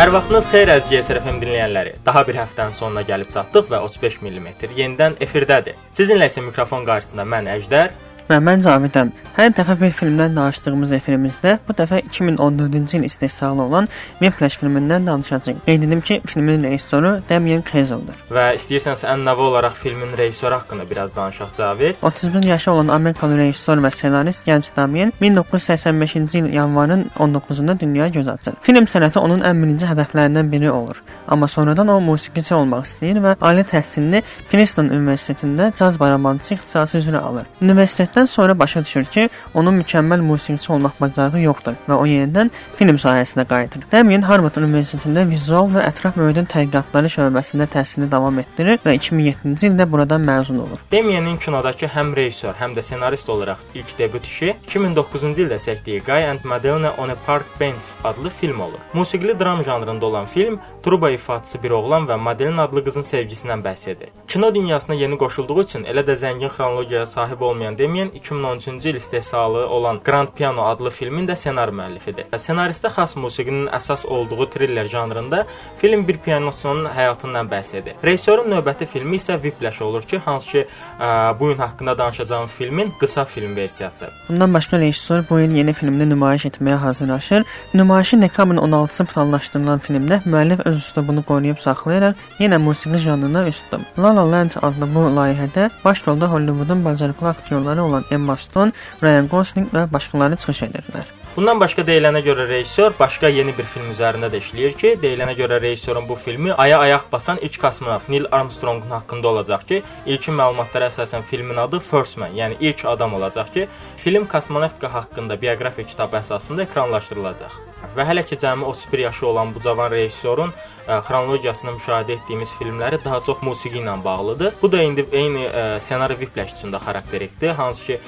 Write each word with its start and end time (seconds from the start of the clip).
Hər 0.00 0.08
vaxtınız 0.14 0.46
xeyir 0.48 0.70
əziz 0.72 0.86
GSR 0.88 1.18
FM 1.20 1.42
dinləyənləri. 1.42 1.90
Daha 2.06 2.22
bir 2.24 2.38
həftənin 2.40 2.72
sonuna 2.72 3.02
gəlib 3.04 3.28
çatdıq 3.34 3.66
və 3.68 3.82
35 3.84 4.14
mm 4.24 4.46
yenidən 4.78 5.18
efirdədir. 5.26 5.74
Sizinlə 5.92 6.30
isə 6.30 6.40
mikrofon 6.40 6.86
qarşısında 6.88 7.26
mən 7.28 7.50
Əjdər 7.58 7.92
Və 8.30 8.36
mən 8.38 8.60
Cavidəm. 8.62 9.08
Hər 9.34 9.48
dəfə 9.58 9.74
bir 9.80 9.90
filmdən 9.90 10.36
danışdığımız 10.36 10.92
efirimizdə 10.94 11.56
bu 11.66 11.74
dəfə 11.74 11.98
2014-cü 12.06 13.00
il 13.00 13.06
istehsalı 13.08 13.62
olan 13.62 13.88
Whiplash 14.20 14.58
filmindən 14.60 15.06
danışacağıq. 15.08 15.64
Qeyd 15.66 15.82
edim 15.82 16.00
ki, 16.00 16.20
filmin 16.26 16.62
rejissoru 16.62 17.10
Damien 17.28 17.64
Chazelle'dır. 17.66 18.20
Və 18.30 18.44
istəyirsənsə 18.54 19.08
ən 19.10 19.24
növə 19.26 19.48
olaraq 19.48 19.74
filmin 19.74 20.12
rejissoru 20.18 20.54
haqqında 20.60 20.86
biraz 20.90 21.16
danışaq 21.16 21.56
Cavid. 21.56 21.94
31 22.02 22.46
yaşı 22.52 22.70
olan 22.72 22.88
Amerikalı 22.98 23.38
rejissor 23.40 23.82
və 23.82 23.90
ssenarist 23.96 24.46
gənc 24.46 24.70
Damien 24.76 25.12
1985-ci 25.20 26.38
il 26.38 26.54
yanvarın 26.54 27.10
19-da 27.18 27.80
dünyaya 27.80 28.08
göz 28.08 28.28
açır. 28.28 28.54
Film 28.62 28.86
sənəti 28.94 29.18
onun 29.18 29.42
ən 29.42 29.64
birinci 29.64 29.90
hədəflərindən 29.90 30.52
biri 30.52 30.70
olur. 30.70 31.02
Amma 31.28 31.48
sonradan 31.48 31.88
o 31.88 31.98
musiqiçi 32.00 32.54
olmaq 32.54 32.86
istəyir 32.86 33.18
və 33.26 33.34
ali 33.40 33.66
təhsilini 33.66 34.22
Princeton 34.52 34.94
Universitetində 34.94 35.72
caz 35.74 36.00
barabançı 36.00 36.54
ixtisası 36.54 36.98
üzrə 37.02 37.18
alır. 37.18 37.50
Universitetdə 37.62 38.19
Müddətdən 38.20 38.26
sonra 38.26 38.58
başa 38.58 38.84
düşür 38.84 39.04
ki, 39.04 39.28
onun 39.54 39.78
mükəmməl 39.80 40.20
musiqiçi 40.20 40.72
olmaq 40.72 40.98
bacarığı 41.00 41.40
yoxdur 41.40 41.76
və 41.88 41.96
o 41.96 42.04
yenidən 42.04 42.50
film 42.76 42.98
sahəsinə 43.00 43.46
qayıdır. 43.48 43.86
Damien 43.92 44.22
Harvard 44.22 44.58
Universitetində 44.60 45.24
vizual 45.30 45.70
və 45.72 45.86
ətraf 45.88 46.18
mühitin 46.20 46.44
tədqiqatları 46.44 47.08
şöbəsində 47.14 47.66
təhsilini 47.72 48.10
davam 48.12 48.38
etdirir 48.42 48.76
və 48.84 48.92
2007-ci 48.98 49.70
ildə 49.70 49.86
buradan 49.90 50.20
məzun 50.26 50.60
olur. 50.60 50.82
Damienin 50.92 51.38
kinodakı 51.40 51.88
həm 51.94 52.12
rejissor, 52.16 52.52
həm 52.60 52.74
də 52.76 52.84
ssenarist 52.84 53.30
olaraq 53.32 53.64
ilk 53.74 53.96
debüt 53.98 54.28
işi 54.28 54.52
2009-cu 54.68 55.32
ildə 55.46 55.60
çəkdiyi 55.64 56.04
Guy 56.04 56.28
and 56.28 56.44
Madonna 56.44 56.92
on 56.98 57.08
a 57.08 57.16
Park 57.26 57.46
Bench 57.60 57.88
adlı 58.04 58.28
film 58.28 58.60
olur. 58.60 58.84
Musiqili 58.92 59.38
dram 59.40 59.64
janrında 59.64 60.06
olan 60.06 60.26
film 60.26 60.60
Truba 60.82 61.10
ifaçısı 61.10 61.62
bir 61.62 61.70
oğlan 61.70 62.04
və 62.04 62.20
Madeline 62.20 62.60
adlı 62.60 62.84
qızın 62.84 63.08
sevgisindən 63.14 63.64
bəhs 63.64 63.90
edir. 63.90 64.12
Kino 64.28 64.54
dünyasına 64.54 64.94
yeni 64.94 65.18
qoşulduğu 65.18 65.60
üçün 65.62 65.84
elə 65.84 66.04
də 66.04 66.20
zəngin 66.20 66.52
xronologiyaya 66.52 67.06
sahib 67.06 67.40
olmayan 67.40 67.78
Damien 68.10 68.22
2013-cü 68.22 68.88
il 68.88 68.94
istehsalı 68.94 69.68
olan 69.68 70.00
Grand 70.04 70.28
Piano 70.28 70.62
adlı 70.62 70.90
filmin 70.90 71.26
də 71.28 71.36
ssenari 71.36 71.72
müəllifidir. 71.72 72.26
Ssenaristə 72.32 72.90
xas 72.90 73.16
musiqinin 73.16 73.66
əsas 73.66 74.06
olduğu 74.06 74.50
triller 74.50 74.84
janrında 74.84 75.46
film 75.76 76.08
bir 76.08 76.18
pianoçunun 76.18 76.86
həyatından 76.86 77.48
bəhs 77.50 77.76
edir. 77.76 77.94
Rejissorun 78.04 78.50
növbəti 78.50 78.86
filmi 78.86 79.16
isə 79.16 79.34
Whiplash 79.34 79.82
olur 79.82 80.02
ki, 80.02 80.18
hansı 80.18 80.48
ki 80.50 80.64
ə, 81.00 81.38
bu 81.40 81.48
gün 81.48 81.58
haqqında 81.58 81.98
danışacağım 81.98 82.46
filmin 82.46 82.92
qısa 83.00 83.24
film 83.24 83.56
versiyası. 83.56 84.08
Bundan 84.28 84.54
başqa 84.54 84.78
rejissor 84.78 85.24
bu 85.30 85.40
il 85.40 85.54
yeni 85.56 85.72
filmdə 85.72 86.08
nümayiş 86.08 86.46
etməyə 86.46 86.74
hazırlaşır. 86.74 87.44
Nümayişin 87.74 88.22
dekabrın 88.22 88.56
16-sı 88.56 89.04
planlaşdırılan 89.04 89.78
filmdə 89.78 90.22
müəllif 90.26 90.64
öz 90.64 90.76
üslubunu 90.76 91.22
qoruyub 91.22 91.58
saxlayaraq 91.58 92.14
yenə 92.38 92.58
musiqi 92.58 92.98
janrına 92.98 93.46
üst 93.48 93.70
tutub. 93.70 93.86
La 93.98 94.16
La 94.16 94.30
Land 94.32 94.58
adlı 94.62 94.94
bu 94.94 95.06
layihədə 95.18 95.70
baş 95.84 96.06
rolda 96.06 96.32
Hollywoodun 96.32 96.84
bacarıqlı 96.84 97.28
aktyorları 97.28 97.82
olan 97.90 98.04
Emma 98.10 98.36
Stone, 98.36 98.72
Ryan 99.02 99.28
Gosling 99.28 99.72
və 99.74 99.86
başqaları 99.92 100.36
çıxış 100.36 100.68
edirlər. 100.70 101.16
Bundan 101.30 101.60
başqa 101.62 101.84
deyilənə 101.86 102.24
görə 102.26 102.48
rejissor 102.48 102.96
başqa 102.98 103.28
yeni 103.30 103.52
bir 103.54 103.66
film 103.70 103.92
üzərində 103.92 104.26
də 104.32 104.40
işləyir 104.42 104.72
ki, 104.74 104.90
deyilənə 105.02 105.36
görə 105.38 105.60
rejissorun 105.62 106.08
bu 106.08 106.16
filmi 106.18 106.50
aya 106.64 106.80
ayaq 106.82 107.04
basan 107.12 107.38
ilk 107.46 107.58
kosmonavt 107.62 108.08
Neil 108.10 108.26
Armstrongun 108.34 108.90
haqqında 108.90 109.30
olacaq 109.30 109.62
ki, 109.68 109.78
ilkin 110.06 110.34
məlumatlara 110.40 110.88
əsasən 110.90 111.22
filmin 111.30 111.62
adı 111.62 111.78
First 111.86 112.18
Man, 112.18 112.34
yəni 112.34 112.58
ilk 112.60 112.82
adam 112.94 113.14
olacaq 113.14 113.54
ki, 113.54 113.68
film 113.96 114.26
kosmonavtika 114.26 114.90
haqqında 114.94 115.38
bioqrafiya 115.44 115.86
kitabı 115.92 116.18
əsasında 116.18 116.66
ekranlaşdırılacaq. 116.66 117.54
Və 117.94 118.10
hələ 118.10 118.26
ki 118.26 118.36
cəmi 118.42 118.66
31 118.66 119.06
yaşı 119.06 119.26
olan 119.26 119.54
bu 119.54 119.62
cavan 119.62 119.90
rejissorun 119.90 120.52
xronologiyasını 120.86 121.76
müşahidə 121.76 122.16
etdiyimiz 122.18 122.52
filmləri 122.58 122.98
daha 123.04 123.20
çox 123.26 123.42
musiqi 123.42 123.80
ilə 123.82 123.96
bağlıdır. 124.04 124.54
Bu 124.62 124.72
da 124.72 124.82
indi 124.82 125.06
eyni 125.12 125.46
ssenari 125.80 126.16
Whiplash 126.20 126.54
üçün 126.58 126.72
də 126.72 126.80
xarakterikdir, 126.84 127.50
hansı 127.58 127.84
ki 127.86 127.98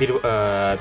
bir 0.00 0.14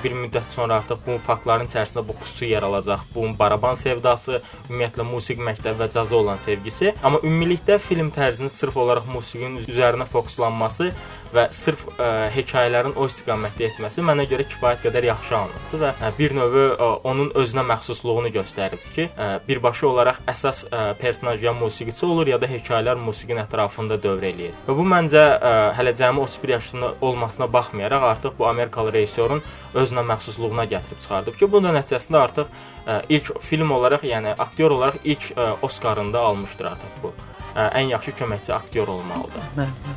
bir 0.03 0.15
müddət 0.23 0.49
sonra 0.55 0.79
artıq 0.81 1.03
bu 1.07 1.17
faktların 1.17 1.69
içərisində 1.69 2.07
bu 2.07 2.15
xüsusi 2.19 2.51
yer 2.51 2.63
alacaq. 2.63 3.05
Bu 3.15 3.27
baraban 3.39 3.75
sevdası, 3.79 4.41
ümumiyyətlə 4.69 5.05
musiqi 5.07 5.41
məktəbi 5.41 5.79
və 5.83 5.89
caza 5.91 6.15
olan 6.15 6.37
sevgisi, 6.41 6.93
amma 7.03 7.19
ümumilikdə 7.23 7.79
film 7.79 8.11
tərzinin 8.15 8.51
sırf 8.51 8.77
olaraq 8.77 9.07
musiqinin 9.13 9.63
üzərinə 9.65 10.05
fokuslanması 10.05 10.91
və 11.33 11.45
sırf 11.53 11.85
ə, 11.95 12.07
hekayələrin 12.35 12.95
o 12.99 13.05
istiqamətdə 13.09 13.67
etməsi 13.69 14.03
mənə 14.05 14.25
görə 14.29 14.45
kifayət 14.49 14.85
qədər 14.85 15.07
yaxşı 15.09 15.35
alınıbdı 15.37 15.79
və 15.81 15.91
ə, 15.93 16.11
bir 16.17 16.35
növ 16.37 16.55
ə, 16.57 16.89
onun 17.09 17.31
özünə 17.41 17.63
məxsusluğunu 17.69 18.31
göstəribdi 18.35 18.93
ki, 18.95 19.07
ə, 19.11 19.29
birbaşa 19.47 19.87
olaraq 19.89 20.21
əsas 20.31 20.63
ə, 20.69 20.83
personaj 21.01 21.43
ya 21.43 21.53
musiqiçi 21.57 22.05
olur 22.07 22.31
ya 22.31 22.39
da 22.41 22.49
hekayələr 22.49 22.99
musiqinin 23.01 23.43
ətrafında 23.43 23.97
dövr 24.03 24.29
eləyir. 24.31 24.55
Və 24.67 24.77
bu 24.77 24.85
məncə 24.95 25.23
ə, 25.23 25.53
hələ 25.77 25.95
cəmi 25.99 26.23
31 26.25 26.55
yaşında 26.55 26.93
olmasına 27.01 27.51
baxmayaraq 27.53 28.07
artıq 28.11 28.37
bu 28.39 28.47
Amerikalı 28.49 28.93
rejissorun 28.95 29.43
özünə 29.75 30.05
məxsusluğuna 30.11 30.67
gətirib 30.71 31.01
çıxardıb 31.03 31.39
ki, 31.39 31.49
bu 31.51 31.63
da 31.63 31.73
nəticəsində 31.75 32.21
artıq 32.21 32.51
ə, 32.85 33.01
ilk 33.09 33.33
film 33.43 33.71
olaraq, 33.75 34.05
yəni 34.07 34.35
aktyor 34.37 34.77
olaraq 34.77 35.01
ilk 35.03 35.31
ə, 35.35 35.49
Oscarını 35.65 36.13
da 36.13 36.21
almışdır 36.29 36.71
artıq 36.75 37.01
bu. 37.03 37.13
Ə, 37.55 37.69
ən 37.79 37.91
yaxşı 37.93 38.15
köməkçi 38.21 38.53
aktyor 38.53 38.87
olmalıdır. 38.97 39.51
Bəli. 39.57 39.95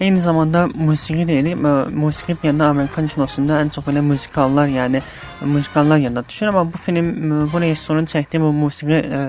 Eyni 0.00 0.16
zamanda 0.16 0.66
musiqi 0.66 1.26
deyirik. 1.28 1.56
Musiqi 1.92 2.36
deyəndə 2.40 2.70
Amerikan 2.72 3.08
kinosunda 3.12 3.58
ən 3.60 3.68
çox 3.74 3.84
belə 3.84 4.00
musikallar, 4.00 4.70
yəni 4.72 5.02
musikallar 5.44 6.00
yadda 6.00 6.22
düşür, 6.28 6.48
amma 6.52 6.64
bu 6.72 6.78
film 6.78 7.10
bu 7.52 7.60
rejissorun 7.60 8.08
çəkdiyi 8.08 8.40
bu 8.40 8.52
musiqi 8.62 8.96
ə, 8.96 9.20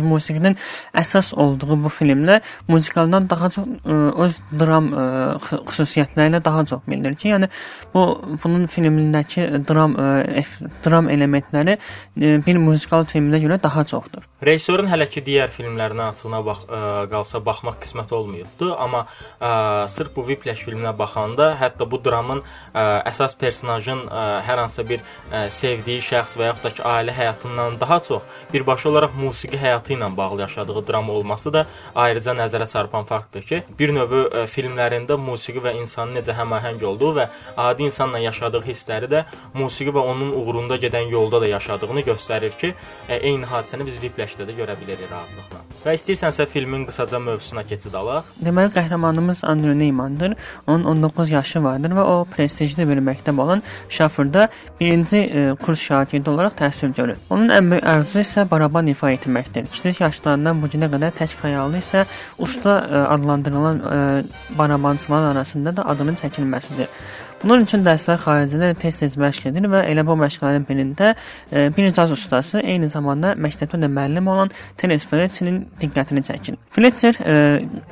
musiqinin 0.00 0.56
əsas 0.96 1.32
olduğu 1.36 1.76
bu 1.84 1.90
filmlə 1.92 2.40
musikaldan 2.68 3.28
daha 3.30 3.50
çox 3.52 3.66
ə, 3.84 3.98
öz 4.24 4.38
dram 4.58 4.90
ə, 4.92 5.06
xüsusiyyətləri 5.42 6.32
ilə 6.32 6.42
daha 6.44 6.64
çox 6.68 6.84
bilinir 6.86 7.16
ki, 7.18 7.32
yəni 7.34 7.48
bu 7.94 8.06
bunun 8.42 8.66
filmindəki 8.72 9.48
dram 9.68 9.96
ə, 9.98 10.44
dram 10.84 11.10
elementləri 11.12 11.76
ə, 11.76 12.36
bir 12.46 12.60
musikal 12.62 13.04
filminə 13.10 13.42
görə 13.42 13.60
daha 13.62 13.84
çoxdur. 13.84 14.28
Rejissorun 14.42 14.88
hələ 14.90 15.06
ki 15.10 15.22
digər 15.26 15.52
filmlərinə 15.54 16.08
açığına 16.12 16.40
bax 16.46 16.64
ə, 16.66 16.80
qalsa 17.12 17.42
baxmaq 17.44 17.78
qismət 17.82 18.14
olmayıbdı, 18.16 18.72
amma 18.74 19.04
ə, 19.04 19.88
sırf 19.92 20.16
bu 20.16 20.26
Whiplash 20.26 20.64
filminə 20.66 20.94
baxanda 20.98 21.52
hətta 21.60 21.86
bu 21.90 22.00
dramın 22.02 22.42
ə, 22.42 22.84
əsas 23.10 23.36
personajın 23.38 24.06
ə, 24.06 24.24
hər 24.46 24.62
hansısa 24.64 24.86
bir 24.88 25.02
ə, 25.02 25.46
sevdiyi 25.50 26.02
şəxs 26.02 26.36
və 26.38 26.50
yaxud 26.50 26.66
da 26.66 26.74
ki, 26.76 26.82
ailə 26.86 27.14
həyatından 27.16 27.78
daha 27.80 27.98
çox 28.06 28.22
birbaşa 28.52 28.88
olaraq 28.90 29.16
musiqi 29.18 29.58
həyatı 29.58 29.81
ilə 29.90 30.16
bağlı 30.16 30.40
yaşadığı 30.40 30.86
dram 30.86 31.10
olması 31.10 31.52
da 31.52 31.66
ayrıca 31.94 32.32
nəzərə 32.38 32.68
çarpan 32.72 33.04
faktdır 33.04 33.42
ki, 33.42 33.62
bir 33.78 33.94
növ 33.96 34.14
ə, 34.14 34.44
filmlərində 34.46 35.16
musiqi 35.18 35.58
və 35.64 35.74
insanın 35.80 36.20
necə 36.20 36.36
həmahəng 36.38 36.84
olduğu 36.84 37.12
və 37.18 37.26
adi 37.56 37.88
insanla 37.90 38.18
yaşadığı 38.18 38.62
hissləri 38.68 39.10
də 39.10 39.24
musiqi 39.54 39.90
və 39.90 40.06
onun 40.12 40.32
uğrunda 40.38 40.76
gedən 40.76 41.10
yolda 41.10 41.40
da 41.40 41.50
yaşadığını 41.56 42.06
göstərir 42.12 42.54
ki, 42.60 42.74
ə, 43.08 43.18
eyni 43.18 43.50
hadisəni 43.50 43.88
biz 43.90 43.98
Whiplash-də 44.04 44.46
də 44.46 44.56
görə 44.60 44.78
bilirik 44.80 45.10
rahatlıqla. 45.10 45.64
Və 45.82 45.98
istəyirsənsə 45.98 46.46
filmin 46.46 46.86
qısaca 46.86 47.18
mövzusuna 47.18 47.66
keçid 47.66 47.94
alaq. 47.98 48.30
Deməli 48.44 48.70
qəhrəmanımız 48.76 49.42
Andrew 49.48 49.74
Neyman 49.78 50.12
müsəlmandır. 50.12 50.36
Onun 50.66 50.84
19 50.84 51.30
yaşı 51.30 51.62
vardır 51.62 51.90
və 51.90 52.02
o 52.02 52.24
prestijli 52.24 52.88
bir 52.88 52.98
məktəb 52.98 53.40
olan 53.40 53.62
Şafırda 53.88 54.48
birinci 54.80 55.16
e, 55.16 55.54
kurs 55.62 55.80
şagirdi 55.80 56.30
olaraq 56.30 56.52
təhsil 56.52 56.94
görür. 56.94 57.16
Onun 57.30 57.48
ən 57.48 57.70
böyük 57.70 57.84
arzusu 57.84 58.20
isə 58.20 58.50
baraban 58.50 58.86
ifa 58.86 59.12
etməkdir. 59.12 59.68
Kiçik 59.72 60.00
yaşlarından 60.00 60.62
bu 60.62 60.68
günə 60.72 60.88
qədər 60.92 61.14
tək 61.16 61.36
xəyalı 61.40 61.80
isə 61.80 62.04
usta 62.38 62.76
e, 62.84 63.02
adlandırılan 63.16 63.80
e, 63.80 63.98
barabançılar 64.58 65.30
arasında 65.32 65.76
da 65.76 65.86
adının 65.88 66.14
çəkilməsidir. 66.20 66.90
Bunun 67.42 67.64
üçün 67.66 67.82
dərslər 67.82 68.20
xaricində 68.22 68.68
tez-tez 68.78 69.16
məşq 69.18 69.48
edir 69.50 69.64
və 69.70 69.80
elə 69.90 70.04
bu 70.06 70.14
məşqlərin 70.20 70.62
birində 70.68 71.08
e, 71.50 71.64
bir 71.74 71.90
caz 71.90 72.12
ustası, 72.14 72.60
eyni 72.62 72.86
zamanda 72.92 73.32
məktəbdə 73.34 73.80
də 73.82 73.88
müəllim 73.90 74.28
olan 74.30 74.52
Terence 74.78 75.08
Fletcher'in 75.10 75.58
diqqətini 75.80 76.22
çəkir. 76.28 76.58
Fletcher 76.76 77.18
e, 77.26 77.34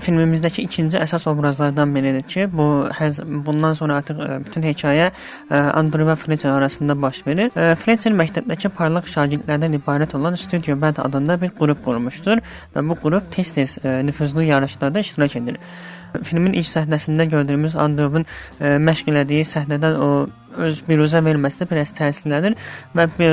filmimizdəki 0.07 0.63
ikinci 0.69 1.01
əsas 1.03 1.27
obrazlardan 1.33 1.95
biridir 1.97 2.27
ki, 2.31 2.47
bu 2.55 2.69
həz, 2.95 3.19
bundan 3.27 3.75
sonra 3.75 3.99
artıq 4.05 4.23
e, 4.23 4.39
bütün 4.47 4.69
hekayə 4.71 5.11
e, 5.11 5.57
Andrew 5.59 6.07
və 6.07 6.17
Fletcher 6.17 6.55
arasında 6.55 6.95
baş 7.03 7.25
verir. 7.27 7.51
E, 7.59 7.75
Fletcher 7.75 8.15
məktəbdəki 8.23 8.71
parlaq 8.79 9.11
şagirdlərdən 9.11 9.75
ibarət 9.81 10.15
olan 10.19 10.39
Studio 10.39 10.79
Band 10.81 11.03
adında 11.03 11.41
bir 11.43 11.51
qrup 11.59 11.83
qurmuşdur 11.85 12.39
və 12.77 12.87
bu 12.87 13.03
qrup 13.03 13.33
tez-tez 13.35 13.81
e, 13.83 13.99
nüfuzlu 14.07 14.47
yarışlarda 14.47 15.03
iştirak 15.03 15.37
edir. 15.43 15.59
Filmin 16.27 16.57
ilk 16.59 16.69
səhnəsində 16.71 17.27
gördüyümüz 17.31 17.77
Androvun 17.79 18.27
e, 18.27 18.77
məşq 18.83 19.13
elədiyi 19.13 19.47
səhnədən 19.49 19.99
o 20.01 20.11
öz 20.59 20.83
biruzə 20.89 21.23
verməsi 21.25 21.63
də 21.63 21.71
biraz 21.71 21.95
təsirlənir 21.99 22.59
və 22.97 23.07
ə, 23.07 23.31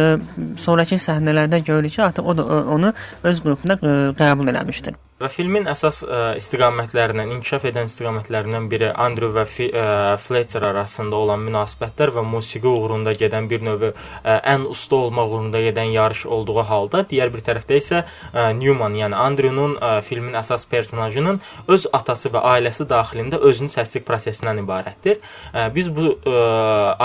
sonrakı 0.62 1.00
səhnələrdə 1.02 1.64
görürük 1.66 1.98
ki, 1.98 2.06
artıq 2.10 2.30
o 2.30 2.38
da 2.38 2.48
onu 2.78 2.94
öz 3.24 3.44
qrupuna 3.44 3.80
ə, 3.82 3.98
qəbul 4.18 4.54
eləmişdir. 4.54 4.98
Və 5.18 5.32
filmin 5.34 5.66
əsas 5.66 6.04
ə, 6.06 6.18
istiqamətlərindən, 6.38 7.32
inkişaf 7.34 7.64
edən 7.66 7.88
istiqamətlərindən 7.90 8.68
biri 8.70 8.92
Andrew 8.94 9.32
və 9.34 9.48
F 9.50 9.66
ə, 9.66 9.86
Fletcher 10.22 10.62
arasında 10.68 11.18
olan 11.18 11.42
münasibətlər 11.42 12.12
və 12.14 12.22
musiqi 12.22 12.70
uğrunda 12.70 13.16
gedən 13.18 13.48
bir 13.50 13.66
növ 13.66 13.88
ə, 13.88 13.94
ən 14.38 14.68
usta 14.70 15.00
olmaq 15.08 15.34
uğrunda 15.34 15.64
gedən 15.66 15.90
yarış 15.96 16.28
olduğu 16.38 16.62
halda, 16.70 17.02
digər 17.10 17.34
bir 17.34 17.42
tərəfdə 17.48 17.80
isə 17.82 18.04
ə, 18.04 18.52
Newman, 18.60 18.94
yəni 19.02 19.18
Andrew'nun 19.18 19.74
filmin 20.06 20.38
əsas 20.38 20.68
personajının 20.70 21.42
öz 21.74 21.90
atası 21.98 22.30
və 22.36 22.46
ailəsi 22.54 22.86
daxilində 22.86 23.42
özünü 23.42 23.74
təsdiq 23.74 24.06
prosesindən 24.06 24.62
ibarətdir. 24.62 25.18
Ə, 25.50 25.66
biz 25.74 25.90
bu 25.98 26.12
ə, 26.14 26.38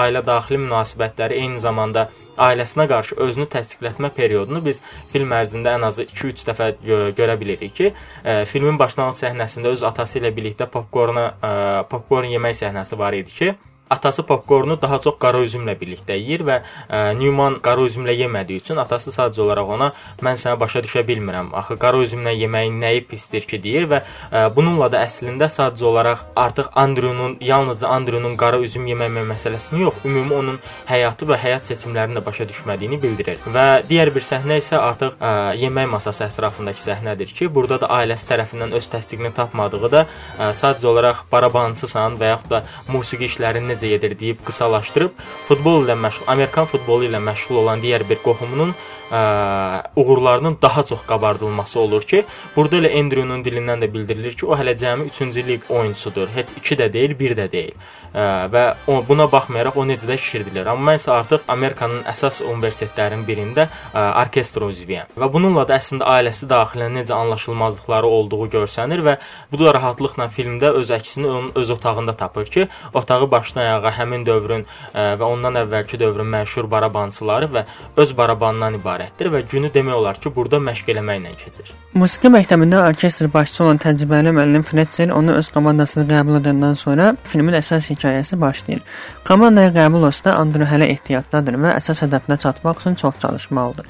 ailə 0.05 0.23
daxili 0.27 0.61
münasibətləri 0.63 1.41
eyni 1.43 1.61
zamanda 1.63 2.07
ailəsinə 2.43 2.87
qarşı 2.91 3.19
özünü 3.27 3.49
təsdiqlətmə 3.55 4.13
periodunu 4.17 4.63
biz 4.65 4.83
film 5.13 5.35
ərzində 5.37 5.77
ən 5.79 5.89
azı 5.89 6.07
2-3 6.13 6.47
dəfə 6.49 6.71
gö 6.85 7.01
görə 7.19 7.37
bilirik 7.41 7.75
ki, 7.77 7.93
ə, 7.93 8.39
filmin 8.49 8.81
başlanğıc 8.81 9.21
səhnəsində 9.25 9.75
öz 9.77 9.85
atası 9.93 10.21
ilə 10.21 10.33
birlikdə 10.37 10.69
popkorna 10.73 11.27
ə, 11.35 11.53
popkorn 11.93 12.33
yemək 12.33 12.59
səhnəsi 12.65 12.99
var 12.99 13.19
idi 13.19 13.39
ki, 13.41 13.53
atası 13.95 14.23
popkornu 14.27 14.79
daha 14.83 14.99
çox 15.05 15.19
qara 15.23 15.43
üzümlə 15.45 15.75
birlikdə 15.81 16.17
yeyir 16.17 16.45
və 16.49 16.59
ə, 16.63 17.01
Newman 17.19 17.59
qara 17.65 17.85
üzümlə 17.87 18.15
yemədiyi 18.17 18.63
üçün 18.63 18.81
atası 18.83 19.13
sadəcə 19.15 19.43
olaraq 19.45 19.73
ona 19.77 19.91
mən 20.25 20.39
səni 20.41 20.59
başa 20.61 20.83
düşə 20.85 21.05
bilmirəm. 21.09 21.53
Axı 21.59 21.77
qara 21.83 22.01
üzümlə 22.03 22.33
yeməyin 22.37 22.79
nəyi 22.83 23.05
pisdir 23.09 23.47
ki 23.49 23.61
deyir 23.63 23.89
və 23.91 24.03
ə, 24.03 24.47
bununla 24.57 24.89
da 24.93 25.03
əslində 25.07 25.49
sadəcə 25.53 25.89
olaraq 25.91 26.25
artıq 26.37 26.71
Andrew'nun 26.85 27.37
yalnızca 27.41 27.89
Andrew'nun 27.97 28.37
qara 28.41 28.61
üzüm 28.65 28.87
yeməmə 28.91 29.25
məsələsini 29.33 29.83
yox, 29.85 30.01
ümumi 30.05 30.35
onun 30.39 30.59
həyatı 30.89 31.29
və 31.29 31.39
həyat 31.43 31.69
seçimlərini 31.71 32.19
də 32.19 32.25
başa 32.25 32.47
düşmədiyini 32.49 33.01
bildirir. 33.03 33.43
Və 33.55 33.67
digər 33.89 34.13
bir 34.15 34.27
səhnə 34.27 34.59
isə 34.63 34.81
artıq 34.81 35.19
ə, 35.19 35.33
yemək 35.61 35.91
masası 35.93 36.25
ətrafındakı 36.29 36.83
səhnədir 36.83 37.33
ki, 37.37 37.51
burada 37.53 37.81
da 37.83 37.91
ailəsi 38.01 38.29
tərəfindən 38.31 38.75
öz 38.79 38.91
təsdiqini 38.95 39.33
tapmadığı 39.37 39.93
da 39.93 40.05
ə, 40.07 40.53
sadəcə 40.57 40.91
olaraq 40.93 41.25
barabançısan 41.33 42.19
və 42.21 42.33
yaxud 42.35 42.53
da 42.53 42.63
musiqi 42.93 43.29
işlərinin 43.31 43.73
necə 43.73 43.82
necə 43.83 43.91
gedir 43.91 44.15
deyib 44.19 44.43
qısalaşdırıb 44.47 45.17
futbol 45.49 45.87
ilə 45.87 45.97
məşğul, 45.99 46.29
Amerikan 46.31 46.67
futbolu 46.71 47.09
ilə 47.09 47.19
məşğul 47.19 47.59
olan 47.63 47.83
digər 47.83 48.05
bir 48.09 48.21
qohumunun 48.23 48.75
ə, 49.13 49.83
uğurlarının 49.97 50.59
daha 50.63 50.83
çox 50.83 51.07
qabardılması 51.07 51.81
olur 51.81 52.03
ki, 52.03 52.25
burada 52.57 52.81
elə 52.81 52.93
Andrew-nun 53.01 53.45
dilindən 53.45 53.85
də 53.85 53.93
bildirilir 53.95 54.37
ki, 54.37 54.47
o 54.47 54.57
hələ 54.57 54.75
cəmi 54.79 55.09
3-cü 55.11 55.47
lig 55.49 55.69
oyunçusudur. 55.69 56.29
Heç 56.35 56.55
2 56.57 56.79
də 56.81 56.93
deyil, 56.93 57.19
1 57.19 57.37
də 57.37 57.51
deyil. 57.53 57.77
Ə, 58.13 58.25
və 58.53 58.65
o 58.93 58.99
buna 59.09 59.29
baxmayaraq 59.33 59.77
o 59.77 59.87
necə 59.89 60.09
də 60.09 60.19
şişirdilir. 60.21 60.67
Amma 60.69 60.93
mən 60.93 61.01
isə 61.01 61.13
artıq 61.15 61.47
Amerikanın 61.49 62.03
əsas 62.09 62.43
universitetlərinin 62.45 63.25
birində 63.29 63.69
ə, 63.69 64.05
orkestr 64.25 64.67
üzvüyəm. 64.69 65.15
Və 65.17 65.29
bununla 65.33 65.65
da 65.69 65.79
əslində 65.81 66.09
ailəsi 66.17 66.49
daxilində 66.49 67.01
necə 67.01 67.17
anlaşılmazlıqları 67.17 68.13
olduğu 68.19 68.49
görsənir 68.57 69.05
və 69.07 69.17
bu 69.53 69.63
da 69.63 69.73
rahatlıqla 69.79 70.29
filmdə 70.33 70.75
öz 70.77 70.93
əksini 70.99 71.29
onun 71.29 71.51
öz 71.57 71.71
otağında 71.71 72.13
tapır 72.13 72.53
ki, 72.57 72.69
otağı 72.95 73.31
başdan 73.31 73.63
ayağa 73.65 73.95
həmin 74.01 74.27
dövrün 74.29 74.67
ə, 74.93 75.15
və 75.21 75.33
ondan 75.33 75.57
əvvəlki 75.65 76.01
dövrün 76.01 76.29
məşhur 76.37 76.69
barabançıları 76.71 77.49
və 77.57 77.65
öz 77.97 78.17
barabanından 78.17 78.81
ibarət 78.81 79.02
ibarətdir 79.03 79.31
və 79.33 79.43
günü 79.51 79.71
demək 79.75 79.95
olar 79.95 80.19
ki, 80.21 80.31
burada 80.35 80.59
məşq 80.63 80.93
eləməklə 80.95 81.35
keçir. 81.37 81.73
Musiqi 81.95 82.31
məktəbində 82.31 82.83
orkestr 82.87 83.29
başçısı 83.33 83.65
olan 83.65 83.79
təcrübəli 83.83 84.33
müəllim 84.33 84.63
Fletcher 84.63 85.11
onu 85.11 85.35
öz 85.39 85.49
komandasına 85.51 86.05
qəbul 86.07 86.41
edəndən 86.41 86.77
sonra 86.77 87.15
filmin 87.25 87.55
əsas 87.59 87.91
hekayəsi 87.91 88.41
başlayır. 88.41 88.83
Komandaya 89.27 89.73
qəbul 89.75 90.07
olsa 90.07 90.37
Andrew 90.39 90.69
hələ 90.69 90.91
ehtiyatdadır 90.95 91.59
və 91.59 91.77
əsas 91.79 92.05
hədəfinə 92.05 92.39
çatmaq 92.39 92.79
üçün 92.81 92.95
çox 92.95 93.19
çalışmalıdır. 93.21 93.87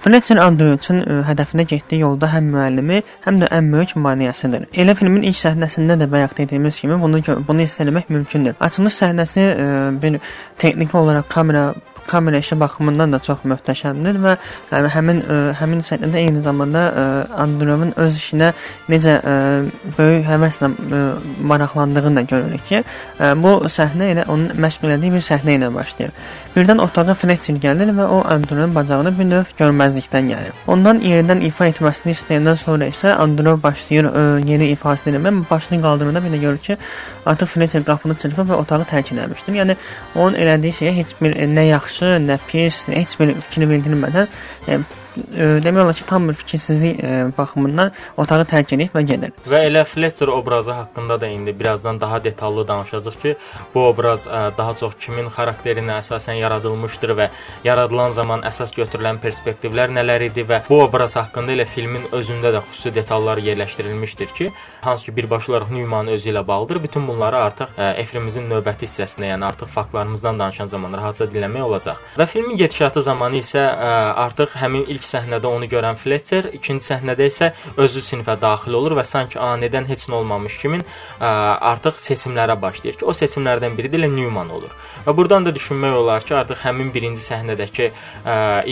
Fletcher 0.00 0.38
Andrew 0.40 0.78
üçün 0.78 1.02
ə, 1.04 1.18
hədəfinə 1.28 1.66
getdiyi 1.68 2.00
yolda 2.00 2.30
həm 2.32 2.46
müəllimi, 2.54 3.02
həm 3.26 3.42
də 3.42 3.50
ən 3.52 3.66
böyük 3.72 3.98
maneəsidir. 4.00 4.64
Elə 4.72 4.94
filmin 4.96 5.26
ilk 5.28 5.36
səhnəsində 5.36 5.98
də 6.00 6.08
bayaq 6.08 6.38
dediyimiz 6.38 6.80
kimi 6.80 6.96
bunu 7.02 7.20
bunu 7.48 7.66
hiss 7.66 7.82
etmək 7.84 8.08
mümkündür. 8.08 8.56
Açılış 8.64 8.96
səhnəsi 9.02 9.44
ə, 9.50 9.66
bir 10.00 10.16
texniki 10.62 10.96
olaraq 10.96 11.28
kamera 11.28 11.66
kamera 12.10 12.40
işi 12.42 12.58
baxımından 12.60 13.14
da 13.14 13.20
çox 13.22 13.44
möhtəşəmdir 13.52 14.18
və 14.24 14.36
yəni, 14.72 14.92
həmin 14.96 15.22
ə, 15.22 15.38
həmin 15.60 15.84
səhnədə 15.86 16.20
eyni 16.24 16.42
zamanda 16.44 16.84
ə, 16.90 17.06
Androvun 17.44 17.94
öz 18.04 18.18
işinə 18.18 18.52
necə 18.90 19.16
ə, 19.20 19.36
böyük 19.98 20.26
həvəslə 20.28 20.70
ə, 20.70 21.02
maraqlandığını 21.52 22.20
da 22.20 22.26
görürük 22.34 22.66
ki, 22.68 22.82
ə, 23.20 23.32
bu 23.40 23.56
səhnə 23.70 24.12
elə 24.14 24.26
onun 24.28 24.54
məşq 24.60 24.88
elədiyi 24.88 25.16
bir 25.16 25.26
səhnə 25.30 25.58
ilə 25.60 25.72
başlayır. 25.74 26.14
Birdən 26.50 26.80
otağa 26.82 27.14
Fletcher 27.14 27.58
gəlir 27.62 27.92
və 27.94 28.04
o 28.10 28.16
Androvun 28.26 28.72
bacağını 28.74 29.12
bir 29.14 29.26
növ 29.28 29.52
görməzlikdən 29.58 30.30
gəlir. 30.32 30.56
Ondan 30.74 30.98
yerindən 31.04 31.44
ifa 31.46 31.68
etməsini 31.70 32.10
istəyəndən 32.16 32.58
sonra 32.58 32.88
isə 32.90 33.12
Androv 33.22 33.60
başlayır 33.62 34.08
ə, 34.10 34.24
yeni 34.48 34.72
ifasını 34.74 35.12
eləməyə, 35.14 35.44
başını 35.50 35.78
qaldıranda 35.84 36.24
də 36.24 36.40
görür 36.42 36.58
ki, 36.58 36.76
artıq 37.26 37.52
Fletcher 37.52 37.84
qapını 37.86 38.18
çırpıb 38.18 38.50
və 38.50 38.58
otağı 38.64 38.88
tərk 38.90 39.12
etmişdir. 39.14 39.60
Yəni 39.62 39.76
onun 40.16 40.40
elədiyi 40.42 40.74
şeyə 40.80 40.96
heç 40.98 41.14
bir 41.20 41.38
nə 41.54 41.68
yaxşı, 41.70 42.16
nə 42.26 42.40
pis, 42.48 42.82
heç 42.90 43.14
bir 43.20 43.36
fikir 43.46 43.70
bildirmədən 43.70 44.26
ə, 44.26 44.80
ə, 44.80 44.99
demək 45.16 45.82
olar 45.84 45.94
ki, 45.94 46.04
tam 46.06 46.28
bir 46.28 46.34
fikirsizlik 46.34 47.02
baxımından 47.38 47.92
otağı 48.16 48.44
tərk 48.50 48.74
edib 48.76 48.94
və 48.94 49.02
gedir. 49.06 49.32
Və 49.50 49.62
elə 49.68 49.84
Fletcher 49.84 50.28
obrazı 50.28 50.72
haqqında 50.72 51.20
da 51.20 51.26
indi 51.26 51.54
birazdan 51.60 52.00
daha 52.00 52.24
detallı 52.24 52.68
danışacağıq 52.68 53.20
ki, 53.22 53.36
bu 53.74 53.86
obraz 53.86 54.26
daha 54.58 54.74
çox 54.80 54.94
kimin 55.00 55.26
xarakterinə 55.32 55.98
əsasən 55.98 56.38
yaradılmışdır 56.40 57.14
və 57.18 57.28
yaradılan 57.64 58.12
zaman 58.12 58.44
əsas 58.48 58.74
götürülən 58.76 59.18
perspektivlər 59.22 59.90
nələr 59.92 60.26
idi 60.30 60.46
və 60.48 60.62
bu 60.68 60.82
obraz 60.84 61.16
haqqında 61.16 61.52
elə 61.56 61.66
filmin 61.66 62.06
özündə 62.12 62.54
də 62.54 62.62
xüsusi 62.70 62.94
detallar 62.94 63.38
yerləşdirilmişdir 63.38 64.34
ki, 64.36 64.50
hansı 64.80 65.04
ki 65.04 65.16
birbaşa 65.16 65.52
olaraq 65.52 65.70
Newman 65.74 66.06
özü 66.06 66.30
ilə 66.30 66.46
bağlıdır. 66.46 66.82
Bütün 66.82 67.08
bunları 67.08 67.36
artıq 67.36 67.74
efrimizin 67.96 68.48
növbəti 68.50 68.86
hissəsinə, 68.86 69.32
yəni 69.32 69.44
artıq 69.44 69.68
faktlarımızdan 69.68 70.38
danışan 70.38 70.66
zaman 70.66 70.92
rahatca 70.92 71.26
dinləmək 71.30 71.62
olacaq. 71.62 72.00
Və 72.18 72.26
filmin 72.26 72.56
gedişatı 72.56 73.02
zamanı 73.02 73.40
isə 73.42 73.62
artıq 74.26 74.56
həmin 74.60 74.86
ilk 74.86 74.99
səhnədə 75.04 75.46
onu 75.50 75.68
görən 75.70 75.96
Fletcher, 76.00 76.50
ikinci 76.56 76.84
səhnədə 76.92 77.26
isə 77.30 77.50
özü 77.76 78.02
sinifə 78.04 78.36
daxil 78.40 78.76
olur 78.78 78.96
və 78.98 79.04
sanki 79.04 79.38
anidən 79.38 79.88
heç 79.88 80.08
nə 80.10 80.18
olmamış 80.20 80.58
kimi 80.62 80.80
artıq 81.20 82.00
seçimlərə 82.00 82.56
başlayır 82.62 82.98
ki, 83.00 83.04
o 83.04 83.14
seçimlərdən 83.16 83.76
biri 83.78 83.90
də 83.92 84.00
elə 84.00 84.10
Newman 84.10 84.50
olur. 84.50 84.72
Və 85.06 85.14
burdan 85.16 85.46
da 85.46 85.54
düşünmək 85.54 85.94
olar 86.00 86.24
ki, 86.26 86.34
artıq 86.34 86.64
həmin 86.64 86.90
birinci 86.94 87.22
səhnədəki 87.22 87.90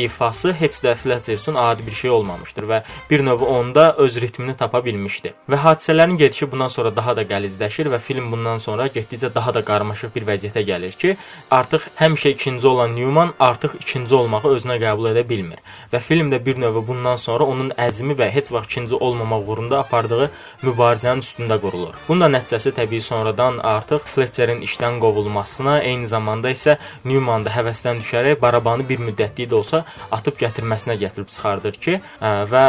ifası 0.05 0.53
heç 0.53 0.81
də 0.85 0.95
Fletcher 0.99 1.39
üçün 1.39 1.55
adi 1.55 1.87
bir 1.87 1.95
şey 1.95 2.11
olmamışdır 2.11 2.69
və 2.69 2.83
bir 3.11 3.25
növ 3.25 3.45
onda 3.47 3.95
öz 3.97 4.21
ritmini 4.21 4.57
tapa 4.57 4.85
bilmişdi. 4.85 5.33
Və 5.49 5.63
hadisələrin 5.63 6.19
gedişi 6.19 6.51
bundan 6.53 6.69
sonra 6.69 6.91
daha 6.97 7.15
da 7.17 7.23
qəlizləşir 7.23 7.89
və 7.93 7.99
film 8.03 8.33
bundan 8.33 8.59
sonra 8.59 8.87
getdikcə 8.87 9.31
daha 9.35 9.55
da 9.55 9.63
qarmaşıq 9.65 10.11
bir 10.15 10.27
vəziyyətə 10.27 10.65
gəlir 10.67 10.99
ki, 10.99 11.15
artıq 11.51 11.87
həmişə 12.01 12.35
ikinci 12.35 12.67
olan 12.67 12.97
Newman 12.97 13.35
artıq 13.39 13.79
ikinci 13.81 14.15
olmağı 14.15 14.51
özünə 14.57 14.81
qəbul 14.83 15.13
edə 15.13 15.23
bilmir. 15.29 15.63
Və 15.93 16.01
film 16.03 16.18
film 16.19 16.33
də 16.33 16.39
bir 16.47 16.57
növ 16.59 16.77
bundan 16.87 17.17
sonra 17.17 17.45
onun 17.47 17.69
əzmi 17.79 18.17
və 18.19 18.27
heç 18.35 18.49
vaxt 18.51 18.73
ikinci 18.73 18.95
olmamaq 18.95 19.51
uğrunda 19.53 19.79
apardığı 19.85 20.27
mübarizənin 20.67 21.21
üstündə 21.23 21.59
qurulur. 21.63 21.95
Bunun 22.09 22.25
da 22.25 22.29
nəticəsi 22.39 22.73
təbii 22.75 23.01
sonradan 23.01 23.61
artıq 23.63 24.09
Fletcherin 24.11 24.65
işdən 24.67 24.99
qovulmasına, 24.99 25.77
eyni 25.87 26.09
zamanda 26.11 26.51
isə 26.51 26.75
Newman 27.05 27.47
da 27.47 27.53
həvəsdən 27.55 28.01
düşərək 28.03 28.41
barabanı 28.43 28.87
bir 28.89 28.99
müddətlik 28.99 29.51
də 29.53 29.55
olsa 29.61 29.85
atıb 30.11 30.41
gətirməsinə 30.41 30.97
gətirib 30.99 31.31
çıxardır 31.31 31.79
ki, 31.85 31.95
və 32.53 32.65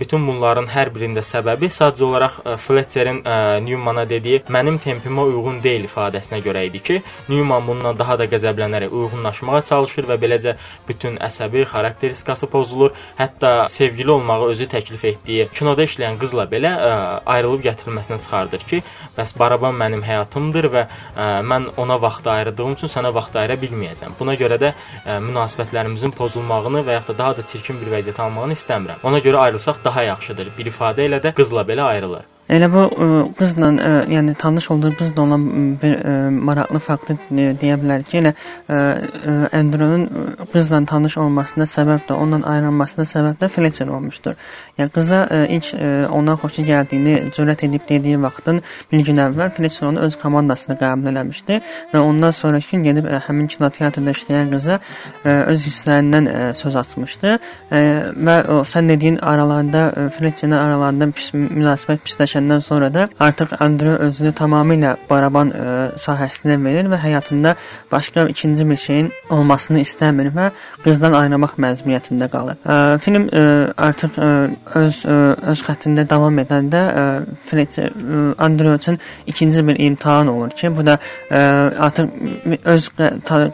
bütün 0.00 0.26
bunların 0.26 0.66
hər 0.74 0.90
birində 0.96 1.22
səbəbi 1.22 1.70
sadəcə 1.70 2.04
olaraq 2.08 2.40
Fletcherin 2.64 3.22
Newmana 3.68 4.08
dediyi 4.08 4.42
mənim 4.50 4.80
tempimə 4.82 5.28
uyğun 5.30 5.62
deyil 5.62 5.86
ifadəsinə 5.86 6.42
görə 6.42 6.66
idi 6.66 6.82
ki, 6.88 6.98
Newman 7.28 7.70
bununla 7.70 7.94
daha 8.02 8.18
da 8.18 8.26
qəzəblənərək 8.34 8.90
uyğunlaşmağa 8.90 9.62
çalışır 9.70 10.10
və 10.10 10.20
beləcə 10.26 10.58
bütün 10.90 11.22
əsəbi 11.30 11.68
xarakteristikası 11.70 12.50
pozulur 12.50 12.79
olur. 12.80 12.96
Hətta 13.18 13.68
sevgili 13.68 14.10
olmağı 14.16 14.50
özü 14.54 14.68
təklif 14.74 15.04
etdiyi 15.12 15.48
kinoda 15.54 15.84
işləyən 15.86 16.18
qızla 16.20 16.46
belə 16.50 16.72
ə, 16.72 16.90
ayrılıb 17.36 17.64
gətirilməsinə 17.68 18.20
çıxardır 18.24 18.66
ki, 18.72 18.82
bəs 19.18 19.34
baraban 19.38 19.76
mənim 19.76 20.02
həyatımdır 20.06 20.70
və 20.74 20.86
ə, 20.86 21.28
mən 21.52 21.70
ona 21.80 22.00
vaxt 22.02 22.26
ayırdığım 22.32 22.78
üçün 22.78 22.92
sənə 22.94 23.14
vaxt 23.14 23.36
ayıra 23.40 23.58
bilməyəcəm. 23.60 24.16
Buna 24.18 24.36
görə 24.40 24.60
də 24.62 24.72
ə, 24.72 25.20
münasibətlərimizin 25.28 26.16
pozulmağını 26.16 26.84
və 26.86 26.98
yaxud 27.00 27.14
da 27.14 27.18
daha 27.22 27.36
da 27.36 27.46
çirkin 27.46 27.80
bir 27.80 27.92
vəziyyət 27.94 28.20
almağını 28.24 28.56
istəmirəm. 28.58 29.04
Ona 29.04 29.22
görə 29.24 29.46
ayrılsaq 29.46 29.84
daha 29.84 30.06
yaxşıdır. 30.12 30.52
Bir 30.58 30.70
ifadə 30.72 31.08
ilə 31.08 31.22
də 31.22 31.34
qızla 31.36 31.66
belə 31.68 31.88
ayrılır. 31.94 32.28
Elə 32.50 32.66
bu 32.72 32.80
ə, 32.82 33.08
qızla, 33.38 33.68
ə, 33.78 33.90
yəni 34.10 34.34
tanış 34.38 34.70
olduğu 34.74 34.90
qızla 34.98 35.22
olan 35.22 35.44
bir 35.78 35.92
ə, 35.94 36.14
maraqlı 36.34 36.80
faktı 36.82 37.14
deyə 37.30 37.76
bilər 37.78 38.02
ki, 38.02 38.24
elə 38.24 38.32
Andrew-nun 39.54 40.34
qızla 40.50 40.80
tanış 40.90 41.16
olmasına 41.22 41.66
səbəb 41.70 42.08
də, 42.08 42.16
ondan 42.18 42.42
ayrılmasına 42.50 43.06
səbəb 43.06 43.38
də 43.38 43.48
Fletcher 43.54 43.92
olmuşdur. 43.94 44.34
Yəni 44.80 44.90
qıza 44.96 45.20
ə, 45.30 45.38
ilk 45.56 45.68
ə, 45.76 45.90
ondan 46.10 46.40
xoşu 46.42 46.64
gəldiyini 46.66 47.30
cürət 47.36 47.62
edib 47.68 47.86
dediyi 47.88 48.18
vaxtın 48.22 48.58
bir 48.90 49.04
gün 49.06 49.22
əvvəl 49.28 49.54
Fletcher 49.54 49.86
onu 49.92 50.02
öz 50.08 50.18
komandasına 50.18 50.78
qəbul 50.80 51.12
eləmişdi 51.12 51.60
və 51.94 52.02
ondan 52.02 52.34
sonrakı 52.34 52.74
gün 52.74 52.84
gedib 52.88 53.06
ə, 53.06 53.22
həmin 53.28 53.46
kinoteatrda 53.54 54.16
işləyən 54.16 54.50
qıza 54.56 54.80
ə, 54.80 55.36
öz 55.52 55.68
hisslərindən 55.68 56.26
ə, 56.26 56.42
söz 56.58 56.80
açmışdı 56.82 57.36
ə, 57.38 57.84
və 58.26 58.36
o 58.56 58.60
sən 58.66 58.90
dediyin 58.90 59.22
aralarında 59.22 60.10
Fletcherin 60.18 60.58
aralarında 60.58 61.10
pis 61.14 61.30
münasibət 61.36 62.02
pisləşən 62.08 62.39
keçəndən 62.40 62.60
sonra 62.62 62.88
da 62.94 63.08
artıq 63.20 63.54
Andrew 63.60 63.96
özünü 64.06 64.32
tamamilə 64.32 64.96
baraban 65.08 65.50
ə, 65.52 65.60
e, 65.60 65.98
sahəsinə 66.00 66.56
verir 66.64 66.88
və 66.88 66.98
həyatında 66.98 67.54
başqa 67.92 68.28
ikinci 68.28 68.68
bir 68.68 68.76
şeyin 68.76 69.10
olmasını 69.30 69.80
istəmir 69.80 70.32
və 70.34 70.50
qızdan 70.84 71.12
ayrılmaq 71.12 71.58
məcburiyyətində 71.58 72.30
qalır. 72.30 72.56
Ə, 72.64 72.94
e, 72.94 72.98
film 73.04 73.28
ə, 73.28 73.40
e, 73.40 73.72
artıq 73.76 74.18
ə, 74.18 74.30
öz 74.80 75.02
ə, 75.04 75.18
öz 75.52 75.64
xəttində 75.66 76.06
davam 76.08 76.38
edəndə 76.38 76.80
ə, 76.80 77.04
Fletcher 77.44 77.90
ə, 77.90 78.22
Andrew 78.38 78.74
üçün 78.74 78.98
ikinci 79.26 79.66
bir 79.66 79.78
imtahan 79.78 80.28
olur 80.28 80.50
ki, 80.50 80.72
bu 80.76 80.86
da 80.86 80.98
ə, 81.30 81.42
artıq 81.88 82.64
öz 82.64 82.88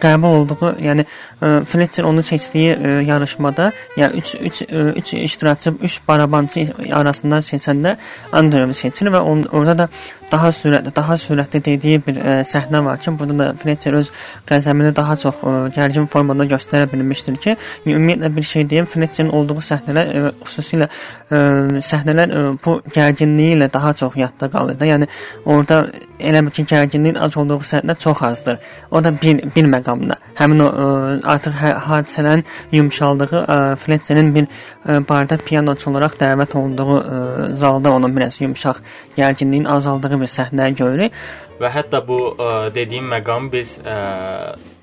qəbul 0.02 0.38
olduğu, 0.42 0.72
yəni 0.84 1.06
ə, 1.06 1.64
Fletcher 1.66 2.06
onu 2.06 2.22
seçdiyi 2.22 2.76
ə, 2.76 2.94
yarışmada, 3.06 3.72
yəni 3.96 4.22
3 4.22 4.34
3 4.40 4.62
3 5.02 5.14
iştirakçı, 5.26 5.74
3 5.82 6.00
barabançı 6.08 6.66
arasından 6.92 7.44
seçəndə 7.44 7.96
Andrew 8.32 8.75
seçir 8.76 9.10
və 9.14 9.24
on, 9.32 9.44
orada 9.52 9.78
da 9.82 9.88
daha 10.32 10.50
sürətli, 10.50 10.90
daha 10.96 11.16
sürətli 11.20 11.60
dediyi 11.64 12.00
bir 12.06 12.18
ə, 12.18 12.24
e, 12.40 12.46
səhnə 12.48 12.82
var 12.84 12.98
ki, 13.02 13.12
burada 13.18 13.36
da 13.38 13.46
Fletcher 13.60 13.94
öz 13.98 14.10
qəzəbini 14.48 14.92
daha 14.96 15.16
çox 15.20 15.38
ə, 15.38 15.52
e, 15.52 15.70
gərgin 15.76 16.08
formada 16.12 16.46
göstərə 16.50 16.88
bilmişdir 16.92 17.38
ki, 17.42 17.56
ümumiyyətlə 17.86 18.30
bir 18.36 18.48
şey 18.50 18.66
deyim, 18.70 18.88
Fletcherin 18.90 19.30
olduğu 19.36 19.62
səhnələr 19.68 20.10
ə, 20.10 20.24
e, 20.30 20.32
xüsusilə 20.42 20.88
ə, 20.88 21.42
səhnələr 21.86 22.34
ə, 22.34 22.44
bu 22.64 22.78
gərginliyi 22.94 23.56
ilə 23.56 23.70
daha 23.72 23.94
çox 24.02 24.18
yadda 24.18 24.50
qalır 24.52 24.80
da. 24.80 24.90
Yəni 24.90 25.08
orada 25.44 25.84
elə 26.18 26.42
bir 26.46 26.56
ki, 26.58 26.66
gərginliyin 26.72 27.20
az 27.22 27.36
olduğu 27.38 27.60
səhnə 27.70 27.96
çox 28.02 28.22
azdır. 28.30 28.58
O 28.90 29.02
da 29.04 29.14
bir 29.14 29.44
bir 29.54 29.70
məqamda. 29.70 30.18
Həmin 30.40 30.64
o 30.66 30.70
ə, 30.70 30.88
artıq 31.36 31.60
hə, 31.62 31.72
hadisələrin 31.86 32.44
yumşaldığı 32.74 33.44
ə, 33.44 33.60
Fletcherin 33.82 34.34
bir 34.34 34.50
ə, 34.50 34.98
barda 35.06 35.38
pianoçu 35.38 35.90
olaraq 35.92 36.18
dəvət 36.18 36.58
olunduğu 36.58 36.98
ə, 36.98 37.22
zalda 37.54 37.94
onun 37.94 38.16
biraz 38.16 38.40
yumşaq 38.66 38.82
gərginliyin 39.16 39.66
azaldığı 39.70 40.20
bir 40.20 40.30
səhnə 40.30 40.70
görürük. 40.74 41.12
Və 41.60 41.72
hətta 41.72 42.02
bu 42.04 42.18
ə, 42.36 42.48
dediyim 42.74 43.06
məqam 43.12 43.50
biz 43.52 43.78
ə, 43.80 43.96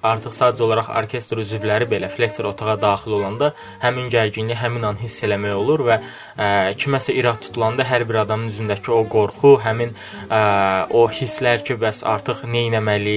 artıq 0.03 0.33
sadəcə 0.35 0.63
olaraq 0.65 0.89
orkestr 0.97 1.39
üzvləri 1.39 1.87
belə 1.87 2.09
Fletcher 2.11 2.47
otağa 2.49 2.75
daxil 2.81 3.15
olanda 3.19 3.53
həmin 3.83 4.09
gərginliyi 4.11 4.57
həmin 4.59 4.83
an 4.89 4.97
hiss 4.99 5.23
eləmək 5.23 5.53
olur 5.55 5.83
və 5.87 5.97
ə, 5.99 6.47
kiməsə 6.79 7.15
irad 7.15 7.39
tutulanda 7.43 7.85
hər 7.87 8.03
bir 8.09 8.19
adamın 8.23 8.51
üzündəki 8.51 8.91
o 8.91 9.03
qorxu, 9.13 9.53
həmin 9.63 9.93
ə, 10.27 10.41
o 10.91 11.05
hisslər 11.07 11.63
ki, 11.63 11.77
bəs 11.79 12.03
artıq 12.09 12.43
nə 12.49 12.65
etməli, 12.73 13.15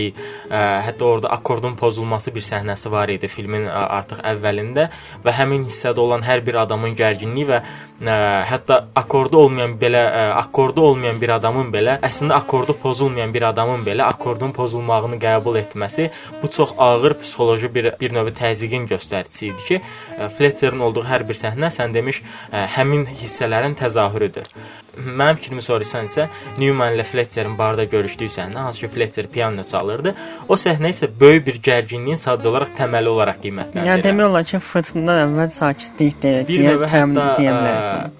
hətta 0.50 1.06
orada 1.06 1.32
akordun 1.34 1.74
pozulması 1.80 2.34
bir 2.34 2.44
səhnəsi 2.46 2.92
var 2.92 3.10
idi 3.14 3.30
filmin 3.30 3.66
ə, 3.66 3.82
artıq 3.98 4.22
əvvəlində 4.34 4.88
və 5.24 5.34
həmin 5.40 5.66
hissədə 5.66 6.02
olan 6.02 6.22
hər 6.26 6.44
bir 6.46 6.60
adamın 6.62 6.94
gərginliyi 6.98 7.48
və 7.50 7.60
ə, 7.64 8.20
hətta 8.52 8.82
akordu 8.94 9.40
olmayan 9.42 9.74
belə 9.80 10.04
ə, 10.06 10.24
akordu 10.44 10.86
olmayan 10.92 11.18
bir 11.22 11.34
adamın 11.40 11.72
belə 11.74 11.98
əslində 12.06 12.38
akordu 12.38 12.76
pozulmayan 12.78 13.34
bir 13.34 13.45
adamın 13.50 13.84
belə 13.86 14.06
akordun 14.06 14.52
pozulmağını 14.56 15.20
qəbul 15.22 15.60
etməsi 15.62 16.08
bu 16.42 16.50
çox 16.58 16.74
ağır 16.88 17.18
psixoloji 17.20 17.72
bir 17.74 17.92
bir 18.00 18.16
növ 18.18 18.32
təzyiqin 18.40 18.88
göstəricisi 18.92 19.52
idi 19.52 19.68
ki, 19.68 19.80
e, 20.18 20.28
Fletcherin 20.38 20.84
olduğu 20.88 21.06
hər 21.12 21.26
bir 21.28 21.38
səhnə 21.44 21.72
sən 21.78 21.94
demiş 21.94 22.22
e, 22.52 22.66
həmin 22.78 23.06
hissələrin 23.22 23.78
təzahürüdür 23.82 24.52
mənim 24.96 25.36
fikrimi 25.40 25.62
soruşsan 25.62 26.08
isə 26.08 26.28
Newman 26.58 26.94
ilə 26.96 27.04
Fletcherin 27.06 27.56
barda 27.58 27.84
görüşdüyü 27.84 28.30
səhnə, 28.32 28.66
hansı 28.66 28.84
ki 28.84 28.88
Fletcher 28.94 29.28
piano 29.32 29.62
çalırdı, 29.66 30.14
o 30.48 30.56
səhnə 30.60 30.92
isə 30.94 31.08
böyük 31.20 31.46
bir 31.46 31.60
gərginliyin 31.68 32.20
sadəcə 32.20 32.50
olaraq 32.50 32.72
təməli 32.78 33.12
olaraq 33.12 33.40
qiymətləndirir. 33.44 33.90
Yəni 33.90 34.06
demək 34.06 34.30
olar 34.30 34.46
ki, 34.48 34.60
fırtınadan 34.70 35.22
əvvəl 35.26 35.52
sakitlik 35.56 36.18
deyə, 36.22 36.44
bilərik. 36.48 36.86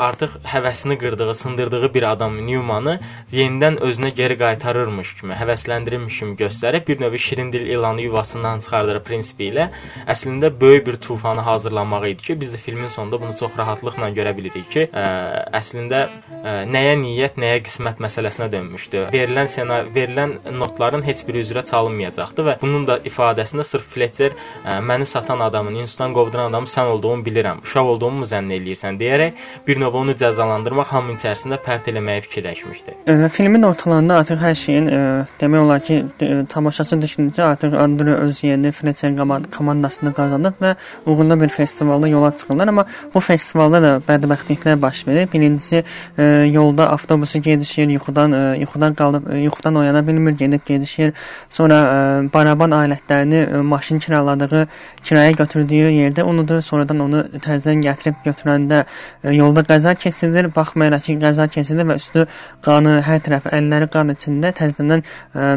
Artıq 0.09 0.37
həvəsini 0.53 0.99
qırdığı, 1.01 1.35
sındırdığı 1.35 1.93
bir 1.95 2.09
adam 2.13 2.39
Newmanı 2.47 2.99
yenidən 3.33 3.81
özünə 3.87 4.13
geri 4.15 4.39
qaytarırmış 4.41 5.15
kimi, 5.21 5.37
həvəsləndirirmiş 5.41 6.19
kimi 6.21 6.37
göstərib 6.37 6.87
bir 6.89 7.01
növ 7.01 7.17
şirin 7.17 7.53
dil 7.53 7.67
ilanı 7.67 8.07
yuvasından 8.07 8.61
çıxardır 8.65 9.01
prinsipi 9.07 9.51
ilə 9.53 9.71
əslində 10.07 10.51
böyük 10.61 10.87
bir 10.87 10.97
tufanı 11.07 11.41
hazırlamaq 11.41 12.09
idi 12.13 12.31
ki, 12.31 12.41
biz 12.41 12.53
də 12.55 12.61
filmin 12.61 12.89
sonunda 12.93 13.21
bunu 13.21 13.37
çox 13.41 13.57
rahatlıqla 13.59 14.11
görə 14.17 14.37
bilirik 14.37 14.69
ki, 14.71 14.89
ə, 14.93 15.07
əslində 15.57 16.07
ə, 16.43 16.66
nəyə 16.67 16.95
niyyət, 17.01 17.37
nəyə 17.41 17.61
qismət 17.67 18.01
məsələsinə 18.03 18.49
dönmüşdü. 18.53 19.05
Verilən 19.15 19.49
ssenari, 19.51 19.91
verilən 19.95 20.37
notların 20.59 21.05
heç 21.07 21.23
biri 21.29 21.43
üzrə 21.45 21.63
çalınmayacaqdı 21.67 22.47
və 22.47 22.57
bunun 22.63 22.87
da 22.89 22.99
ifadəsində 23.07 23.65
sırf 23.67 23.87
Fletcher 23.95 24.35
ə, 24.35 24.79
məni 24.83 25.07
satan 25.07 25.41
adamın, 25.47 25.79
institutdan 25.83 26.15
qovduran 26.17 26.51
adamın 26.51 26.71
sən 26.71 26.93
olduğunu 26.95 27.25
bilirəm. 27.27 27.63
Uşaq 27.65 27.93
olduğumu 27.95 28.25
mu 28.25 28.29
zənn 28.31 28.53
eləyirsən 28.57 28.99
deyərək 29.01 29.45
bir 29.67 29.81
növ 29.81 29.99
onu 30.03 30.17
cəzalandırmaq 30.19 30.91
hamının 30.95 31.21
içərisində 31.21 31.61
pərt 31.63 31.91
eləməyi 31.93 32.25
fikirləşmişdi. 32.27 32.97
Ə, 33.07 33.29
filmin 33.35 33.67
ortalarında 33.69 34.21
artıq 34.23 34.43
hər 34.43 34.57
şeyin 34.59 34.91
ə, 34.91 35.01
demək 35.41 35.67
olar 35.67 35.85
ki, 35.87 36.01
ə, 36.21 36.41
tamaşaçı 36.53 37.01
düşüncə 37.03 37.45
artıq 37.47 37.77
Andrew 37.79 38.17
öz 38.27 38.43
yerini 38.45 38.73
Fletcher 38.73 39.15
komandasında 39.57 40.13
qazanıb 40.17 40.59
və 40.63 40.75
uğurlu 41.07 41.41
bir 41.41 41.49
festivalda 41.49 42.09
yola 42.09 42.33
çıxırlar, 42.37 42.69
amma 42.69 42.87
bu 43.15 43.21
festivalda 43.21 43.83
da 43.83 43.93
bədbəxtliklər 44.09 44.81
baş 44.83 45.07
verir. 45.07 45.29
Birincisi 45.33 45.83
ə, 45.83 46.47
yolda 46.57 46.89
avtobusu 46.95 47.41
gedişir, 47.45 47.89
yuxudan 47.95 48.33
ə, 48.33 48.41
e, 48.57 48.61
yuxudan 48.63 48.97
qalıb 48.99 49.29
ə, 49.29 49.37
e, 49.37 49.43
yuxudan 49.45 49.77
oyana 49.83 50.03
bilmir, 50.07 50.37
gedib 50.41 50.65
gedişir. 50.67 51.13
Sonra 51.59 51.79
ə, 51.79 51.97
e, 52.27 52.33
baraban 52.35 52.75
alətlərini 52.77 53.43
ə, 53.45 53.63
maşın 53.73 54.03
kiraladığı, 54.05 54.63
kirayə 55.05 55.37
götürdüyü 55.41 55.91
yerdə 55.97 56.25
unudur. 56.27 56.63
Sonradan 56.65 57.03
onu 57.07 57.23
təzədən 57.45 57.85
gətirib 57.87 58.23
götürəndə 58.27 58.83
ə, 58.85 59.35
yolda 59.37 59.65
qəza 59.69 59.95
keçirilir. 60.01 60.51
Baxmayaraq 60.57 61.07
ki, 61.09 61.19
qəza 61.23 61.49
keçirilir 61.53 61.91
və 61.93 61.99
üstü 62.01 62.27
qanı, 62.67 62.99
hər 63.07 63.23
tərəfi 63.27 63.53
əlləri 63.59 63.91
qan 63.93 64.15
içində 64.15 64.53
təzədən 64.57 65.05
ə, 65.05 65.51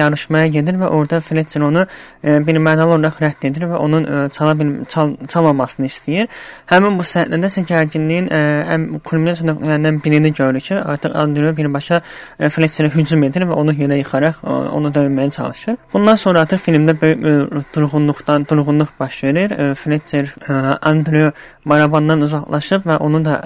yarışmaya 0.00 0.52
gedir 0.58 0.80
və 0.80 0.90
orada 0.90 1.20
Fletcher 1.24 1.64
onu 1.66 1.86
ə, 1.86 2.38
bir 2.46 2.60
mənalı 2.60 2.98
olaraq 2.98 3.20
rədd 3.24 3.48
edir 3.50 3.68
və 3.70 3.80
onun 3.80 4.06
ə, 4.06 4.22
çala 4.34 4.56
bil 4.58 4.72
çal 4.88 5.16
çalmamasını 5.28 5.88
istəyir. 5.90 6.30
Həmin 6.70 6.98
bu 6.98 7.06
səhnədə 7.06 7.50
isə 7.50 7.64
gərginliyin 7.68 8.30
ə, 8.30 8.40
ən 8.74 8.86
kulminasiya 9.06 9.50
nöqtələrindən 9.50 10.00
biri 10.04 10.09
birini 10.10 10.32
görür 10.34 10.60
ki, 10.60 10.74
artıq 10.74 11.14
Andrew 11.14 11.56
birbaşa 11.56 12.00
e, 12.38 12.46
Fletcherə 12.46 12.90
hücum 12.94 13.22
edir 13.24 13.46
və 13.48 13.52
onu 13.52 13.72
yerə 13.72 13.98
yıxaraq 14.00 14.42
e, 14.42 14.56
onu 14.78 14.90
döyməyə 14.94 15.30
çalışır. 15.30 15.76
Bundan 15.92 16.14
sonra 16.14 16.40
artıq 16.40 16.64
filmdə 16.66 16.96
böyük 17.00 17.24
e, 17.24 17.62
durğunluqdan 17.74 18.46
durğunluq 18.50 18.88
baş 19.00 19.24
verir. 19.24 19.74
Fletcher 19.74 20.34
Andrew 20.82 21.30
barabandan 21.66 22.20
uzaqlaşıb 22.20 22.86
və 22.88 22.96
onu 22.98 23.24
da 23.24 23.36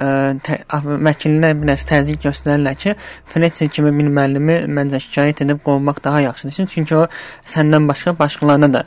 vəkillər 1.09 1.57
biraz 1.63 1.85
təzyiq 1.89 2.23
göstərirlər 2.25 2.77
ki, 2.79 2.95
Fletcher 3.27 3.69
kimi 3.69 3.93
bir 3.99 4.11
müəllimi 4.11 4.59
məncə 4.71 5.01
şikayət 5.03 5.45
edib 5.45 5.63
qovmaq 5.67 6.05
daha 6.05 6.21
yaxşıdır. 6.21 6.67
Çünki 6.75 6.97
o 6.97 7.07
səndən 7.45 7.89
başqa 7.89 8.15
başqalarına 8.19 8.73
da 8.73 8.85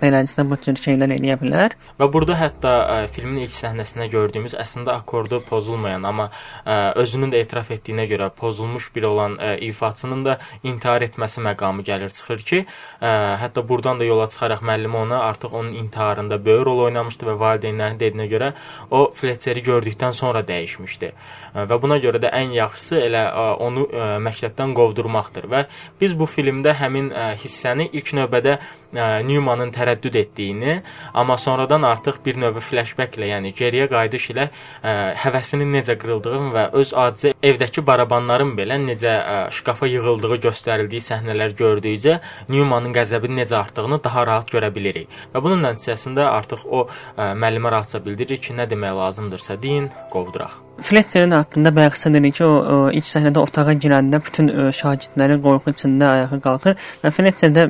beləliklə 0.00 0.46
bu 0.50 0.56
cür 0.64 0.80
şeylər 0.80 1.12
eləyə 1.18 1.36
bilər. 1.40 1.76
Və 2.00 2.08
burada 2.12 2.38
hətta 2.40 2.72
ə, 2.80 2.96
filmin 3.12 3.42
ilk 3.44 3.52
səhnəsində 3.52 4.08
gördüyümüz 4.12 4.54
əslində 4.58 4.96
akordu 4.96 5.42
pozulmayan, 5.48 6.06
amma 6.08 6.30
ə, 6.64 6.94
özünü 7.02 7.19
özünün 7.20 7.32
də 7.34 7.40
etiraf 7.44 7.70
etdiyinə 7.70 8.06
görə 8.08 8.30
pozulmuş 8.32 8.90
bir 8.94 9.04
olan 9.10 9.36
ə, 9.36 9.56
e, 9.60 9.66
ifaçının 9.68 10.24
da 10.24 10.38
intihar 10.64 11.02
etməsi 11.04 11.42
məqamı 11.44 11.84
gəlir 11.84 12.08
çıxır 12.08 12.44
ki, 12.48 12.60
ə, 12.64 13.04
e, 13.04 13.10
hətta 13.42 13.66
burdan 13.68 14.00
da 14.00 14.04
yola 14.04 14.26
çıxaraq 14.26 14.62
müəllim 14.64 14.94
ona 14.96 15.20
artıq 15.28 15.52
onun 15.54 15.74
intiharında 15.74 16.38
böyük 16.44 16.64
rol 16.66 16.80
oynamışdı 16.86 17.26
və 17.28 17.34
valideynlərin 17.40 17.98
dediyinə 18.00 18.26
görə 18.30 18.52
o 18.90 19.12
Fletcheri 19.14 19.62
gördükdən 19.62 20.12
sonra 20.16 20.40
dəyişmişdi. 20.48 21.12
Ə, 21.12 21.64
e, 21.64 21.66
və 21.68 21.80
buna 21.82 21.98
görə 22.00 22.22
də 22.22 22.32
ən 22.32 22.54
yaxşısı 22.56 23.02
elə 23.04 23.24
ə, 23.28 23.46
onu 23.66 23.84
ə, 23.90 24.08
məktəbdən 24.24 24.74
qovdurmaqdır 24.78 25.50
və 25.52 25.64
biz 26.00 26.16
bu 26.16 26.24
filmdə 26.24 26.74
həmin 26.80 27.12
ə, 27.12 27.34
hissəni 27.42 27.90
ilk 27.92 28.14
növbədə 28.16 28.56
ə, 28.56 29.10
Newmanın 29.28 29.74
tərəddüd 29.76 30.16
etdiyini, 30.24 30.80
amma 31.14 31.36
sonradan 31.36 31.84
artıq 31.84 32.22
bir 32.24 32.40
növ 32.40 32.60
flashback 32.64 33.18
ilə, 33.18 33.34
yəni 33.34 33.52
geriyə 33.56 33.90
qayıdış 33.92 34.30
ilə 34.32 34.48
ə, 34.48 34.96
həvəsinin 35.26 35.76
necə 35.76 35.98
qırıldığını 36.00 36.52
və 36.56 36.66
öz 36.80 36.94
adicə 37.04 37.32
evdəki 37.50 37.84
barabanların 37.86 38.54
belə 38.58 38.78
necə 38.82 39.12
ə, 39.18 39.36
şkafa 39.54 39.88
yığıldığı 39.90 40.40
göstərildiyi 40.46 41.02
səhnələr 41.04 41.54
gördükcə 41.58 42.18
Newmanın 42.52 42.94
qəzəbinin 42.96 43.42
necə 43.42 43.58
artdığını 43.60 44.00
daha 44.04 44.26
rahat 44.28 44.50
görə 44.54 44.72
bilirik. 44.74 45.08
Və 45.34 45.42
bunun 45.44 45.64
nəticəsində 45.68 46.26
artıq 46.30 46.66
o 46.66 46.86
ə, 46.86 47.30
müəllimə 47.34 47.72
rahatca 47.76 48.02
bildirir 48.04 48.40
ki, 48.42 48.56
nə 48.58 48.68
demək 48.70 48.96
lazımdırsa 49.00 49.60
deyin, 49.62 49.88
qovduraq. 50.12 50.58
Fletcherin 50.80 51.36
haqqında 51.36 51.74
bayaq 51.76 51.96
dedik 52.14 52.34
ki, 52.40 52.44
o, 52.44 52.58
o 52.74 52.90
ilk 52.90 53.08
səhnədə 53.12 53.46
otağa 53.46 53.76
girəndə 53.84 54.20
bütün 54.26 54.52
ə, 54.52 54.68
şagirdləri 54.80 55.40
qorxu 55.46 55.76
içində 55.76 56.12
ayağa 56.16 56.42
qalxır 56.44 56.78
və 57.04 57.16
Fletcher 57.16 57.56
də 57.56 57.66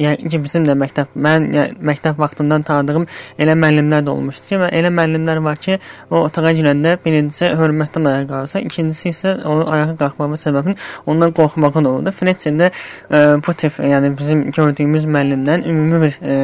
yəni 0.00 0.28
ki, 0.30 0.40
bizim 0.44 0.66
də 0.68 0.76
məktəb, 0.78 1.14
mən 1.26 1.48
yəni, 1.54 1.78
məktəb 1.90 2.18
vaxtından 2.20 2.64
tanıdığım 2.68 3.06
elə 3.38 3.56
müəllimlər 3.58 4.04
də 4.06 4.14
olmuşdu 4.14 4.50
ki, 4.50 4.60
elə 4.80 4.92
müəllimlər 4.94 5.42
var 5.44 5.60
ki, 5.66 5.78
o 6.10 6.22
otağa 6.26 6.54
girəndə 6.58 6.96
birincisi 7.04 7.50
hörmətdən 7.58 8.08
ayağa 8.10 8.28
qalsa, 8.30 8.62
ikincisi 8.68 9.10
isə 9.12 9.34
onun 9.44 9.66
ayağa 9.76 9.96
qalxmağı 10.02 10.40
səbəbin 10.44 10.78
ondan 11.06 11.34
qorxmağın 11.38 11.90
olurdu. 11.90 12.14
Fletcherdə 12.20 12.70
e, 12.70 13.24
bu 13.46 13.54
tip, 13.54 13.78
yəni 13.92 14.14
bizim 14.18 14.48
gördüyümüz 14.50 15.06
müəllimdən 15.16 15.68
ümumi 15.70 16.02
bir 16.06 16.18
e, 16.22 16.38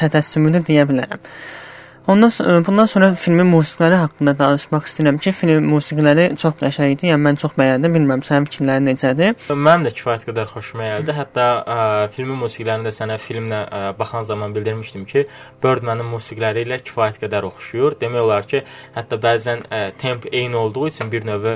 tətəssümüdür 0.00 0.66
deyə 0.68 0.88
bilərəm. 0.88 1.24
Ondan 2.08 2.28
sonra, 2.28 2.66
bundan 2.66 2.86
sonra 2.86 3.14
filmin 3.14 3.46
musiqiləri 3.52 3.96
haqqında 4.00 4.32
danışmaq 4.38 4.86
istəyirəm 4.88 5.18
ki, 5.20 5.32
film 5.36 5.66
musiqiləri 5.68 6.24
çox 6.40 6.54
qəşəng 6.56 6.94
idi. 6.94 7.10
Yəni 7.10 7.20
mən 7.20 7.36
çox 7.42 7.52
bəyəndim. 7.60 7.92
Bilmirəm 7.98 8.22
sənin 8.24 8.46
fikirlərin 8.48 8.88
necədir? 8.88 9.34
Mənim 9.66 9.84
də 9.84 9.92
kifayət 9.98 10.24
qədər 10.30 10.48
xoşuma 10.54 10.88
gəldi. 10.88 11.12
Hətta 11.18 11.46
ə, 11.60 11.76
filmin 12.16 12.40
musiqilərini 12.40 12.88
də 12.88 12.94
sənə 12.96 13.20
filmlə 13.20 13.60
ə, 13.60 13.82
baxan 14.00 14.24
zaman 14.30 14.56
bildirmişdim 14.56 15.04
ki, 15.12 15.26
Birdman-ın 15.60 16.08
musiqiləri 16.14 16.64
ilə 16.64 16.80
kifayət 16.80 17.20
qədər 17.26 17.44
oxşuyur. 17.52 18.00
Demək 18.00 18.24
olar 18.24 18.48
ki, 18.48 18.64
hətta 18.96 19.20
bəzən 19.28 19.68
ə, 19.68 19.84
temp 20.00 20.24
eyni 20.32 20.56
olduğu 20.56 20.88
üçün 20.88 21.12
bir 21.12 21.28
növ 21.28 21.50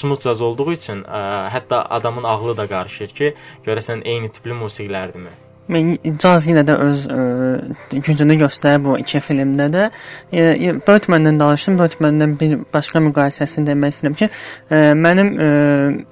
smooth 0.00 0.24
jazz 0.24 0.40
olduğu 0.48 0.72
üçün 0.78 1.04
ə, 1.04 1.24
hətta 1.52 1.84
adamın 2.00 2.24
ağlı 2.24 2.56
da 2.56 2.70
qarışır 2.72 3.18
ki, 3.20 3.34
görəsən 3.68 4.08
eyni 4.08 4.32
tipli 4.32 4.56
musiqilərdirmi? 4.64 5.42
Caz 5.64 6.44
yenə 6.44 6.60
də 6.68 6.74
öz 6.76 7.04
ə, 7.08 7.14
e, 7.96 7.98
gücünü 8.04 8.34
göstərir 8.42 8.82
bu 8.84 8.98
iki 9.00 9.20
filmdə 9.24 9.70
də. 9.72 9.86
E, 10.28 10.74
Birdman-dan 10.84 11.38
danışdım. 11.40 11.78
Birdman-dan 11.78 12.34
bir 12.40 12.58
başqa 12.74 13.00
müqayisəsini 13.00 13.70
demək 13.70 13.94
istəyirəm 13.94 14.16
ki, 14.18 14.28
ə, 14.28 14.76
e, 14.76 14.92
mənim 14.92 15.30
ə, 15.40 15.48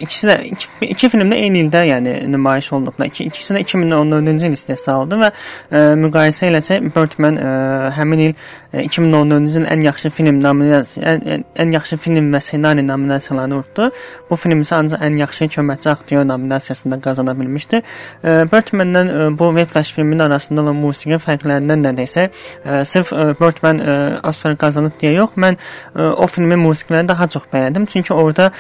ikisi 0.00 0.30
də 0.30 0.38
iki, 0.54 0.71
iki 0.94 1.11
film 1.12 1.35
də 1.35 1.40
eyni 1.44 1.66
ildə, 1.66 1.85
yəni 1.90 2.14
nümayiş 2.32 2.73
olunublar. 2.73 3.11
İki, 3.12 3.28
ikisi 3.28 3.54
də 3.54 3.61
2014-cü 3.66 4.49
il 4.49 4.56
istehsaldır 4.56 5.21
və 5.21 5.30
ə, 5.35 5.85
müqayisə 6.00 6.49
eləsək 6.49 6.88
Birdman 6.97 7.37
ə, 7.37 7.52
həmin 7.99 8.25
il 8.30 8.35
2014-cü 8.73 9.59
ilin 9.59 9.68
ən 9.68 9.85
yaxşı 9.85 10.11
film 10.16 10.40
nominasiyası, 10.40 11.04
ən, 11.04 11.44
ən, 11.61 11.76
yaxşı 11.76 12.00
film 12.00 12.32
və 12.32 12.40
ssenari 12.40 12.87
nominasiyalarını 12.88 13.61
uddu. 13.61 13.90
Bu 14.30 14.40
film 14.40 14.64
isə 14.64 14.78
ancaq 14.80 15.04
ən 15.04 15.21
yaxşı 15.21 15.52
köməkçi 15.59 15.90
aktyor 15.92 16.25
nominasiyasında 16.28 17.00
qazana 17.04 17.37
bilmişdi. 17.40 17.82
Birdman-dan 18.25 19.12
ə, 19.12 19.30
bu 19.42 19.52
Whiplash 19.58 19.92
filminin 19.99 20.25
arasında 20.28 20.62
olan 20.64 20.80
musiqi 20.80 21.18
fərqlərindən 21.26 21.87
nədirsə, 21.90 22.28
ə, 22.64 22.82
sırf 22.88 23.12
ə, 23.12 23.28
Birdman 23.40 23.82
ə, 23.82 24.00
Oscar 24.30 24.56
qazanıb 24.64 24.99
deyə 25.02 25.16
yox, 25.18 25.34
mən 25.42 25.58
o 25.99 26.26
filmin 26.30 26.62
musiqilərini 26.62 27.11
daha 27.11 27.26
çox 27.37 27.49
bəyəndim. 27.52 27.88
Çünki 27.90 28.14
orada 28.14 28.50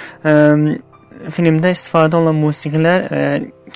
filmdə 1.32 1.72
istifadə 1.74 2.18
olunan 2.18 2.38
musiqilər 2.42 3.06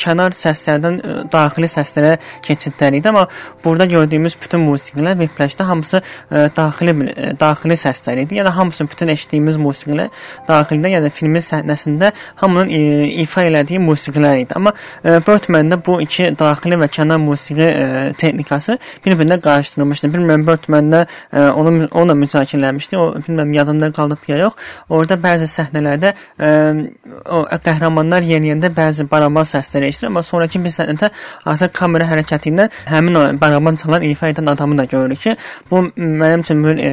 kənar 0.00 0.34
səslərdən 0.36 0.98
e, 1.00 1.14
daxili 1.32 1.68
səslərə 1.70 2.16
keçidlər 2.44 2.98
idi, 2.98 3.08
amma 3.10 3.26
burada 3.64 3.86
gördüyümüz 3.90 4.36
bütün 4.42 4.64
musiqilər 4.66 5.18
Whiplash-da 5.20 5.68
hamısı 5.68 6.00
e, 6.02 6.46
daxili 6.56 6.94
e, 7.10 7.32
daxili 7.40 7.78
səslər 7.80 8.22
idi. 8.24 8.38
Yəni 8.40 8.52
hamısı 8.58 8.88
bütün 8.90 9.12
eşitdiyimiz 9.14 9.58
musiqilər 9.60 10.10
daxildə, 10.48 10.92
yəni 10.96 11.10
filmin 11.10 11.44
səhnəsində 11.44 12.12
hamının 12.42 12.72
ifa 13.24 13.46
elədiyi 13.48 13.80
musiqilər 13.82 14.42
idi. 14.44 14.56
Amma 14.56 14.72
ə, 15.02 15.18
Birdman-da 15.26 15.78
bu 15.86 16.00
iki 16.04 16.30
daxili 16.38 16.78
və 16.80 16.88
kənar 16.92 17.20
musiqi 17.22 17.68
texnikası 18.18 18.78
bir-birinə 19.04 19.40
qarışdırılmışdı. 19.44 20.12
Bilmirəm 20.14 20.46
Birdman-da 20.46 21.04
ə, 21.06 21.50
onu 21.50 21.88
onunla 21.90 22.16
müzakirə 22.22 22.60
eləmişdi. 22.60 22.98
O 22.98 23.06
bilmirəm 23.20 23.54
yadında 23.56 23.90
qalıb 23.92 24.28
ya 24.28 24.38
yox. 24.44 24.56
Orada 24.88 25.18
bəzi 25.20 25.48
səhnələrdə 25.50 26.12
o 27.36 27.42
qəhrəmanlar 27.66 28.26
yeniyəndə 28.26 28.70
bəzi 28.76 29.06
baraban 29.10 29.46
səsləri 29.48 29.85
eşidir, 29.88 30.10
amma 30.10 30.22
sonrakı 30.22 30.62
bir 30.64 30.74
səhnədə 30.74 31.10
artıq 31.52 31.72
kamera 31.76 32.08
hərəkəti 32.10 32.52
ilə 32.52 32.68
həmin 32.90 33.18
o 33.20 33.24
baraban 33.40 33.76
çalan 33.80 34.02
ifa 34.06 34.30
edən 34.32 34.50
adamı 34.52 34.78
da 34.78 34.84
görürük 34.84 35.20
ki, 35.20 35.36
bu 35.70 35.82
mənim 35.96 36.44
üçün 36.44 36.64
bir 36.64 36.80
e, 36.82 36.90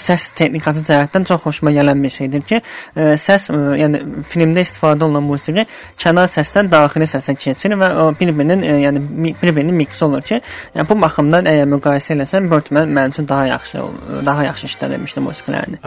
səs 0.00 0.32
texnikası 0.38 0.84
cəhətdən 0.90 1.26
çox 1.30 1.46
xoşuma 1.46 1.72
gələn 1.76 2.02
bir 2.02 2.14
şeydir 2.16 2.46
ki, 2.50 2.60
e, 2.96 3.08
səs 3.20 3.48
e, 3.52 3.60
yəni 3.82 4.02
filmdə 4.26 4.64
istifadə 4.66 5.06
olunan 5.06 5.26
musiqi 5.26 5.66
kənar 6.02 6.30
səsdən 6.30 6.70
daxili 6.72 7.08
səsə 7.10 7.36
keçir 7.36 7.76
və 7.80 7.92
o 8.02 8.08
bir-birinin 8.20 8.62
e, 8.62 8.76
yəni 8.84 9.02
bir-birinin 9.42 9.74
miksi 9.74 10.04
olur 10.04 10.22
ki, 10.26 10.40
yəni 10.74 10.88
bu 10.90 10.98
baxımdan 11.02 11.48
əgər 11.52 11.70
müqayisə 11.76 12.16
eləsəm 12.16 12.50
Birdman 12.50 12.90
mənim 12.90 13.14
üçün 13.14 13.28
daha 13.28 13.46
yaxşı 13.46 13.82
daha 14.26 14.44
yaxşı 14.44 14.66
işlədilmişdi 14.70 15.22
musiqilərini. 15.26 15.80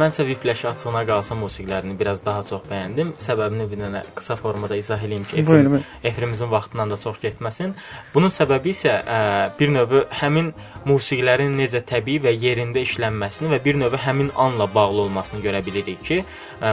Mən 0.00 0.12
isə 0.12 0.26
Whiplash 0.28 0.64
açığına 0.70 1.04
qalsa 1.08 1.36
musiqilərini 1.38 1.98
biraz 1.98 2.24
daha 2.24 2.42
çox 2.42 2.64
bəyəndim. 2.70 3.14
Səbəbini 3.26 3.68
bir 3.70 3.82
dənə 3.84 4.02
qısa 4.16 4.36
formada 4.40 4.76
izah 4.76 5.02
eləyim 5.06 5.24
ki, 5.28 5.46
Buyurun, 5.46 5.83
efirimizin 6.04 6.50
vaxtından 6.50 6.90
da 6.90 6.96
çox 7.00 7.20
getməsin. 7.22 7.74
Bunun 8.14 8.32
səbəbi 8.32 8.72
isə 8.74 8.94
ə, 9.00 9.18
bir 9.58 9.72
növ 9.74 9.94
həmin 10.20 10.52
musiqilərin 10.88 11.56
necə 11.58 11.80
təbii 11.86 12.22
və 12.24 12.34
yerində 12.34 12.82
işlənməsini 12.84 13.52
və 13.54 13.60
bir 13.64 13.80
növ 13.80 13.96
həmin 14.06 14.32
anla 14.36 14.68
bağlı 14.74 15.06
olmasını 15.06 15.44
görə 15.44 15.64
bilirik 15.66 16.04
ki, 16.04 16.22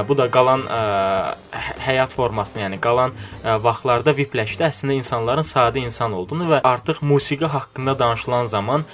bu 0.08 0.17
da 0.17 0.28
qalan 0.32 0.65
ə, 0.67 0.82
həyat 1.86 2.13
formasını, 2.15 2.63
yəni 2.65 2.80
qalan 2.84 3.15
vaxtlarda 3.63 4.13
vipləşdə 4.17 4.67
əslində 4.70 4.98
insanların 5.00 5.48
sadə 5.48 5.82
insan 5.82 6.13
olduğunu 6.17 6.48
və 6.52 6.62
artıq 6.67 7.02
musiqi 7.06 7.50
haqqında 7.50 7.98
danışılan 8.00 8.46
zaman 8.52 8.86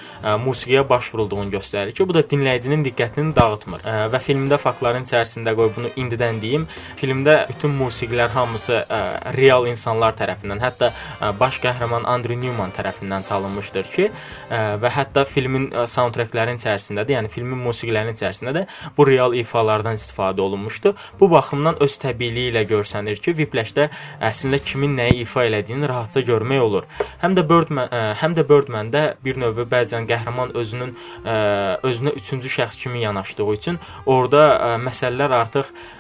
musiqiyə 0.46 0.84
baş 0.90 1.14
vurulduğunu 1.14 1.52
göstərir 1.54 1.92
ki, 1.92 2.08
bu 2.08 2.16
da 2.18 2.24
dinləyicinin 2.24 2.86
diqqətini 2.88 3.36
dağıtmır. 3.36 3.84
Və 4.14 4.22
filmdə 4.24 4.58
faktların 4.62 5.06
içərisində 5.08 5.54
qoy 5.58 5.72
bunu 5.76 5.92
indidən 6.00 6.42
deyim, 6.42 6.68
filmdə 7.00 7.38
bütün 7.50 7.76
musiqilər 7.78 8.32
hamısı 8.34 8.84
real 9.38 9.68
insanlar 9.70 10.16
tərəfindən, 10.18 10.62
hətta 10.64 10.92
baş 11.40 11.62
qəhrəman 11.64 12.08
Andrew 12.10 12.40
Newman 12.40 12.74
tərəfindən 12.76 13.28
çalınmışdır 13.28 13.92
ki, 13.94 14.10
və 14.52 14.94
hətta 14.94 15.26
filmin 15.28 15.70
ə, 15.72 15.86
soundtracklərin 15.92 16.60
içərisindədir, 16.62 17.18
yəni 17.18 17.32
filmin 17.34 17.60
musiqilərinin 17.68 18.18
içərisində 18.18 18.54
də 18.56 18.66
bu 18.98 19.06
real 19.08 19.36
ifalardan 19.38 19.98
istifadə 20.00 20.42
olunmuşdu. 20.78 20.96
Bu 21.20 21.32
baxımdan 21.32 21.82
öz 21.84 21.98
təbiiliyi 21.98 22.52
ilə 22.52 22.64
görsənir 22.68 23.20
ki, 23.22 23.34
Whiplash-də 23.34 23.90
əslində 24.22 24.60
kimin 24.64 24.98
nəyi 24.98 25.22
ifa 25.24 25.46
elədiyini 25.46 25.88
rahatca 25.88 26.22
görmək 26.22 26.62
olur. 26.62 26.84
Həm 27.22 27.36
də 27.36 27.44
Birdman, 27.50 27.90
ə, 27.90 28.14
həm 28.22 28.36
də 28.36 28.46
Birdman-də 28.48 29.16
bir 29.24 29.38
növ 29.38 29.66
bəzən 29.72 30.08
qəhrəman 30.08 30.54
özünün 30.56 30.96
ə, 31.26 31.80
özünə 31.84 32.14
üçüncü 32.16 32.50
şəxs 32.50 32.78
kimi 32.82 33.02
yanaşdığı 33.04 33.50
üçün 33.54 33.80
orada 34.06 34.44
ə, 34.54 34.72
məsələlər 34.86 35.34
artıq 35.42 35.66
ə, 35.66 35.97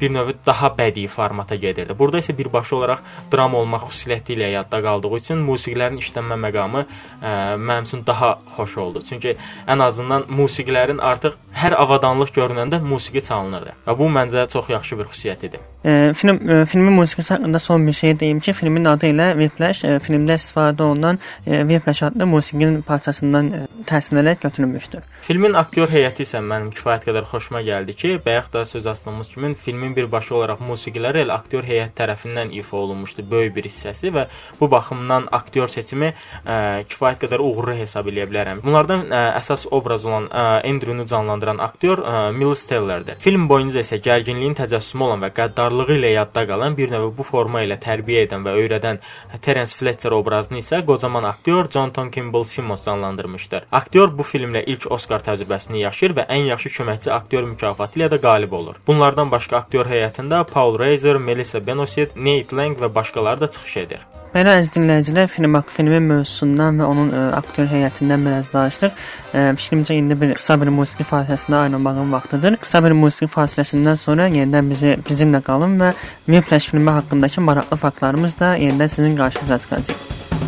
bir 0.00 0.12
növ 0.14 0.32
daha 0.46 0.68
bədii 0.78 1.08
formata 1.08 1.56
gedirdi. 1.58 1.94
Burada 1.98 2.20
isə 2.22 2.36
birbaşa 2.38 2.76
olaraq 2.76 3.00
dram 3.32 3.54
olmaq 3.58 3.88
xüsusiyyəti 3.90 4.36
ilə 4.36 4.52
yadda 4.52 4.80
qaldığı 4.84 5.10
üçün 5.18 5.42
musiqilərin 5.46 5.98
işlənmə 6.02 6.38
məqamı 6.46 6.84
ə, 6.84 7.32
mənim 7.58 7.88
üçün 7.88 8.04
daha 8.06 8.36
xoş 8.56 8.76
oldu. 8.84 9.02
Çünki 9.08 9.34
ən 9.66 9.82
azından 9.84 10.28
musiqilərin 10.30 11.02
artıq 11.02 11.34
hər 11.58 11.74
avadanlıq 11.74 12.30
görünəndə 12.36 12.80
musiqi 12.84 13.22
çalınırdı. 13.26 13.74
Və 13.86 13.96
bu 13.98 14.08
məncə 14.12 14.46
çox 14.52 14.70
yaxşı 14.70 14.98
bir 14.98 15.10
xüsusiyyət 15.10 15.46
idi. 15.48 15.60
E, 15.84 16.12
film 16.14 16.38
e, 16.50 16.64
filmin 16.66 16.92
musiqisi 16.92 17.34
haqqında 17.34 17.58
son 17.58 17.86
bir 17.86 17.92
şey 17.92 18.20
deyim 18.20 18.40
ki, 18.40 18.52
filmin 18.52 18.84
adı 18.84 19.10
ilə 19.12 19.28
Whiplash, 19.38 19.84
e, 19.84 19.98
filmdə 20.02 20.38
istifadə 20.38 20.82
olunan 20.82 21.18
e, 21.46 21.60
Whiplash 21.60 22.02
adlı 22.02 22.26
musiqinin 22.26 22.82
parçasından 22.82 23.50
e, 23.52 23.64
təsirlənərək 23.90 24.42
götürülmüşdür. 24.42 25.10
Filmin 25.26 25.54
aktyor 25.58 25.90
heyəti 25.92 26.26
isə 26.26 26.42
mənim 26.44 26.70
kifayət 26.74 27.08
qədər 27.08 27.28
xoşuma 27.30 27.62
gəldi 27.66 27.94
ki, 27.94 28.14
bayaq 28.26 28.52
da 28.52 28.64
söz 28.64 28.86
açdığımız 29.08 29.28
kimi 29.28 29.54
filmin 29.54 29.96
birbaşa 29.96 30.34
olaraq 30.34 30.60
musiqiləri 30.60 31.22
elə 31.24 31.32
aktyor 31.32 31.64
heyəti 31.64 31.94
tərəfindən 31.96 32.52
ifa 32.52 32.76
olunmuşdu 32.76 33.24
böyük 33.30 33.54
bir 33.56 33.64
hissəsi 33.64 34.12
və 34.12 34.26
bu 34.60 34.70
baxımdan 34.70 35.28
aktyor 35.32 35.68
seçimi 35.68 36.12
ə, 36.46 36.84
kifayət 36.88 37.24
qədər 37.24 37.40
uğurlu 37.40 37.76
hesab 37.78 38.08
edə 38.08 38.26
bilərəm. 38.28 38.60
Bunlardan 38.64 39.06
ə, 39.08 39.22
əsas 39.38 39.66
obraz 39.70 40.04
olan 40.04 40.28
ə, 40.28 40.44
Andrew-nu 40.68 41.06
canlandıran 41.08 41.58
aktyor 41.58 42.02
ə, 42.04 42.32
Miles 42.36 42.66
Tellerdir. 42.68 43.16
Film 43.20 43.48
boyunca 43.48 43.80
isə 43.80 44.00
gərginliyin 44.04 44.56
təcəssümü 44.58 45.06
olan 45.08 45.24
və 45.24 45.32
qəddarlığı 45.36 45.96
ilə 45.96 46.12
yadda 46.14 46.44
qalan 46.50 46.76
bir 46.76 46.92
növ 46.92 47.08
bu 47.16 47.26
forma 47.26 47.64
ilə 47.64 47.78
tərbiyə 47.80 48.26
edən 48.28 48.44
və 48.44 48.56
öyrədən 48.62 49.00
Terence 49.40 49.76
Fletcher 49.78 50.16
obrazını 50.16 50.60
isə 50.60 50.82
qocaman 50.86 51.24
aktyor 51.24 51.70
Jonathan 51.70 52.10
Kimball 52.10 52.44
Simmons 52.44 52.84
canlandırmışdır. 52.84 53.68
Aktyor 53.72 54.12
bu 54.18 54.26
filmlə 54.26 54.64
ilk 54.66 54.90
Oscar 54.92 55.24
təcrübəsini 55.24 55.84
yaşayır 55.86 56.16
və 56.20 56.28
ən 56.34 56.48
yaxşı 56.52 56.74
köməkçi 56.78 57.12
aktyor 57.14 57.48
mükafatı 57.48 58.00
ilə 58.00 58.10
də 58.12 58.20
qalib 58.22 58.52
olur. 58.58 58.78
Bunlardan 58.98 59.28
başqa 59.30 59.60
aktyor 59.62 59.86
heyətində 59.86 60.40
Paul 60.50 60.74
Reiser, 60.80 61.20
Melissa 61.22 61.60
Benoist, 61.66 62.16
Nate 62.16 62.56
Lang 62.56 62.80
və 62.82 62.88
başqaları 62.94 63.44
da 63.44 63.48
çıxış 63.54 63.76
edir. 63.84 64.00
Belə 64.32 64.56
əziz 64.58 64.72
dinləyicilər, 64.74 65.28
film 65.30 65.54
filmin 65.70 66.08
mövzusundan 66.08 66.82
və 66.82 66.88
onun 66.90 67.14
ə, 67.14 67.22
aktyor 67.38 67.70
heyətindən 67.70 68.26
biraz 68.26 68.50
danışdıq. 68.50 68.98
Ə, 69.38 69.46
fikrimcə 69.60 69.94
indi 70.02 70.18
bir 70.18 70.34
qısa 70.34 70.58
bir 70.58 70.74
musiqi 70.74 71.06
fasiləsinə 71.06 71.62
ayrılmağın 71.62 72.12
vaxtıdır. 72.18 72.58
Qısa 72.66 72.82
bir 72.88 72.98
musiqi 73.04 73.30
fasiləsindən 73.38 74.02
sonra 74.02 74.26
yenidən 74.34 74.74
bizi 74.74 74.96
bizimlə 75.06 75.44
qalın 75.46 75.78
və 75.78 75.94
Whiplash 76.26 76.72
filmi 76.74 76.98
haqqındakı 76.98 77.50
maraqlı 77.52 77.84
faktlarımız 77.86 78.40
da 78.40 78.56
yenidən 78.58 78.96
sizin 78.98 79.16
qarşınıza 79.22 79.58
çıxacaq. 79.58 80.47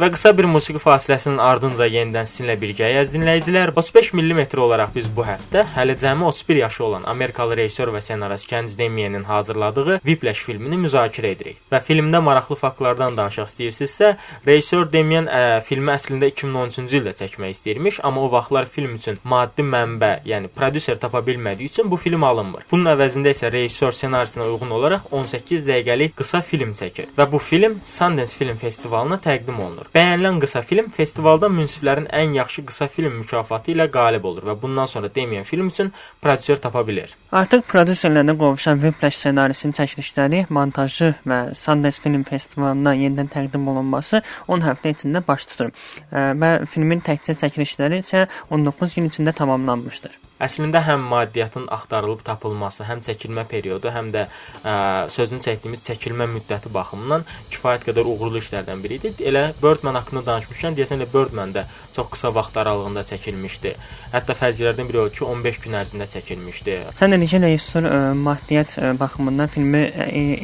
Və 0.00 0.08
qısa 0.08 0.30
bir 0.32 0.46
musiqi 0.48 0.80
fasiləsinin 0.80 1.42
ardınca 1.44 1.84
yenidən 1.84 2.24
sizinlə 2.24 2.54
birgəyik 2.56 3.10
dinləyicilər. 3.12 3.74
35 3.76 4.14
mm 4.16 4.38
olaraq 4.64 4.94
biz 4.94 5.08
bu 5.12 5.26
həftə 5.28 5.66
hələ 5.74 5.92
cəmi 6.00 6.24
31 6.24 6.56
yaşı 6.56 6.84
olan 6.86 7.02
Amerikalı 7.10 7.58
rejissor 7.58 7.92
və 7.92 8.00
ssenarist 8.00 8.46
Ken 8.48 8.68
Demienin 8.78 9.24
hazırladığı 9.28 9.98
Whiplash 9.98 10.40
filmini 10.46 10.78
müzakirə 10.80 11.34
edirik. 11.34 11.58
Və 11.72 11.82
filmdə 11.84 12.22
maraqlı 12.24 12.56
faktlardan 12.56 13.18
danışaq 13.18 13.50
istəyirsinizsə, 13.50 14.14
rejissor 14.46 14.88
Demien 14.92 15.28
ə, 15.28 15.60
filmi 15.68 15.92
əslində 15.92 16.32
2013-cü 16.32 17.02
ildə 17.02 17.14
çəkmək 17.20 17.52
istəyirmiş, 17.58 18.00
amma 18.00 18.24
o 18.24 18.32
vaxtlar 18.32 18.72
film 18.72 18.96
üçün 18.96 19.20
maddi 19.24 19.68
mənbə, 19.68 20.10
yəni 20.24 20.48
prodüser 20.56 20.96
tapa 20.96 21.20
bilmədiyi 21.28 21.68
üçün 21.74 21.92
bu 21.92 22.00
film 22.00 22.24
alınmır. 22.24 22.64
Bunun 22.72 22.94
əvəzində 22.94 23.36
isə 23.36 23.52
rejissor 23.52 23.92
ssenarisinə 23.92 24.48
uyğun 24.48 24.72
olaraq 24.80 25.12
18 25.12 25.68
dəqiqəlik 25.68 26.16
qısa 26.22 26.40
film 26.40 26.72
çəkir 26.80 27.12
və 27.20 27.28
bu 27.28 27.44
film 27.50 27.82
Sundance 27.84 28.40
Film 28.40 28.56
Festivalına 28.56 29.20
təqdim 29.20 29.60
olunur. 29.60 29.89
Bəyənilən 29.90 30.36
qısa 30.38 30.60
film 30.62 30.92
festivalda 30.94 31.48
münsiflərin 31.50 32.04
ən 32.14 32.36
yaxşı 32.36 32.62
qısa 32.68 32.86
film 32.92 33.16
mükafatı 33.22 33.72
ilə 33.72 33.88
qalib 33.90 34.28
olur 34.30 34.46
və 34.46 34.54
bundan 34.62 34.86
sonra 34.92 35.10
Damien 35.16 35.42
film 35.48 35.72
üçün 35.72 35.90
prodüser 36.22 36.62
tapa 36.62 36.84
bilər. 36.86 37.16
Artıq 37.40 37.66
prodüserlərlə 37.72 38.36
qovuşan 38.38 38.78
Whiplash 38.84 39.18
ssenarisinin 39.18 39.74
çəkilişləri, 39.80 40.44
montajı 40.54 41.10
və 41.26 41.40
Sundance 41.58 42.06
Film 42.06 42.22
Festivalına 42.30 42.94
yenidən 43.02 43.34
təqdim 43.34 43.66
olunması 43.74 44.22
10 44.46 44.66
həftə 44.70 44.94
içində 44.94 45.26
baş 45.26 45.50
tutur 45.50 45.74
və 46.14 46.56
filmin 46.70 47.02
təkcə 47.02 47.34
çəkilişləri 47.42 48.04
isə 48.06 48.28
19 48.50 48.94
gün 48.94 49.10
içində 49.10 49.34
tamamlanmışdır. 49.42 50.20
Əslində 50.40 50.80
həm 50.86 51.02
maddiyyatın 51.10 51.66
axtarılıb 51.68 52.22
tapılması, 52.24 52.86
həm 52.88 53.02
çəkilmə 53.04 53.44
periodu, 53.50 53.90
həm 53.92 54.08
də 54.14 54.22
ə, 54.64 54.74
sözünü 55.12 55.44
çəkdiyimiz 55.44 55.82
çəkilmə 55.84 56.24
müddəti 56.32 56.72
baxımından 56.72 57.26
kifayət 57.52 57.84
qədər 57.90 58.08
uğurlu 58.08 58.40
işlərdən 58.40 58.80
biri 58.80 58.96
idi. 59.00 59.12
Elə 59.28 59.50
Birdman 59.60 59.98
haqqında 60.00 60.24
danışmışkən, 60.30 60.78
deyəsən 60.78 61.02
elə 61.02 61.08
Birdman 61.12 61.52
da 61.52 61.66
çox 61.96 62.08
qısa 62.14 62.32
vaxt 62.34 62.56
aralığında 62.62 63.04
çəkilmişdi. 63.10 63.74
Hətta 64.14 64.36
fərziyyələrdən 64.38 64.88
biri 64.88 65.02
o 65.02 65.08
ki, 65.12 65.24
15 65.28 65.60
gün 65.66 65.76
ərzində 65.82 66.08
çəkilmişdi. 66.14 66.78
Sən 66.96 67.12
də 67.12 67.20
necə 67.20 67.42
rejissor 67.44 67.90
maddiyyat 68.16 68.78
baxımından 69.00 69.52
filmi 69.52 69.84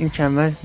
ilk 0.04 0.20
əvvəl 0.28 0.61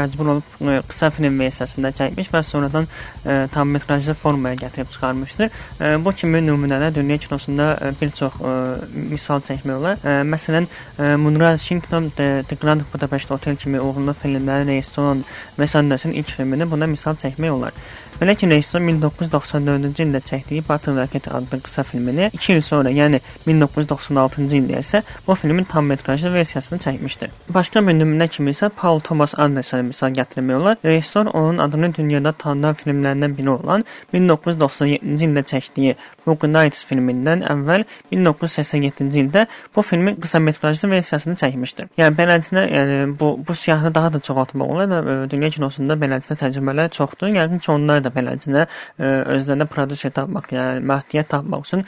məcbur 0.00 0.32
olub 0.34 0.58
qısa 0.90 1.12
film 1.14 1.38
versiyasında 1.38 1.94
çəkmiş 2.02 2.32
və 2.34 2.42
sonradan 2.50 2.90
ə, 2.90 3.46
tam 3.54 3.70
metrajlı 3.78 4.18
formaya 4.18 4.58
gətirib 4.66 4.90
çıxarmışdır. 4.90 5.54
Ə, 5.78 5.94
bu 6.02 6.12
kimi 6.18 6.42
nümunələr 6.42 6.94
dünya 6.98 7.18
kinosunda 7.22 7.76
bir 8.00 8.10
çox 8.10 8.40
ə, 8.42 8.71
misal 8.94 9.42
çəkmək 9.44 9.78
olar. 9.78 10.00
Ə, 10.02 10.22
məsələn, 10.28 10.68
Moonrise 11.22 11.58
Washington 11.58 12.10
The, 12.16 12.58
Grand 12.60 12.84
Budapest 12.92 13.30
Hotel 13.30 13.56
kimi 13.56 13.80
uğurlu 13.80 14.14
filmlərin 14.16 14.70
rejissorun 14.72 15.24
Wes 15.56 15.76
Anderson 15.76 16.14
ilk 16.16 16.30
filmini 16.36 16.68
buna 16.70 16.86
misal 16.90 17.18
çəkmək 17.20 17.54
olar. 17.54 17.76
Belə 18.22 18.36
ki, 18.38 18.46
rejissor 18.46 18.78
1994-cü 18.86 20.04
ildə 20.04 20.20
çəkdiyi 20.22 20.62
Battle 20.68 20.92
Rocket 20.94 21.24
adlı 21.34 21.58
qısa 21.64 21.82
filmini 21.82 22.28
2 22.32 22.52
il 22.52 22.60
sonra, 22.62 22.90
yəni 22.94 23.18
1996-cı 23.48 24.60
ildə 24.60 24.82
isə 24.84 25.00
bu 25.26 25.34
filmin 25.34 25.64
tam 25.66 25.88
metrajlı 25.90 26.30
versiyasını 26.34 26.78
çəkmişdir. 26.84 27.32
Başqa 27.56 27.82
bir 27.82 27.96
nümunə 27.98 28.28
kimi 28.28 28.54
isə 28.54 28.68
Paul 28.76 29.02
Thomas 29.02 29.34
Anderson 29.34 29.90
misal 29.90 30.14
gətirmək 30.14 30.54
olar. 30.54 30.76
Rejissor 30.84 31.32
onun 31.32 31.58
adını 31.58 31.90
dünyada 31.94 32.32
tanınan 32.32 32.78
filmlərindən 32.78 33.34
biri 33.40 33.50
olan 33.50 33.84
1997-ci 34.14 35.26
ildə 35.26 35.42
çəkdiyi 35.54 35.96
Boogie 36.22 36.52
Nights 36.52 36.86
filmindən 36.86 37.42
əvvəl 37.42 37.82
1987-ci 38.12 39.24
ildə 39.24 39.46
bu 39.74 39.82
filmin 39.82 40.20
qısa 40.22 40.38
metrajlı 40.38 40.92
versiyasını 40.94 41.34
çəkmişdir. 41.42 41.90
Yəni 41.98 42.14
beləsinə, 42.22 42.68
yəni 42.70 43.18
bu 43.18 43.34
bu 43.48 43.58
siyahını 43.64 43.94
daha 43.94 44.14
da 44.14 44.22
çoxaltmaq 44.30 44.72
olar 44.76 44.94
və 45.10 45.18
dünya 45.34 45.50
kinosunda 45.50 45.98
beləsinə 45.98 46.38
təcrübələr 46.46 46.94
çoxdur. 46.94 47.34
Yəqin 47.34 47.58
ki, 47.58 47.72
onlar 47.74 48.04
da 48.04 48.11
beləsinə 48.16 48.66
özlərinə 48.98 49.68
prodüser 49.70 50.14
tapmaq, 50.18 50.52
yəni 50.56 50.84
maddiyyat 50.92 51.32
tapmaq 51.36 51.66
üçün 51.68 51.86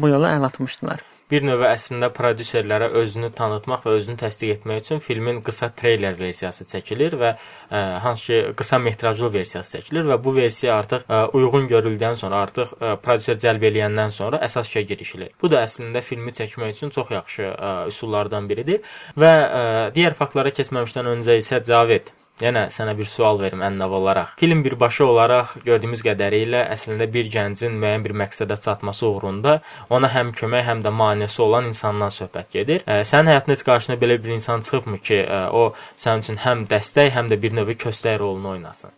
bu 0.00 0.14
yola 0.14 0.36
əl 0.38 0.50
atmışdılar 0.50 1.04
bir 1.30 1.42
növ 1.42 1.62
əslində 1.66 2.10
prodüserlərə 2.14 2.88
özünü 3.00 3.32
tanıtmaq 3.34 3.82
və 3.86 3.94
özünü 3.98 4.20
təsdiq 4.20 4.52
etmək 4.56 4.82
üçün 4.84 5.00
filmin 5.02 5.40
qısa 5.46 5.68
treyler 5.78 6.18
versiyası 6.20 6.66
çəkilir 6.70 7.16
və 7.18 7.32
ə, 7.34 7.80
hansı 8.04 8.26
ki 8.26 8.54
qısa 8.60 8.78
metrajlı 8.82 9.32
versiyası 9.34 9.78
çəkilir 9.78 10.06
və 10.12 10.18
bu 10.22 10.34
versiya 10.36 10.76
artıq 10.78 11.06
ə, 11.06 11.22
uyğun 11.34 11.66
görüldükdən 11.72 12.18
sonra, 12.20 12.44
artıq 12.46 12.76
ə, 12.78 12.92
prodüser 13.02 13.40
cəlb 13.42 13.66
eləyəndən 13.70 14.14
sonra 14.14 14.40
əsas 14.46 14.70
işə 14.70 14.84
girişilir. 14.92 15.34
Bu 15.42 15.50
da 15.50 15.64
əslində 15.66 16.02
filmi 16.04 16.34
çəkmək 16.36 16.78
üçün 16.78 16.94
çox 16.94 17.10
yaxşı 17.16 17.48
ə, 17.50 17.72
üsullardan 17.90 18.46
biridir 18.50 18.86
və 19.18 19.32
ə, 19.32 19.66
digər 19.96 20.14
faktlara 20.18 20.54
keçməmişdən 20.54 21.10
öncə 21.16 21.40
isə 21.42 21.62
Cavid 21.66 22.14
Yenə 22.36 22.66
sənə 22.68 22.92
bir 22.98 23.08
sual 23.08 23.38
verim 23.40 23.62
ən-nəv 23.64 23.94
olaraq. 23.96 24.34
Film 24.36 24.58
birbaşa 24.64 25.06
olaraq 25.08 25.54
gördüyümüz 25.64 26.02
qədərilə 26.04 26.66
əslində 26.74 27.06
bir 27.14 27.30
gəncin 27.32 27.78
müəyyən 27.80 28.02
bir 28.04 28.12
məqsədə 28.20 28.58
çatması 28.60 29.06
uğrunda 29.08 29.54
ona 29.88 30.10
həm 30.12 30.34
kömək, 30.36 30.66
həm 30.66 30.82
də 30.84 30.92
maneəsi 30.92 31.40
olan 31.40 31.70
insandan 31.70 32.12
söhbət 32.12 32.52
gedir. 32.58 32.84
Sənin 32.84 33.32
həyatında 33.32 33.56
heç 33.56 33.64
qarşına 33.70 33.96
belə 34.02 34.18
bir 34.20 34.34
insan 34.36 34.60
çıxıbmı 34.60 34.98
ki, 35.08 35.22
o 35.56 35.62
sənin 35.96 36.26
üçün 36.26 36.40
həm 36.44 36.66
dəstək, 36.68 37.08
həm 37.16 37.32
də 37.32 37.40
bir 37.40 37.56
növ 37.56 37.72
köstək 37.72 38.18
rolunu 38.20 38.52
oynasın? 38.52 38.92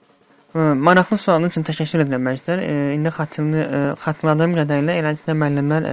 Maraqlı 0.59 1.17
sualın 1.23 1.53
üçün 1.53 1.63
təşəkkür 1.69 2.03
edirəm 2.09 2.27
Məjdər. 2.27 2.65
İndi 2.97 3.15
xatırlı 3.15 3.95
xatırladığım 4.03 4.59
qədərilə 4.59 4.99
eləncə 4.99 5.39
müəllimlər 5.39 5.87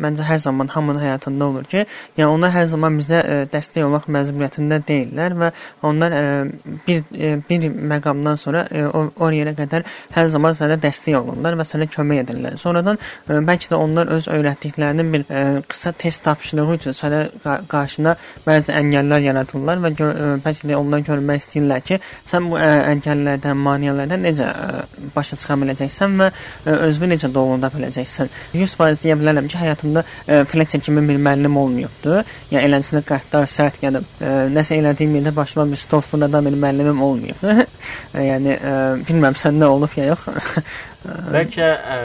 məncə 0.00 0.24
hər 0.26 0.38
zaman 0.42 0.68
hamının 0.68 1.00
həyatında 1.02 1.46
olur 1.46 1.64
ki, 1.70 1.84
yəni 2.18 2.28
onlar 2.28 2.52
hər 2.54 2.66
zaman 2.70 2.98
bizə 2.98 3.20
ə, 3.20 3.36
e, 3.44 3.46
dəstək 3.52 3.84
olmaq 3.86 4.08
məcburiyyətində 4.16 4.80
deyillər 4.88 5.36
və 5.40 5.50
onlar 5.86 6.14
ə, 6.14 6.22
e, 6.22 6.74
bir 6.86 7.02
ə, 7.02 7.30
e, 7.30 7.32
bir 7.48 7.66
məqamdan 7.92 8.38
sonra 8.40 8.64
ə, 8.70 8.84
o, 8.90 9.04
o 9.14 9.30
yerə 9.34 9.54
qədər 9.56 9.86
hər 10.16 10.30
zaman 10.32 10.56
sənə 10.56 10.78
dəstək 10.82 11.18
olurlar 11.20 11.58
və 11.58 11.66
sənə 11.68 11.88
kömək 11.92 12.24
edirlər. 12.24 12.58
Sonradan 12.60 12.98
ə, 12.98 13.40
bəlkə 13.46 13.72
də 13.72 13.80
onlar 13.80 14.10
öz 14.14 14.28
öyrətdiklərinin 14.34 15.12
bir 15.14 15.26
ə, 15.28 15.44
qısa 15.68 15.94
test 16.04 16.24
tapşırığı 16.26 16.78
üçün 16.78 16.98
sənə 16.98 17.22
qa 17.44 17.58
qarşına 17.70 18.16
bəzi 18.46 18.74
əngəllər 18.80 19.26
yaradırlar 19.28 19.82
və 19.84 19.92
gör, 19.98 20.14
ə, 20.14 20.30
bəlkə 20.44 20.70
də 20.70 20.78
onlar 20.78 21.04
görmək 21.06 21.42
istəyirlər 21.44 21.84
ki, 21.86 22.00
sən 22.30 22.50
bu 22.50 22.58
ə, 22.58 22.70
əngəllərdən, 22.94 23.64
maneələrdən 23.68 24.26
necə 24.28 24.50
ə, 24.50 24.84
başa 25.14 25.38
çıxa 25.40 25.58
biləcəksən 25.60 26.18
və 26.20 26.30
ə, 26.30 26.76
özünü 26.88 27.14
necə 27.14 27.30
doğrulda 27.34 27.70
biləcəksən. 27.74 28.32
100% 28.54 29.04
deyə 29.04 29.18
bilərəm 29.20 29.48
ki, 29.50 29.58
həyatım 29.60 29.83
həyatımda 29.84 30.04
e, 30.28 30.44
Fletcher 30.44 30.80
kimi 30.80 31.08
bir 31.08 31.18
müəllim 31.18 31.56
olmayıbdı. 31.56 32.24
Yəni 32.50 32.64
eləncə 32.68 33.02
qəddar, 33.06 33.46
sərt 33.46 33.80
gəlib 33.82 34.04
e, 34.20 34.32
nəsə 34.54 34.78
elədiyim 34.80 35.16
yerdə 35.18 35.34
başıma 35.36 35.70
bir 35.70 35.76
stol 35.76 36.00
fırladan 36.00 36.44
bir 36.46 36.56
müəllimim 36.56 37.00
olmayıb. 37.00 37.44
yəni 38.30 38.56
e, 38.56 38.74
bilmirəm 39.08 39.36
sən 39.36 39.60
nə 39.60 39.66
olub 39.66 39.96
ya 39.96 40.12
yox. 40.12 40.26
Bəlkə 41.04 41.66
ə, 41.76 41.96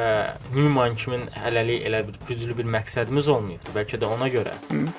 Newman 0.51 0.95
kimin 0.99 1.21
hələlik 1.39 1.85
elə 1.87 2.01
bir 2.07 2.17
güclü 2.27 2.55
bir 2.57 2.67
məqsədimiz 2.73 3.29
olmayıb. 3.31 3.69
Bəlkə 3.75 3.99
də 4.01 4.09
ona 4.09 4.27
görə. 4.31 4.55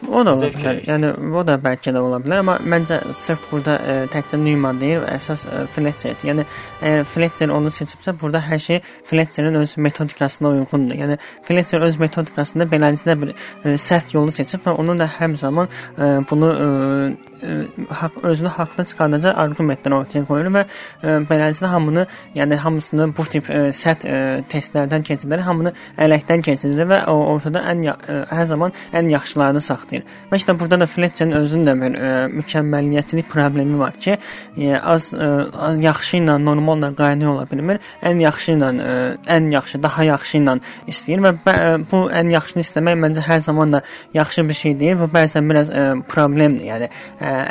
O 0.09 0.23
da 0.25 0.35
ola 0.37 0.49
bilər. 0.55 0.81
Yəni 0.89 1.11
o 1.37 1.43
da 1.47 1.59
bəlkə 1.61 1.93
də 1.93 2.01
ola 2.01 2.21
bilər, 2.25 2.41
amma 2.45 2.57
məncə 2.65 3.01
sırf 3.17 3.45
burada 3.51 3.77
ə, 3.81 3.97
təkcə 4.15 4.41
Newman 4.41 4.81
deyil, 4.81 5.05
əsas 5.11 5.45
ə, 5.51 5.65
Fletcher. 5.75 6.17
Yəni 6.25 6.47
əgər 6.81 7.07
Fletcher 7.13 7.53
onu 7.55 7.73
seçibsə, 7.75 8.17
burada 8.21 8.41
hər 8.47 8.63
şey 8.65 8.81
Fletcherin 9.11 9.61
öz 9.61 9.77
metodikasına 9.77 10.55
uyğundur. 10.57 10.97
Yəni 11.05 11.19
Fletcher 11.49 11.85
öz 11.85 12.01
metodikasında 12.01 12.69
beləliklə 12.73 13.19
bir 13.21 13.35
ə, 13.37 13.77
sərt 13.77 14.17
yolu 14.17 14.33
seçib 14.33 14.65
və 14.65 14.77
onun 14.81 15.01
da 15.01 15.11
hər 15.19 15.37
zaman 15.41 15.69
ə, 15.97 16.15
bunu 16.31 16.55
ə, 16.55 16.71
özünü 18.23 18.49
haqlı 18.49 18.85
çıxardacaq 18.85 19.39
arqumentlər 19.45 19.97
ortaya 19.97 20.25
qoyur 20.29 20.51
və 20.55 20.65
ə, 20.67 21.17
beləliklə 21.31 21.71
hamını, 21.73 22.07
yəni 22.37 22.59
hamısını 22.65 23.09
bu 23.17 23.27
tip 23.33 23.51
ə, 23.51 23.69
sərt 23.75 24.07
testlərdən 24.53 25.05
keçirir, 25.07 25.45
hamını 25.47 25.75
ələkdən 25.99 26.45
keçirir 26.47 26.89
və 26.91 27.03
ortada 27.11 27.65
ən 27.71 27.85
hər 28.31 28.45
zaman 28.51 28.73
ən 28.97 29.11
yaxşılarını 29.13 29.61
saxlayır. 29.61 30.05
Və 30.31 30.41
işte 30.41 30.59
burada 30.61 30.81
da 30.81 30.87
Fletcherin 30.87 31.33
özünün 31.41 31.67
də 31.69 31.77
bir 31.81 31.99
ə, 31.99 32.13
mükəmməlliyətçilik 32.35 33.29
problemi 33.31 33.79
var 33.79 33.97
ki, 34.01 34.17
az, 34.83 35.11
az 35.15 35.79
yaxşı 35.81 36.21
ilə 36.21 36.37
normalla 36.45 36.93
qaynı 36.97 37.29
ola 37.33 37.47
bilmir. 37.51 37.81
Ən 38.03 38.21
yaxşı 38.23 38.57
ilə 38.57 38.71
ən 39.31 39.51
yaxşı, 39.53 39.83
daha 39.83 40.05
yaxşı 40.05 40.39
ilə 40.41 40.57
istəyir 40.91 41.23
və 41.25 41.33
bu 41.91 42.03
ən 42.15 42.33
yaxşını 42.35 42.65
istəmək 42.67 42.99
məncə 43.05 43.25
hər 43.27 43.41
zaman 43.45 43.77
da 43.77 43.83
yaxşı 44.15 44.47
bir 44.49 44.59
şey 44.63 44.79
deyil. 44.81 44.99
Bu 45.01 45.11
bəzən 45.15 45.51
biraz 45.51 45.73
problemdir. 46.09 46.67
Yəni 46.71 46.91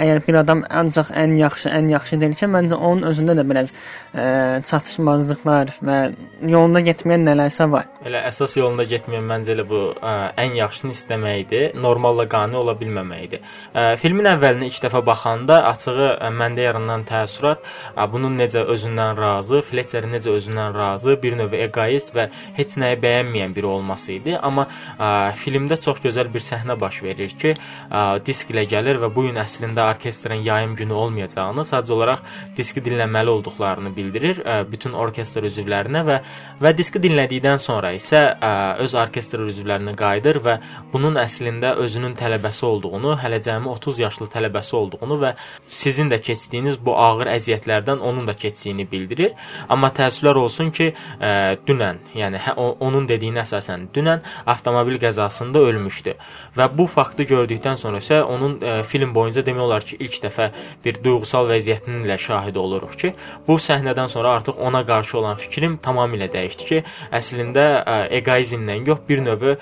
əgər 0.04 0.22
bir 0.28 0.40
adam 0.42 0.64
ancaq 0.82 1.12
ən 1.18 1.36
yaxşı, 1.40 1.72
ən 1.76 1.90
yaxşı 1.94 2.20
deyilsə, 2.22 2.50
məncə 2.52 2.80
onun 2.80 3.08
özündə 3.10 3.36
də 3.40 3.46
biraz 3.50 3.74
ə, 4.14 4.60
çatışmazlıqlar 4.70 5.74
və 5.86 6.00
yolunda 6.48 6.84
getməyən 6.86 7.28
nələrsə 7.30 7.70
var. 7.72 7.90
Elə 8.00 8.22
əsas 8.30 8.54
yolunda 8.56 8.86
getməyən 8.88 9.26
məncə 9.28 9.52
elə 9.52 9.66
bu 9.68 9.80
ə, 9.92 10.12
ən 10.40 10.54
yaxşını 10.56 10.94
istəməkdir, 10.96 11.74
normalla 11.84 12.24
qane 12.32 12.56
ola 12.56 12.72
bilməməkdir. 12.80 13.42
Ə, 13.76 13.82
filmin 14.00 14.30
əvvəlinə 14.32 14.70
ilk 14.70 14.78
dəfə 14.86 15.02
baxanda 15.04 15.58
açığı 15.68 16.06
ə, 16.14 16.30
məndə 16.32 16.64
yaranan 16.64 17.04
təəssürat 17.10 17.60
ə, 17.60 18.06
bunun 18.14 18.38
necə 18.40 18.64
özündən 18.72 19.20
razı, 19.20 19.60
Fletcherin 19.68 20.16
necə 20.16 20.32
özündən 20.32 20.78
razı, 20.78 21.18
bir 21.20 21.36
növ 21.42 21.58
egoist 21.60 22.16
və 22.16 22.30
heç 22.56 22.78
nəyi 22.80 23.02
bəyənməyən 23.04 23.58
biri 23.58 23.68
olması 23.68 24.14
idi. 24.16 24.38
Amma 24.40 24.70
ə, 24.96 25.36
filmdə 25.44 25.76
çox 25.84 26.00
gözəl 26.08 26.32
bir 26.32 26.46
səhnə 26.46 26.80
baş 26.80 27.02
verir 27.04 27.36
ki, 27.44 27.52
ə, 27.92 28.06
disk 28.24 28.56
ilə 28.56 28.64
gəlir 28.78 29.02
və 29.04 29.12
bu 29.12 29.28
gün 29.28 29.42
əslində 29.44 29.90
orkestrin 29.92 30.48
yayım 30.48 30.78
günü 30.80 30.96
olmayacağını, 31.04 31.68
sadəcə 31.68 31.98
olaraq 31.98 32.24
diski 32.56 32.80
dinləməli 32.88 33.36
olduqlarını 33.36 33.92
bildirir 34.00 34.40
ə, 34.48 34.62
bütün 34.72 34.96
orkestr 34.96 35.52
üzvlərinə 35.52 36.08
və 36.08 36.22
və 36.64 36.76
diski 36.80 37.04
dinlədikdən 37.04 37.60
sonra 37.60 37.89
isə 37.98 38.22
ə, 38.36 38.52
öz 38.84 38.96
orkestr 39.02 39.44
üzvlərinə 39.48 39.96
qayıdır 40.00 40.40
və 40.46 40.56
bunun 40.94 41.20
əslində 41.22 41.74
özünün 41.84 42.16
tələbəsi 42.20 42.66
olduğunu, 42.68 43.16
hələ 43.22 43.40
cəmi 43.46 43.70
30 43.72 44.00
yaşlı 44.04 44.28
tələbəsi 44.34 44.76
olduğunu 44.80 45.20
və 45.24 45.34
sizin 45.68 46.12
də 46.12 46.20
keçdiyiniz 46.24 46.80
bu 46.86 46.96
ağır 46.98 47.32
əziyyətlərdən 47.36 48.04
onun 48.06 48.28
da 48.28 48.36
keçdiyini 48.38 48.88
bildirir. 48.92 49.36
Amma 49.70 49.92
təəssüflər 49.96 50.40
olsun 50.42 50.72
ki, 50.76 50.92
ə, 51.20 51.32
dünən, 51.68 52.02
yəni 52.18 52.42
hə, 52.46 52.56
onun 52.60 53.08
dediyinə 53.10 53.44
əsasən 53.46 53.90
dünən 53.96 54.24
avtomobil 54.50 55.00
qəzasında 55.02 55.64
ölmüşdü. 55.70 56.16
Və 56.58 56.70
bu 56.78 56.88
faktı 56.90 57.26
gördükdən 57.30 57.80
sonra 57.80 58.02
isə 58.04 58.22
onun 58.24 58.60
ə, 58.60 58.80
film 58.88 59.14
boyunca 59.16 59.46
demək 59.46 59.66
olar 59.66 59.86
ki, 59.86 60.00
ilk 60.00 60.20
dəfə 60.26 60.50
bir 60.86 61.02
duyğusal 61.04 61.50
vəziyyətinin 61.52 62.06
ilə 62.08 62.20
şahid 62.22 62.60
oluruq 62.60 62.96
ki, 63.00 63.14
bu 63.48 63.58
səhnədən 63.62 64.10
sonra 64.12 64.36
artıq 64.40 64.60
ona 64.60 64.84
qarşı 64.86 65.18
olan 65.20 65.40
fikrim 65.40 65.78
tamamilə 65.84 66.30
dəyişdi 66.34 66.70
ki, 66.70 66.82
əslində 67.20 67.66
ə, 67.84 67.98
eqoizmdən 68.20 68.88
yox, 68.90 69.04
bir 69.10 69.24
növ 69.26 69.46
ə, 69.50 69.56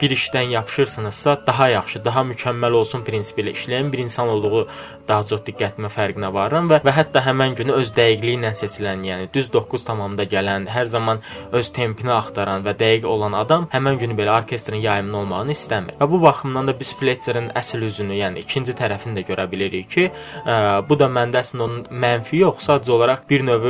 bir 0.00 0.16
işdən 0.16 0.52
yapışırsınızsa 0.56 1.40
daha 1.46 1.68
yaxşı, 1.76 2.04
daha 2.04 2.24
mükəmməl 2.32 2.78
olsun 2.80 3.04
prinsipi 3.06 3.44
ilə 3.44 3.54
işləyən 3.56 3.92
bir 3.92 4.04
insan 4.04 4.28
olduğu 4.34 4.66
daha 5.08 5.22
çox 5.30 5.42
diqqətimə 5.46 5.90
fərqinə 5.92 6.32
varıram 6.34 6.70
və 6.70 6.80
və 6.86 6.94
hətta 6.94 7.22
həmən 7.26 7.56
günü 7.58 7.76
öz 7.80 7.92
dəqiqliyi 7.96 8.38
ilə 8.40 8.52
seçilən, 8.58 9.04
yəni 9.06 9.28
düz 9.34 9.50
9 9.54 9.84
tamamda 9.86 10.26
gələn, 10.30 10.66
hər 10.70 10.88
zaman 10.90 11.22
öz 11.52 11.70
tempini 11.78 12.12
axtaran 12.14 12.64
və 12.66 12.74
dəqiq 12.80 13.06
olan 13.10 13.36
adam 13.38 13.68
həmən 13.72 14.00
günü 14.02 14.16
belə 14.18 14.34
orkestrin 14.40 14.82
yayımının 14.82 15.20
olmağını 15.22 15.54
istəmir. 15.54 15.98
Və 16.00 16.10
bu 16.10 16.20
baxımdan 16.22 16.70
da 16.70 16.76
biz 16.80 16.92
Fletcherin 16.98 17.50
əsl 17.60 17.86
üzünü, 17.86 18.18
yəni 18.22 18.42
ikinci 18.44 18.74
tərəfini 18.78 19.20
də 19.20 19.26
görə 19.30 19.46
bilirik 19.52 19.90
ki, 19.94 20.08
ə, 20.44 20.56
bu 20.88 20.98
da 20.98 21.10
məndə 21.18 21.42
əslində 21.42 21.68
onun 21.68 21.86
mənfi 22.04 22.42
yox, 22.42 22.66
sadəcə 22.66 22.94
olaraq 22.96 23.26
bir 23.30 23.46
növ 23.46 23.66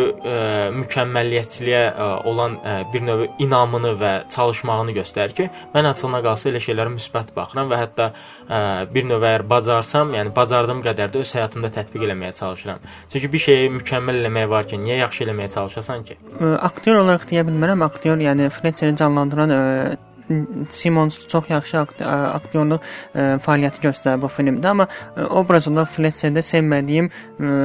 mükəmməlliyyətçiliyə 0.80 1.82
ə, 1.92 2.08
olan 2.30 2.58
ə, 2.60 2.76
bir 2.92 3.04
növ 3.06 3.26
inamını 3.42 3.92
və 4.00 4.12
çalışmağını 4.32 4.94
göstərir 4.96 5.34
ki, 5.36 5.48
mən 5.74 5.90
açığına 5.90 6.22
qalsa 6.24 6.50
elə 6.50 6.62
şeylərə 6.62 6.94
müsbət 6.94 7.34
baxıram 7.36 7.70
və 7.72 7.80
hətta 7.82 8.08
ə, 8.12 8.60
bir 8.92 9.06
növ 9.10 9.26
əgər 9.30 9.46
bacarsam, 9.50 10.14
yəni 10.16 10.32
bacardığım 10.36 10.82
qədər 10.86 11.12
də 11.14 11.22
öz 11.24 11.34
həyatımda 11.38 11.72
tətbiq 11.76 12.08
eləməyə 12.08 12.32
çalışıram. 12.40 12.82
Çünki 13.12 13.32
bir 13.32 13.44
şeyi 13.46 13.70
mükəmməl 13.78 14.22
eləmək 14.22 14.50
var 14.52 14.68
ki, 14.70 14.80
niyə 14.82 15.00
yaxşı 15.04 15.24
eləməyə 15.28 15.52
çalışasan 15.54 16.04
ki? 16.08 16.18
Ə, 16.40 16.52
aktyor 16.70 17.02
olaraq 17.04 17.28
deyə 17.30 17.46
bilmərəm, 17.48 17.84
aktyor 17.86 18.20
yəni 18.24 18.50
Fletcheri 18.54 18.96
canlandıran 18.96 19.52
ə, 19.52 19.62
Simons 20.70 21.18
çox 21.28 21.50
yaxşı 21.50 21.78
aktyorluq 21.78 22.82
fəaliyyəti 23.14 23.82
göstərir 23.84 24.20
bu 24.22 24.30
filmdə, 24.30 24.72
amma 24.72 24.86
obrazında 25.30 25.84
Fletcherdə 25.86 26.42
sevmədiyim, 26.42 27.10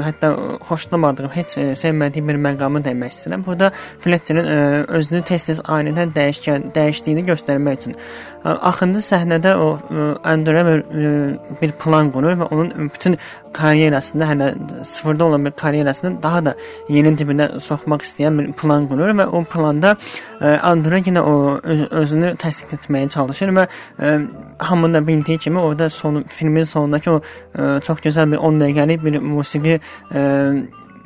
hətta 0.05 0.33
xoşlamadığım, 0.67 1.31
heç 1.35 1.57
sevmədiyim 1.81 2.29
bir 2.29 2.41
məqamı 2.47 2.83
demək 2.85 3.15
istəyirəm. 3.15 3.45
Burada 3.45 3.71
Fletcherin 4.03 4.45
özünü 4.99 5.23
tez-tez 5.29 5.63
anidən 5.65 6.13
dəyişkən, 6.17 6.69
dəyişdiyini 6.75 7.25
göstərmək 7.31 7.81
üçün 7.81 7.97
axırıncı 8.43 9.01
səhnədə 9.05 9.55
o 9.57 9.69
Andrew 10.23 10.81
bir 11.61 11.71
plan 11.81 12.11
qurur 12.13 12.37
və 12.41 12.49
onun 12.53 12.91
bütün 12.93 13.17
karyerasında 13.53 14.25
hələ 14.25 14.47
sıfırda 14.83 15.25
olan 15.25 15.45
bir 15.45 15.51
karyerasını 15.51 16.23
daha 16.23 16.45
da 16.45 16.55
yerin 16.89 17.17
dibinə 17.17 17.59
soxmaq 17.59 18.05
istəyən 18.05 18.39
bir 18.39 18.53
plan 18.53 18.87
qurur 18.89 19.11
və 19.17 19.25
o 19.27 19.43
planda 19.43 19.95
Andrew 20.41 21.01
yenə 21.09 21.19
o 21.19 21.59
öz, 21.63 21.81
özünü 21.91 22.35
təsdiq 22.51 22.75
etməyə 22.77 23.09
çalışır 23.15 23.55
və 23.57 23.65
ə, 23.67 24.11
hamının 24.59 24.99
da 24.99 25.07
bildiyi 25.07 25.37
kimi 25.37 25.59
orada 25.59 25.89
sonu 25.89 26.23
filmin 26.29 26.63
sonundakı 26.63 27.11
o 27.11 27.21
ə, 27.21 27.81
çox 27.87 28.03
gözəl 28.03 28.31
bir 28.35 28.43
10 28.51 28.61
dəqiqəlik 28.65 29.03
bir 29.05 29.19
musiqi 29.23 29.79
ə, 29.79 30.27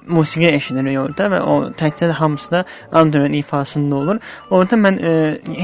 musiqi 0.08 0.48
eşidilir 0.50 0.98
orada 1.00 1.30
və 1.32 1.40
o 1.42 1.56
təkcə 1.78 2.10
də 2.10 2.16
hamısı 2.20 2.52
da 2.52 2.64
Andrew-un 2.92 3.34
ifasında 3.34 3.96
olur. 3.96 4.20
Orada 4.50 4.78
mən 4.80 5.00
e, 5.02 5.14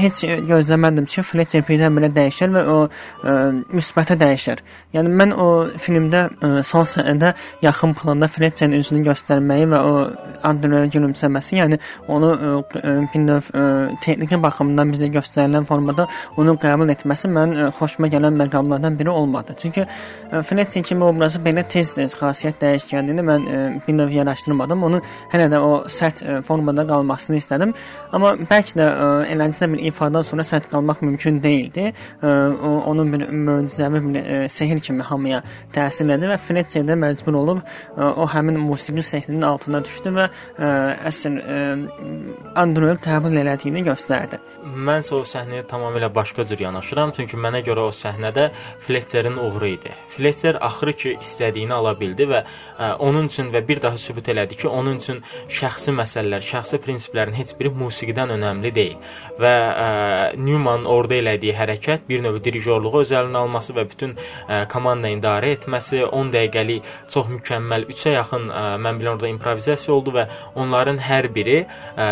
heç 0.02 0.24
gözləmədim 0.48 1.06
ki, 1.06 1.22
Fletcher 1.26 1.64
birdən-birə 1.68 2.10
dəyişər 2.16 2.52
və 2.56 2.62
o 2.70 2.78
e, 2.88 3.34
müsbətə 3.72 4.16
dəyişər. 4.20 4.62
Yəni 4.96 5.12
mən 5.20 5.34
o 5.36 5.48
filmdə 5.80 6.24
e, 6.28 6.62
son 6.66 6.88
səhnədə 6.88 7.34
yaxın 7.62 7.94
planda 7.98 8.28
Fletcherin 8.28 8.76
üzünü 8.80 9.04
göstərməyi 9.10 9.68
və 9.72 9.82
o 9.82 9.94
Andrew-a 10.48 10.88
gülümsəməsi, 10.92 11.56
yəni 11.60 11.78
onu 12.08 12.32
e, 12.34 12.96
bir 13.14 13.24
növ 13.26 13.52
e, 13.54 13.64
texniki 14.04 14.40
baxımdan 14.42 14.92
bizə 14.94 15.10
göstərilən 15.14 15.68
formada 15.68 16.08
onu 16.36 16.56
qəbul 16.62 16.90
etməsi 16.96 17.30
mənim 17.30 17.68
e, 17.68 17.70
xoşuma 17.78 18.10
gələn 18.12 18.36
məqamlardan 18.42 18.98
biri 18.98 19.10
olmadı. 19.10 19.54
Çünki 19.58 19.86
e, 20.32 20.42
Fletcher 20.42 20.82
kimi 20.82 21.04
obrazı 21.04 21.40
belə 21.44 21.64
tez-tez 21.68 22.16
xasiyyət 22.18 22.60
dəyişkənliyini 22.66 23.28
mən 23.30 23.48
e, 23.48 23.64
bir 23.86 23.98
növ 23.98 24.10
yaratdım 24.10 24.31
araşdırmadım. 24.32 24.82
Onun 24.82 25.02
hələ 25.32 25.48
də 25.52 25.60
o 25.60 25.72
sərt 25.90 26.22
ə, 26.22 26.38
e, 26.38 26.42
formada 26.46 26.84
qalmasını 26.88 27.38
istədim. 27.40 27.74
Amma 28.12 28.34
bəlkə 28.50 28.78
də 28.78 28.86
ə, 28.86 29.08
e, 29.26 29.34
eləncə 29.34 29.68
bir 29.72 29.84
ifadən 29.90 30.26
sonra 30.26 30.46
sərt 30.46 30.68
qalmaq 30.72 31.02
mümkün 31.04 31.40
deyildi. 31.42 31.90
Ə, 31.92 32.26
e, 32.26 32.32
o, 32.56 32.72
onun 32.90 33.12
bir 33.12 33.26
möcüzəvi 33.28 34.02
bir 34.06 34.20
ə, 34.22 34.40
sehr 34.52 34.80
kimi 34.82 35.04
hamıya 35.06 35.42
təsir 35.74 36.10
edir 36.16 36.32
və 36.32 36.38
Fletcher 36.40 36.86
də 36.88 36.96
məcbur 36.98 37.38
olub 37.42 37.62
ə, 37.62 38.12
o 38.16 38.28
həmin 38.28 38.60
musiqi 38.60 39.04
sehrinin 39.04 39.46
altına 39.46 39.82
düşdü 39.84 40.14
və 40.16 40.28
ə, 40.28 40.72
əsl 41.10 41.38
Andrew 42.58 42.96
qəbul 43.02 43.36
elədiyini 43.42 43.84
göstərdi. 43.86 44.40
Mən 44.62 45.04
o 45.14 45.22
səhnəyə 45.26 45.64
tamamilə 45.70 46.08
başqa 46.14 46.44
cür 46.46 46.60
yanaşıram, 46.62 47.12
çünki 47.16 47.38
mənə 47.40 47.62
görə 47.66 47.88
o 47.88 47.92
səhnədə 47.94 48.48
Fletcherin 48.84 49.38
uğuru 49.40 49.72
idi. 49.74 49.94
Fletcher 50.14 50.58
axırı 50.60 50.92
ki 51.02 51.14
istədiyini 51.20 51.74
ala 51.74 51.94
bildi 51.98 52.28
və 52.30 52.42
ə, 52.44 52.92
onun 53.02 53.26
üçün 53.30 53.50
və 53.54 53.64
bir 53.68 53.82
daha 53.82 53.98
sübut 53.98 54.21
sübut 54.22 54.28
elədi 54.28 54.56
ki, 54.56 54.68
onun 54.68 54.98
üçün 54.98 55.22
şəxsi 55.50 55.92
məsələlər, 55.96 56.42
şəxsi 56.42 56.78
prinsiplərin 56.82 57.34
heç 57.34 57.54
biri 57.58 57.70
musiqidən 57.74 58.32
önəmli 58.36 58.72
deyil 58.74 58.96
və 59.40 59.52
ə, 59.52 60.36
Newman 60.36 60.86
orada 60.86 61.16
elədiyi 61.16 61.54
hərəkət 61.56 62.06
bir 62.08 62.22
növ 62.22 62.38
dirijorluğu 62.42 63.02
öz 63.02 63.12
əlinə 63.12 63.42
alması 63.42 63.74
və 63.74 63.84
bütün 63.88 64.14
ə, 64.14 64.66
komanda 64.70 65.08
idarə 65.10 65.52
etməsi, 65.56 66.04
10 66.06 66.32
dəqiqəlik 66.34 66.90
çox 67.10 67.30
mükəmməl 67.32 67.86
3-ə 67.90 68.14
yaxın 68.16 68.48
ə, 68.50 68.62
mən 68.82 69.00
bilən 69.00 69.16
orada 69.16 69.30
improvizasiya 69.32 69.94
oldu 69.94 70.14
və 70.16 70.26
onların 70.54 71.00
hər 71.02 71.30
biri 71.34 71.62
ə, 71.64 72.08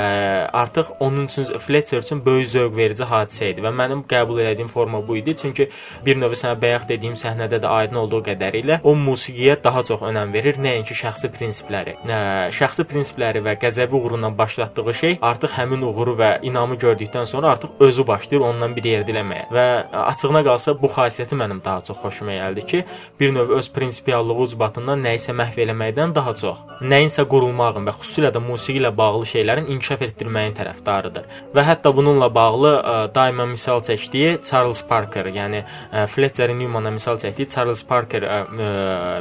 artıq 0.53 0.95
onun 1.01 1.27
üçün 1.31 1.59
Fletcher 1.59 2.03
üçün 2.03 2.25
böyük 2.25 2.49
zövq 2.55 2.77
verici 2.77 3.07
hadisə 3.07 3.53
idi 3.53 3.65
və 3.65 3.73
mənim 3.75 4.05
qəbul 4.11 4.43
etdiyim 4.45 4.69
forma 4.69 5.03
bu 5.07 5.17
idi. 5.21 5.37
Çünki 5.37 5.69
bir 6.07 6.19
növ 6.19 6.35
sənə 6.39 6.57
bayaq 6.61 6.89
dediyim 6.89 7.17
səhnədə 7.21 7.61
də 7.63 7.71
aydın 7.71 8.03
olduğu 8.05 8.23
qədərilə 8.31 8.81
o 8.85 8.95
musiqiyə 8.99 9.59
daha 9.65 9.83
çox 9.87 10.03
önəm 10.11 10.33
verir, 10.35 10.59
nəinki 10.61 10.97
şəxsi 10.97 11.31
prinsipləri 11.35 12.00
ə, 12.09 12.49
şəxsi 12.55 12.85
prinsipləri 12.89 13.43
və 13.45 13.57
qəzəbi 13.61 13.97
uğrundan 13.99 14.37
başlatdığı 14.39 14.95
şey 15.01 15.17
artıq 15.31 15.55
həmin 15.57 15.83
uğuru 15.85 16.15
və 16.19 16.31
inamı 16.47 16.77
gördükdən 16.81 17.27
sonra 17.27 17.51
artıq 17.55 17.81
özü 17.81 18.07
başlayır 18.07 18.45
ondan 18.49 18.77
bir 18.77 18.89
yerdə 18.89 19.15
eləməyə. 19.15 19.47
Və 19.53 19.67
açığına 20.05 20.43
qalsa 20.47 20.75
bu 20.81 20.89
xasiyyəti 20.95 21.39
mənim 21.41 21.61
daha 21.65 21.81
çox 21.89 21.99
xoşuma 22.05 22.37
gəldi 22.39 22.67
ki, 22.67 22.85
bir 23.21 23.35
növ 23.35 23.55
öz 23.59 23.71
prinsipiallığı 23.73 24.39
ucbatından 24.47 25.05
nə 25.05 25.15
isə 25.19 25.35
məhv 25.37 25.61
eləməkdən 25.67 26.15
daha 26.17 26.35
çox 26.41 26.81
nəyinsə 26.81 27.27
qurulmağın 27.31 27.89
və 27.89 27.97
xüsusilə 28.01 28.33
də 28.35 28.43
musiqi 28.45 28.81
ilə 28.81 28.93
bağlı 28.97 29.27
şeylərin 29.35 29.69
inkişaf 29.75 30.05
etdirməyin 30.09 30.57
tərəfdarıdır. 30.57 31.29
Və 31.55 31.67
hətta 31.67 31.93
bununla 31.97 32.31
bağlı 32.35 32.73
ə, 32.79 32.97
daima 33.15 33.47
misal 33.51 33.83
çəkdiyi 33.85 34.39
Charles 34.47 34.83
Parker, 34.89 35.29
yəni 35.35 35.63
ə, 35.65 36.07
Fletcher 36.09 36.53
Newman-a 36.55 36.93
misal 36.95 37.21
çəkdiyi 37.21 37.51
Charles 37.53 37.83
Parker 37.87 38.25
ə, 38.25 38.41
ə, 38.47 38.71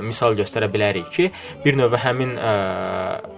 misal 0.06 0.38
göstərə 0.39 0.70
bilərik 0.72 1.10
ki, 1.15 1.30
bir 1.65 1.78
növ 1.80 1.98
həmin 2.00 2.36
ə, 2.38 2.54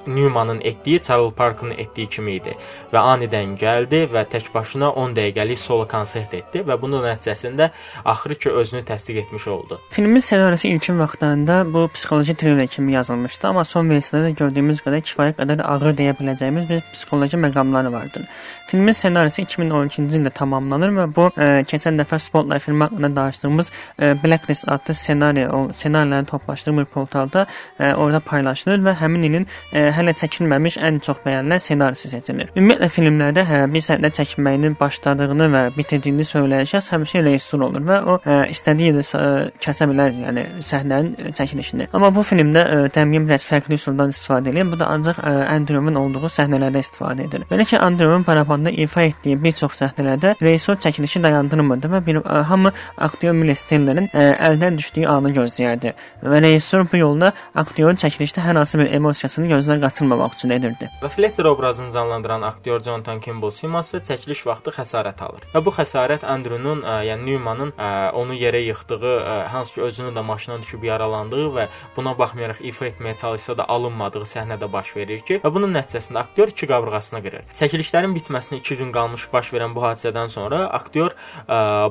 Newmanın 0.08 0.62
etdiyi 0.62 1.02
Charles 1.02 1.34
Parkın 1.34 1.72
etdiyi 1.72 2.08
kimi 2.08 2.36
idi 2.39 2.56
və 2.94 3.02
anidən 3.13 3.56
gəldi 3.60 4.04
və 4.12 4.24
tək 4.32 4.50
başına 4.54 4.91
10 4.91 5.15
dəqiqəlik 5.17 5.60
solo 5.60 5.88
konsert 5.88 6.34
etdi 6.34 6.63
və 6.67 6.78
bunun 6.82 7.04
nəticəsində 7.06 7.70
axırı 8.06 8.36
ki 8.36 8.50
özünü 8.62 8.82
təsdiq 8.86 9.20
etmiş 9.24 9.48
oldu. 9.48 9.80
Filmin 9.89 10.20
ssenarisi 10.20 10.70
ilkin 10.70 11.00
vaxtlarında 11.00 11.74
bu 11.74 11.88
psixoloji 11.94 12.36
triller 12.36 12.67
kimi 12.67 12.94
yazılmışdı, 12.94 13.48
amma 13.48 13.63
son 13.63 13.89
versiyada 13.89 14.30
gördüyümüz 14.30 14.82
qədər 14.86 15.06
kifayət 15.06 15.39
qədər 15.41 15.62
ağır 15.63 15.96
deyə 15.98 16.15
biləcəyimiz 16.20 16.70
bir 16.70 16.82
psixoloji 16.94 17.38
məqamları 17.38 17.91
vardı. 17.94 18.26
Filmin 18.72 18.96
ssenarisi 18.96 19.44
2012-ci 19.44 20.20
ildə 20.22 20.32
tamamlanır 20.36 20.94
və 20.96 21.08
bu 21.15 21.28
ə, 21.36 21.48
keçən 21.67 22.00
dəfə 22.00 22.20
Spotlight 22.20 22.63
filmi 22.63 22.86
haqqında 22.86 23.10
danışdığımız 23.15 23.72
ə, 23.72 24.12
Blacklist 24.24 24.67
adlı 24.72 24.96
ssenari, 24.96 25.44
ssenarilərin 25.76 26.30
toplaşdığı 26.30 26.78
bir 26.78 26.86
portalda 26.94 27.46
ə, 27.80 27.94
orada 27.96 28.22
paylaşılır 28.24 28.80
və 28.86 28.96
həmin 29.02 29.21
həmin 29.22 29.30
ilin 29.30 29.46
ə, 29.74 29.92
hələ 29.96 30.14
çəkilməmiş 30.18 30.78
ən 30.82 31.00
çox 31.04 31.22
bəyənilən 31.26 31.62
ssenarisi 31.62 32.10
seçilir. 32.10 32.50
Ümumiyyətlə 32.56 32.90
filmlərdə 32.90 33.44
hə, 33.46 33.60
bir 33.72 33.84
səhnə 33.86 34.12
çəkilməyinin 34.18 34.78
başladığını 34.80 35.50
və 35.54 35.64
bitirdiyini 35.78 36.26
söyləyən 36.26 36.70
şəxs 36.72 36.92
həmişə 36.94 37.24
rejissor 37.26 37.66
olur 37.68 37.86
və 37.88 38.00
o 38.02 38.18
ə, 38.26 38.48
istədiyi 38.52 38.92
yerdə 38.92 39.52
kəsə 39.62 39.88
bilər, 39.92 40.16
yəni 40.26 40.46
səhnənin 40.66 41.34
çəkilişini. 41.38 41.90
Amma 41.94 42.12
bu 42.16 42.24
filmdə 42.26 42.64
ə, 42.64 42.80
Damien 42.95 43.28
biraz 43.28 43.45
fərqli 43.48 43.78
üsuldan 43.78 44.14
istifadə 44.14 44.52
edir. 44.52 44.68
Bu 44.72 44.80
da 44.80 44.89
ancaq 44.95 45.22
ə, 45.22 45.36
Andrewun 45.56 46.00
olduğu 46.02 46.32
səhnələrdə 46.32 46.82
istifadə 46.82 47.28
edilir. 47.28 47.48
Belə 47.52 47.68
ki, 47.68 47.78
Andrewun 47.80 48.26
barabanda 48.28 48.72
ifa 48.72 49.06
etdiyi 49.10 49.39
bir 49.41 49.56
çox 49.62 49.78
səhnələrdə 49.82 50.36
rejissor 50.41 50.80
çəkilişi 50.82 51.24
dayandırmırdı 51.24 51.91
və 51.95 52.04
bir 52.06 52.22
ə, 52.22 52.41
hamı 52.50 52.74
aktyor 52.98 53.36
Miles 53.38 53.64
Tellerin 53.70 54.10
əldən 54.14 54.78
düşdüyü 54.80 55.08
anı 55.12 55.34
gözləyirdi. 55.36 55.93
Və 56.24 56.41
rejissor 56.43 56.86
bu 56.91 57.00
yolla 57.02 57.32
aktyorun 57.56 58.00
çəkilişdə 58.02 58.43
hər 58.45 58.60
hansı 58.62 58.80
bir 58.80 58.91
emosiyasını 59.02 59.49
gözdən 59.52 59.82
qaçırmamaq 59.84 60.38
üçün 60.38 60.54
edirdi. 60.56 60.88
Və 61.02 61.10
Fletcher 61.10 61.49
obrazını 61.49 61.91
canlandıran 61.91 62.45
aktyor 62.47 62.84
Jonathan 62.86 63.20
Campbell 63.26 63.52
Simmons 63.52 63.91
çəkiliş 63.97 64.45
vaxtı 64.47 64.72
xəsarət 64.78 65.24
alır. 65.26 65.47
Və 65.56 65.64
bu 65.66 65.74
xəsarət 65.76 66.24
Andrew'un, 66.30 66.86
yəni 67.08 67.26
Newman'ın 67.32 67.74
onu 68.22 68.38
yerə 68.38 68.62
yıxdığı, 68.68 69.16
hansı 69.52 69.74
ki 69.74 69.82
özünün 69.82 70.16
də 70.16 70.24
maşından 70.26 70.62
düşüb 70.62 70.84
yaralandığı 70.84 71.47
və 71.58 71.68
buna 71.95 72.14
baxmayaraq 72.20 72.62
ifa 72.70 72.86
etməyə 72.91 73.18
çalışsa 73.22 73.58
da 73.58 73.66
alınmadığı 73.70 74.24
səhnədə 74.34 74.72
baş 74.72 74.95
verir 74.95 75.24
ki, 75.26 75.39
və 75.43 75.54
bunun 75.54 75.74
nəticəsində 75.74 76.22
aktyor 76.22 76.54
iki 76.54 76.70
qabırğasını 76.70 77.24
qırır. 77.26 77.47
Çəkilişlərin 77.58 78.14
bitməsinə 78.20 78.62
2 78.62 78.78
gün 78.84 78.91
qalmış 78.93 79.28
baş 79.34 79.54
verən 79.56 79.74
bu 79.76 79.82
hadisədən 79.88 80.30
sonra 80.30 80.66
aktyor 80.82 81.18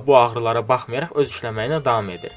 bu 0.06 0.16
ağrılara 0.18 0.62
baxmayaraq 0.68 1.16
öz 1.16 1.34
işləməyinə 1.34 1.84
davam 1.84 2.10
edir. 2.10 2.32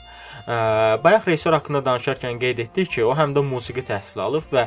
Bayaq 0.47 1.27
rejissor 1.29 1.55
haqqında 1.55 1.79
danışarkən 1.85 2.39
qeyd 2.41 2.59
etdik 2.65 2.89
ki, 2.95 3.03
o 3.07 3.13
həm 3.15 3.31
də 3.35 3.43
musiqi 3.47 3.83
təhsili 3.87 4.23
alıb 4.25 4.49
və 4.51 4.65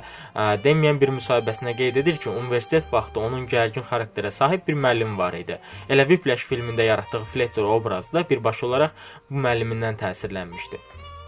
Demian 0.65 1.01
bir 1.01 1.13
müsahibəsində 1.19 1.77
qeyd 1.77 2.01
edir 2.03 2.17
ki, 2.23 2.31
universitet 2.33 2.89
vaxtı 2.93 3.21
onun 3.21 3.45
gərgin 3.51 3.85
xarakterə 3.85 4.33
sahib 4.33 4.65
bir 4.69 4.79
müəllim 4.81 5.19
var 5.21 5.37
idi. 5.37 5.61
Elə 5.89 6.09
Whiplash 6.09 6.49
filmində 6.49 6.89
yaratdığı 6.89 7.25
Fletcher 7.33 7.69
obrazı 7.77 8.17
da 8.17 8.29
birbaşa 8.31 8.67
olaraq 8.67 8.97
bu 9.31 9.43
müəllimindən 9.45 10.01
təsirlənmişdi. 10.01 10.81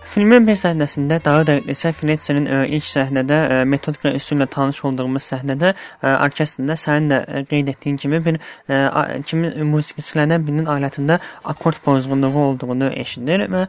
Filmin 0.09 0.47
bir 0.49 0.57
səhnəsində 0.57 1.19
daha 1.21 1.43
da 1.45 1.55
isə 1.69 1.91
Fletcherin 1.93 2.47
ə, 2.49 2.59
ilk 2.73 2.87
səhnədə 2.89 3.37
ə, 3.39 3.57
metodika 3.69 4.09
üsulla 4.17 4.47
tanış 4.49 4.79
olduğumuz 4.89 5.27
səhnədə 5.35 5.75
ə, 5.75 6.13
orkestrində 6.25 6.79
sənin 6.81 7.11
də 7.13 7.19
qeyd 7.51 7.69
etdiyin 7.75 7.99
kimi 8.01 8.21
bir 8.25 8.39
kimi 9.29 9.51
musiqiçilərdən 9.69 10.47
birinin 10.47 10.71
alətində 10.73 11.19
akord 11.53 11.83
pozğunluğu 11.85 12.41
olduğunu 12.45 12.89
eşidir 13.03 13.45
və 13.53 13.67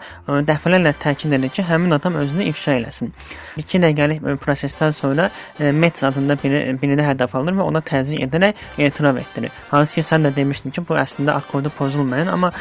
dəfələrlə 0.47 0.93
təkid 1.03 1.35
edir 1.35 1.51
ki, 1.57 1.65
həmin 1.67 1.97
adam 1.97 2.15
özünü 2.21 2.47
ifşa 2.53 2.77
eləsin. 2.79 3.11
2 3.59 3.83
dəqiqəlik 3.83 4.23
prosesdən 4.39 4.95
sonra 4.95 5.27
ə, 5.59 5.73
Metz 5.75 6.07
adında 6.07 6.39
biri 6.39 6.63
birini 6.79 7.03
hədəf 7.03 7.35
alır 7.35 7.59
və 7.59 7.67
ona 7.67 7.83
təzyiq 7.91 8.23
edərək 8.29 8.63
etiraf 8.87 9.19
etdirir. 9.25 9.51
Hansı 9.73 9.99
ki, 9.99 10.07
sən 10.07 10.29
də 10.29 10.33
demişdin 10.39 10.77
ki, 10.77 10.87
bu 10.87 10.95
əslində 11.03 11.35
akordu 11.35 11.73
pozulmayan, 11.77 12.31
amma 12.31 12.53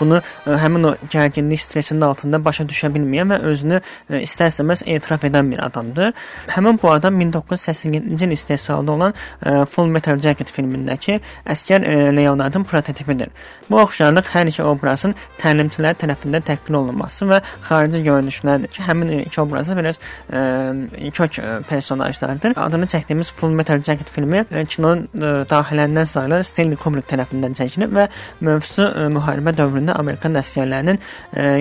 bunu 0.00 0.22
həmin 0.48 0.92
o 0.92 0.96
gərginlik 1.12 1.60
stresinin 1.60 2.08
altında 2.08 2.40
başa 2.44 2.64
düşə 2.68 2.92
bilməyən 2.94 3.17
bilməyən 3.18 3.32
və 3.32 3.38
özünü 3.50 3.80
e, 4.10 4.20
istər-istəməz 4.22 4.84
etiraf 4.86 5.24
edən 5.24 5.50
bir 5.50 5.62
adamdır. 5.64 6.12
Həmin 6.54 6.78
bu 6.82 6.90
adam 6.90 7.20
1987-ci 7.20 8.24
il 8.24 8.32
istehsalda 8.32 8.92
olan 8.92 9.14
e, 9.46 9.64
Full 9.66 9.86
Metal 9.86 10.18
Jacket 10.18 10.50
filmindəki 10.50 11.20
əskər 11.46 11.84
e, 11.84 12.16
Leonardın 12.16 12.64
prototipidir. 12.64 13.28
Bu 13.70 13.80
oxşarlıq 13.80 14.30
hər 14.32 14.48
iki 14.48 14.62
obrazın 14.62 15.14
təlimçilər 15.40 15.96
tərəfindən 15.98 16.44
təhqir 16.46 16.74
olunması 16.74 17.26
və 17.28 17.40
xarici 17.68 18.02
görünüşlərdir 18.04 18.70
ki, 18.70 18.82
həmin 18.82 19.12
iki 19.26 19.40
obrazı 19.40 19.76
e, 19.78 21.10
kök 21.10 21.40
personajlardır. 21.68 22.56
Adını 22.56 22.86
çəkdiyimiz 22.86 23.32
Full 23.32 23.50
Metal 23.50 23.82
Jacket 23.82 24.10
filmi 24.10 24.44
kinonun 24.68 25.08
daxiləndən 25.48 26.06
sayılan 26.06 26.42
Stanley 26.42 26.76
Kubrick 26.76 27.08
tərəfindən 27.10 27.54
çəkilib 27.58 27.94
və 27.94 28.08
mövzusu 28.40 28.86
müharibə 29.12 29.54
dövründə 29.56 29.96
Amerikan 29.98 30.36
əsgərlərinin 30.38 31.00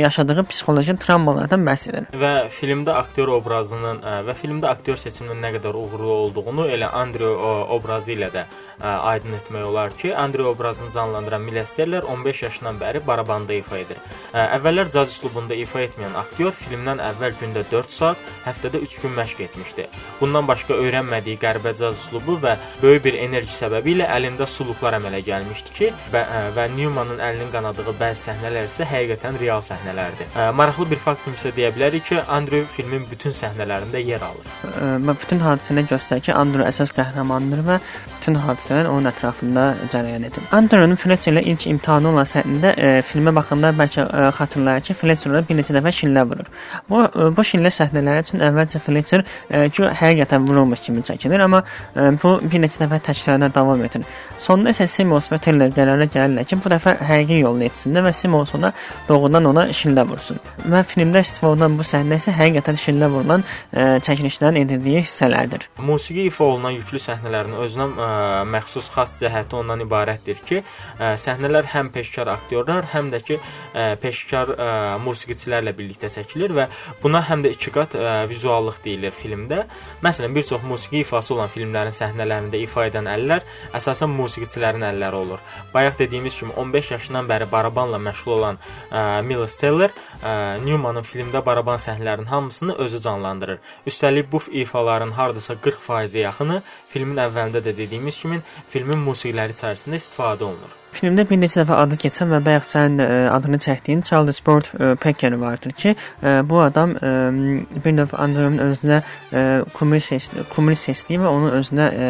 yaşadığı 0.01 0.43
psixoloji 0.49 0.97
travmalar 1.07 1.46
obrazlardan 1.47 1.65
bəhs 1.67 1.87
edir. 1.89 2.07
Və 2.11 2.49
filmdə 2.51 2.93
aktyor 2.97 3.31
obrazının 3.37 4.01
və 4.27 4.35
filmdə 4.35 4.67
aktyor 4.69 4.97
seçiminin 4.97 5.41
nə 5.41 5.53
qədər 5.57 5.75
uğurlu 5.75 6.11
olduğunu 6.11 6.67
elə 6.73 6.89
Andrew 6.91 7.31
obrazı 7.73 8.13
ilə 8.15 8.29
də 8.31 8.45
aydın 8.81 9.37
etmək 9.39 9.63
olar 9.63 9.91
ki, 9.97 10.15
Andrew 10.15 10.47
obrazını 10.47 10.91
canlandıran 10.91 11.41
Miles 11.41 11.71
Teller 11.75 12.03
15 12.03 12.43
yaşından 12.43 12.79
bəri 12.79 13.05
barabanda 13.07 13.53
ifa 13.53 13.77
edir. 13.77 13.97
Əvvəllər 14.33 14.91
caz 14.91 15.11
üslubunda 15.11 15.55
ifa 15.55 15.81
etməyən 15.81 16.15
aktyor 16.17 16.53
filmdən 16.53 17.01
əvvəl 17.01 17.37
gündə 17.41 17.63
4 17.71 17.91
saat, 17.91 18.17
həftədə 18.45 18.81
3 18.83 18.99
gün 19.01 19.15
məşq 19.17 19.43
etmişdi. 19.47 19.87
Bundan 20.21 20.47
başqa 20.47 20.73
öyrənmədiyi 20.73 21.39
qəribə 21.41 21.75
caz 21.77 21.97
üslubu 21.97 22.37
və 22.43 22.57
böyük 22.81 23.03
bir 23.05 23.19
enerji 23.23 23.53
səbəbi 23.55 23.97
ilə 23.97 24.09
əlində 24.17 24.47
suluqlar 24.49 24.99
əmələ 24.99 25.23
gəlmişdi 25.25 25.75
ki, 25.77 25.91
və, 26.13 26.23
və 26.55 26.67
Newmanın 26.75 27.21
əlinin 27.23 27.51
qanadığı 27.53 27.95
bəzi 27.99 28.27
səhnələr 28.29 28.69
isə 28.69 28.87
həqiqətən 28.87 29.39
real 29.41 29.63
səhnələrdir. 29.63 30.29
Maraqlı 30.57 30.89
bir 30.91 31.01
fakt 31.01 31.27
kimsə 31.38 31.53
deyə 31.53 31.69
bilərik 31.75 32.05
ki, 32.07 32.17
Andrew 32.33 32.65
filmin 32.73 33.03
bütün 33.11 33.33
səhnələrində 33.35 33.99
yer 34.01 34.23
alır. 34.25 34.47
Və 35.05 35.13
bütün 35.21 35.41
hadisələr 35.43 35.85
göstərir 35.91 36.23
ki, 36.25 36.33
Andrew 36.33 36.65
əsas 36.65 36.89
qəhrəmandır 36.97 37.61
və 37.67 37.77
bütün 38.15 38.39
hadisələr 38.41 38.89
onun 38.89 39.09
ətrafında 39.11 39.65
cərəyan 39.93 40.25
edir. 40.27 40.47
Andrew'un 40.57 40.97
Fletcher 40.97 41.35
ilə 41.35 41.43
ilk 41.51 41.67
imtahanı 41.69 42.09
olan 42.09 42.25
səhnədə 42.27 42.71
e, 42.73 42.89
filmə 43.05 43.33
baxanda 43.38 43.69
bəlkə 43.77 44.07
e, 44.07 44.23
xatırlayır 44.39 44.88
ki, 44.88 44.95
Fletcher 44.97 45.38
bir 45.49 45.59
neçə 45.59 45.75
dəfə 45.77 45.93
şillə 45.99 46.25
vurur. 46.31 46.49
Bu 46.89 47.03
e, 47.05 47.29
bu 47.38 47.45
şillə 47.45 47.71
səhnələri 47.77 48.25
üçün 48.25 48.45
əvvəlcə 48.47 48.81
Fletcher 48.81 49.25
e, 49.49 49.67
ki, 49.69 49.85
həqiqətən 50.01 50.49
vurulmuş 50.49 50.88
kimi 50.88 51.05
çəkilir, 51.05 51.45
amma 51.45 51.61
e, 51.93 52.09
bu 52.23 52.38
bir 52.41 52.65
neçə 52.65 52.81
dəfə 52.81 53.01
təkrarına 53.11 53.51
davam 53.53 53.85
edir. 53.85 54.07
Sonda 54.41 54.73
isə 54.73 54.89
Simmons 54.89 55.29
və 55.33 55.41
Teller 55.45 55.73
qərara 55.77 56.09
gəlirlər 56.09 56.49
ki, 56.49 56.59
bu 56.63 56.73
dəfə 56.73 56.97
həqiqi 57.11 57.43
yolunu 57.43 57.69
etsinlər 57.69 58.09
və 58.09 58.15
Simmons 58.17 58.55
ona 58.57 58.73
doğrudan 59.09 59.51
ona 59.53 59.67
şillə 59.75 60.07
vursun. 60.09 60.41
Və 60.71 60.81
filmdə 60.88 61.16
istifadə 61.24 61.53
olunan 61.53 61.78
bu 61.80 61.86
səhnə 61.88 62.18
isə 62.20 62.34
həqiqətən 62.36 62.78
şillə 62.82 63.09
vurulan 63.11 63.43
ə, 63.43 63.47
e, 63.72 63.86
çəkilişlərin 64.05 64.61
edildiyi 64.63 65.03
hissələrdir. 65.03 65.68
Musiqi 65.84 66.28
ifa 66.30 66.45
olunan 66.51 66.76
yüklü 66.76 66.99
səhnələrin 67.01 67.57
özünə 67.63 67.88
ə, 67.88 68.07
e, 68.07 68.43
məxsus 68.53 68.89
xas 68.93 69.15
cəhəti 69.22 69.57
ondan 69.59 69.84
ibarətdir 69.86 70.41
ki, 70.47 70.61
ə, 70.61 70.65
e, 70.99 71.11
səhnələr 71.22 71.70
həm 71.74 71.91
peşkar 71.95 72.32
aktyorlar, 72.34 72.88
həm 72.93 73.11
də 73.13 73.22
ki, 73.28 73.39
ə, 73.74 73.88
peşkar 74.03 74.53
ə, 74.53 74.70
musiqiçilərlə 75.05 75.74
birlikdə 75.78 76.11
çəkilir 76.13 76.55
və 76.57 76.68
buna 77.03 77.24
həm 77.30 77.45
də 77.45 77.53
iki 77.55 77.74
qat 77.76 77.97
ə, 77.97 78.18
vizuallıq 78.30 78.82
deyilir 78.86 79.15
filmdə. 79.15 79.63
Məsələn, 80.05 80.36
bir 80.36 80.45
çox 80.47 80.65
musiqi 80.68 81.01
ifası 81.05 81.36
olan 81.38 81.51
filmlərin 81.53 81.95
səhnələrində 81.95 82.59
ifa 82.61 82.88
edən 82.91 83.09
əllər 83.11 83.45
əsasən 83.78 84.11
musiqiçilərin 84.13 84.86
əlləri 84.91 85.22
olur. 85.24 85.43
Bayaq 85.74 85.97
dediyimiz 86.03 86.38
kimi 86.39 86.53
15 86.57 86.91
yaşından 86.95 87.30
bəri 87.30 87.49
barabanla 87.51 87.99
məşğul 88.01 88.36
olan 88.38 88.59
ə, 88.91 89.24
Miles 89.26 89.57
Teller 89.59 89.93
ə, 90.22 90.57
Newmanın 90.65 91.06
filmdə 91.11 91.43
baraban 91.45 91.79
səhnələrinin 91.85 92.31
hamısını 92.31 92.75
özü 92.85 93.01
canlandırır. 93.05 93.61
Üstəlik 93.91 94.31
bu 94.31 94.41
ifaların 94.63 95.13
hardasa 95.19 95.55
40%-ə 95.67 96.25
yaxını 96.25 96.61
filmin 96.93 97.23
əvvəlində 97.27 97.63
də 97.69 97.75
dediyimiz 97.81 98.19
kimi 98.23 98.41
filmin 98.73 99.07
musiqiləri 99.09 99.55
içərisində 99.57 100.03
istifadə 100.03 100.51
olunur. 100.51 100.75
Filmdə 100.95 101.27
bir 101.29 101.38
neçə 101.38 101.61
dəfə 101.61 101.75
adı 101.83 101.97
keçən 102.01 102.31
və 102.31 102.39
bayaq 102.45 102.65
sənin 102.65 103.01
ə, 103.03 103.05
e, 103.05 103.17
adını 103.29 103.59
çəkdiyin 103.61 104.01
Charles 104.07 104.39
ə, 104.41 104.55
e, 104.57 104.95
Pecker 104.97 105.35
vardır 105.38 105.73
ki, 105.77 105.93
ə, 105.93 106.39
e, 106.39 106.49
bu 106.49 106.61
adam 106.63 106.95
ə, 106.95 107.11
bir 107.83 107.93
növ 107.93 108.15
Andrew'un 108.17 108.57
özünə 108.63 109.01
kumri 109.77 109.99
seçdi, 110.01 110.45
kumri 110.53 110.75
seçdiyi 110.75 111.19
və 111.21 111.29
onu 111.29 111.51
özünə 111.59 111.88
ə, 111.89 112.07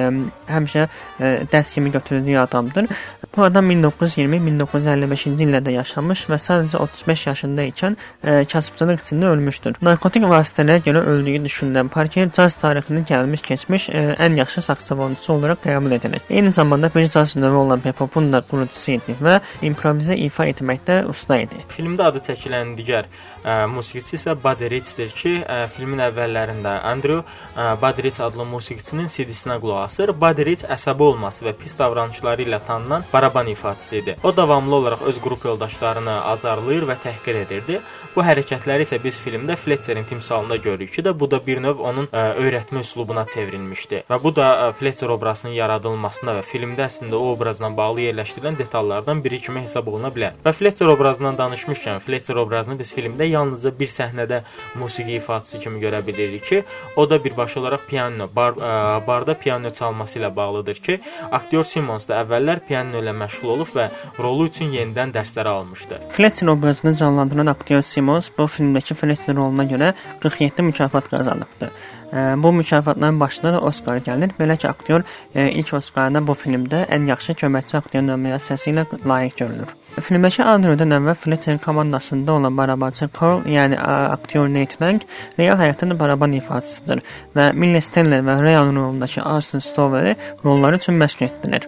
həmişə 0.53 0.86
ə, 0.88 1.32
dərs 1.51 1.73
kimi 1.73 1.91
götürdüyü 1.91 2.39
adamdır. 2.39 2.88
Bu 3.36 3.43
adam 3.43 3.71
1920-1955-ci 3.71 5.45
illərdə 5.45 5.73
yaşamış 5.75 6.23
və 6.32 6.39
sadəcə 6.41 6.80
35 6.86 7.25
yaşında 7.28 7.67
ikən 7.73 7.97
ə, 7.97 8.39
kasıbçılıq 8.47 9.03
içində 9.03 9.34
ölmüşdür. 9.34 9.82
Narkotik 9.84 10.30
vasitələrə 10.32 10.86
görə 10.86 11.03
öldüyü 11.11 11.43
düşünülən 11.43 11.91
Parker 11.91 12.32
caz 12.32 12.55
tarixinin 12.61 13.05
gəlmiş 13.09 13.43
keçmiş 13.49 13.89
ə, 13.91 14.07
ən 14.28 14.39
yaxşı 14.39 14.63
saxsafonçusu 14.69 15.34
olaraq 15.36 15.65
qəbul 15.67 15.99
edilir. 15.99 16.23
Eyni 16.30 16.53
zamanda 16.53 16.91
bir 16.95 17.09
caz 17.09 17.36
növü 17.36 17.65
olan 17.65 17.80
Pepopun 17.84 18.34
da 18.34 18.41
qurucu 18.41 18.66
ifaçısı 18.68 18.91
idi 18.97 19.15
və 19.24 19.38
improvizə 19.65 20.18
ifa 20.28 20.47
etməkdə 20.51 21.05
usta 21.09 21.39
idi. 21.43 21.63
Filmdə 21.72 22.09
adı 22.11 22.22
çəkilən 22.28 22.76
digər 22.78 23.07
musiqiçi 23.71 24.17
isə 24.17 24.35
Buddy 24.43 24.69
Rich'dir 24.73 25.13
ki, 25.15 25.33
ə, 25.43 25.67
filmin 25.71 26.01
əvvəllərində 26.07 26.73
Andrew 26.89 27.21
ə, 27.21 27.75
Buddy 27.81 28.07
Rich 28.07 28.19
adlı 28.25 28.45
musiqiçinin 28.49 29.07
CD-sinə 29.11 29.59
qulaq 29.63 29.85
asır. 29.85 30.13
Buddy 30.21 30.45
Rich 30.49 30.65
əsəbi 30.67 31.05
olması 31.11 31.45
və 31.47 31.53
pis 31.59 31.77
davranışları 31.79 32.43
ilə 32.47 32.59
tanınan 32.67 33.05
baraban 33.13 33.47
ifaçısı 33.47 33.95
idi. 34.01 34.17
O 34.23 34.35
davamlı 34.37 34.75
olaraq 34.75 35.05
öz 35.07 35.21
qrup 35.21 35.45
yoldaşlarını 35.45 36.17
azarlayır 36.33 36.87
və 36.89 36.97
təhqir 37.05 37.41
edirdi. 37.45 37.79
Bu 38.15 38.25
hərəkətləri 38.25 38.83
isə 38.87 38.99
biz 39.03 39.19
filmdə 39.21 39.55
Fletcherin 39.55 40.05
timsalında 40.09 40.55
görürük 40.55 40.93
ki, 40.93 41.05
də 41.05 41.13
bu 41.19 41.31
da 41.31 41.39
bir 41.47 41.61
növ 41.63 41.79
onun 41.79 42.09
ə, 42.11 42.25
öyrətmə 42.41 42.81
üslubuna 42.83 43.25
çevrilmişdi. 43.29 44.03
Və 44.09 44.19
bu 44.23 44.33
da 44.35 44.49
ə, 44.67 44.71
Fletcher 44.79 45.13
obrazının 45.13 45.53
yaradılmasına 45.55 46.39
və 46.39 46.43
filmdə 46.51 46.87
əslində 46.87 47.15
o 47.15 47.31
obrazla 47.35 47.69
bağlı 47.77 48.07
yerləşdirilən 48.09 48.57
detallardan 48.59 49.23
biri 49.23 49.39
kimi 49.41 49.63
hesab 49.63 49.87
oluna 49.91 50.11
bilər. 50.13 50.35
Və 50.45 50.53
Fletcher 50.57 50.89
obrazından 50.91 51.37
danışmışkən, 51.37 52.01
Fletcher 52.03 52.41
obrazını 52.41 52.79
biz 52.79 52.93
filmdə 52.95 53.29
yalnızca 53.38 53.73
bir 53.79 53.91
səhnədə 53.93 54.41
musiqi 54.81 55.17
ifaçısı 55.21 55.61
kimi 55.63 55.81
görə 55.83 56.03
bilirik 56.07 56.45
ki, 56.45 56.63
o 56.95 57.09
da 57.09 57.19
birbaşa 57.23 57.59
olaraq 57.61 57.88
piano, 57.89 58.29
bar, 58.35 58.57
ə, 58.57 58.73
barda 59.07 59.38
piano 59.39 59.69
çalması 59.69 60.19
ilə 60.19 60.33
bağlıdır 60.35 60.81
ki, 60.88 60.99
aktyor 61.31 61.67
Simmons 61.67 62.07
da 62.09 62.21
əvvəllər 62.23 62.63
piano 62.67 63.01
ilə 63.01 63.15
məşğul 63.23 63.55
olub 63.57 63.73
və 63.75 63.89
rolu 64.19 64.47
üçün 64.51 64.73
yenidən 64.75 65.13
dərslər 65.15 65.49
almışdı. 65.53 66.01
Fletcher 66.17 66.53
obrazını 66.53 66.95
canlandıran 66.95 67.53
aktyor 67.53 67.81
Simmons 67.81 68.31
bu 68.38 68.49
filmdəki 68.51 68.97
Fletcher 68.97 69.35
roluna 69.35 69.67
görə 69.69 69.93
47 70.21 70.61
mükafat 70.71 71.09
qazanıbdı. 71.09 71.71
Bu 72.43 72.53
mükafatların 72.53 73.19
başında 73.19 73.53
da 73.53 73.61
Oskar 73.61 73.97
gəlir. 73.97 74.31
Belə 74.39 74.57
ki, 74.57 74.69
aktyor 74.69 75.03
ilk 75.35 75.73
Oskarına 75.73 76.21
bu 76.27 76.38
filmdə 76.39 76.85
ən 76.88 77.09
yaxşı 77.09 77.35
köməkçi 77.43 77.77
aktyor 77.77 78.07
nominasiyası 78.07 78.71
ilə 78.71 78.85
layiq 79.07 79.35
görülür. 79.43 79.75
Filmdəki 79.97 80.43
Andrew'dan 80.45 80.93
əvvəl 80.93 81.15
Fletcher 81.17 81.57
komandasında 81.57 82.33
olan 82.37 82.57
barabançı 82.57 83.07
Carl, 83.17 83.39
yəni 83.49 83.79
aktyor 83.81 84.45
Nate 84.53 84.77
Lang, 84.81 85.01
real 85.39 85.57
həyatda 85.57 85.97
baraban 85.97 86.35
ifaçısıdır 86.37 87.01
və 87.33 87.45
Miles 87.57 87.89
Teller 87.89 88.21
və 88.27 88.35
Ryan 88.43 88.75
rolundakı 88.75 89.23
Austin 89.23 89.59
Stoweri 89.59 90.13
rolları 90.45 90.77
üçün 90.77 91.01
məşq 91.01 91.25
etdilər. 91.29 91.65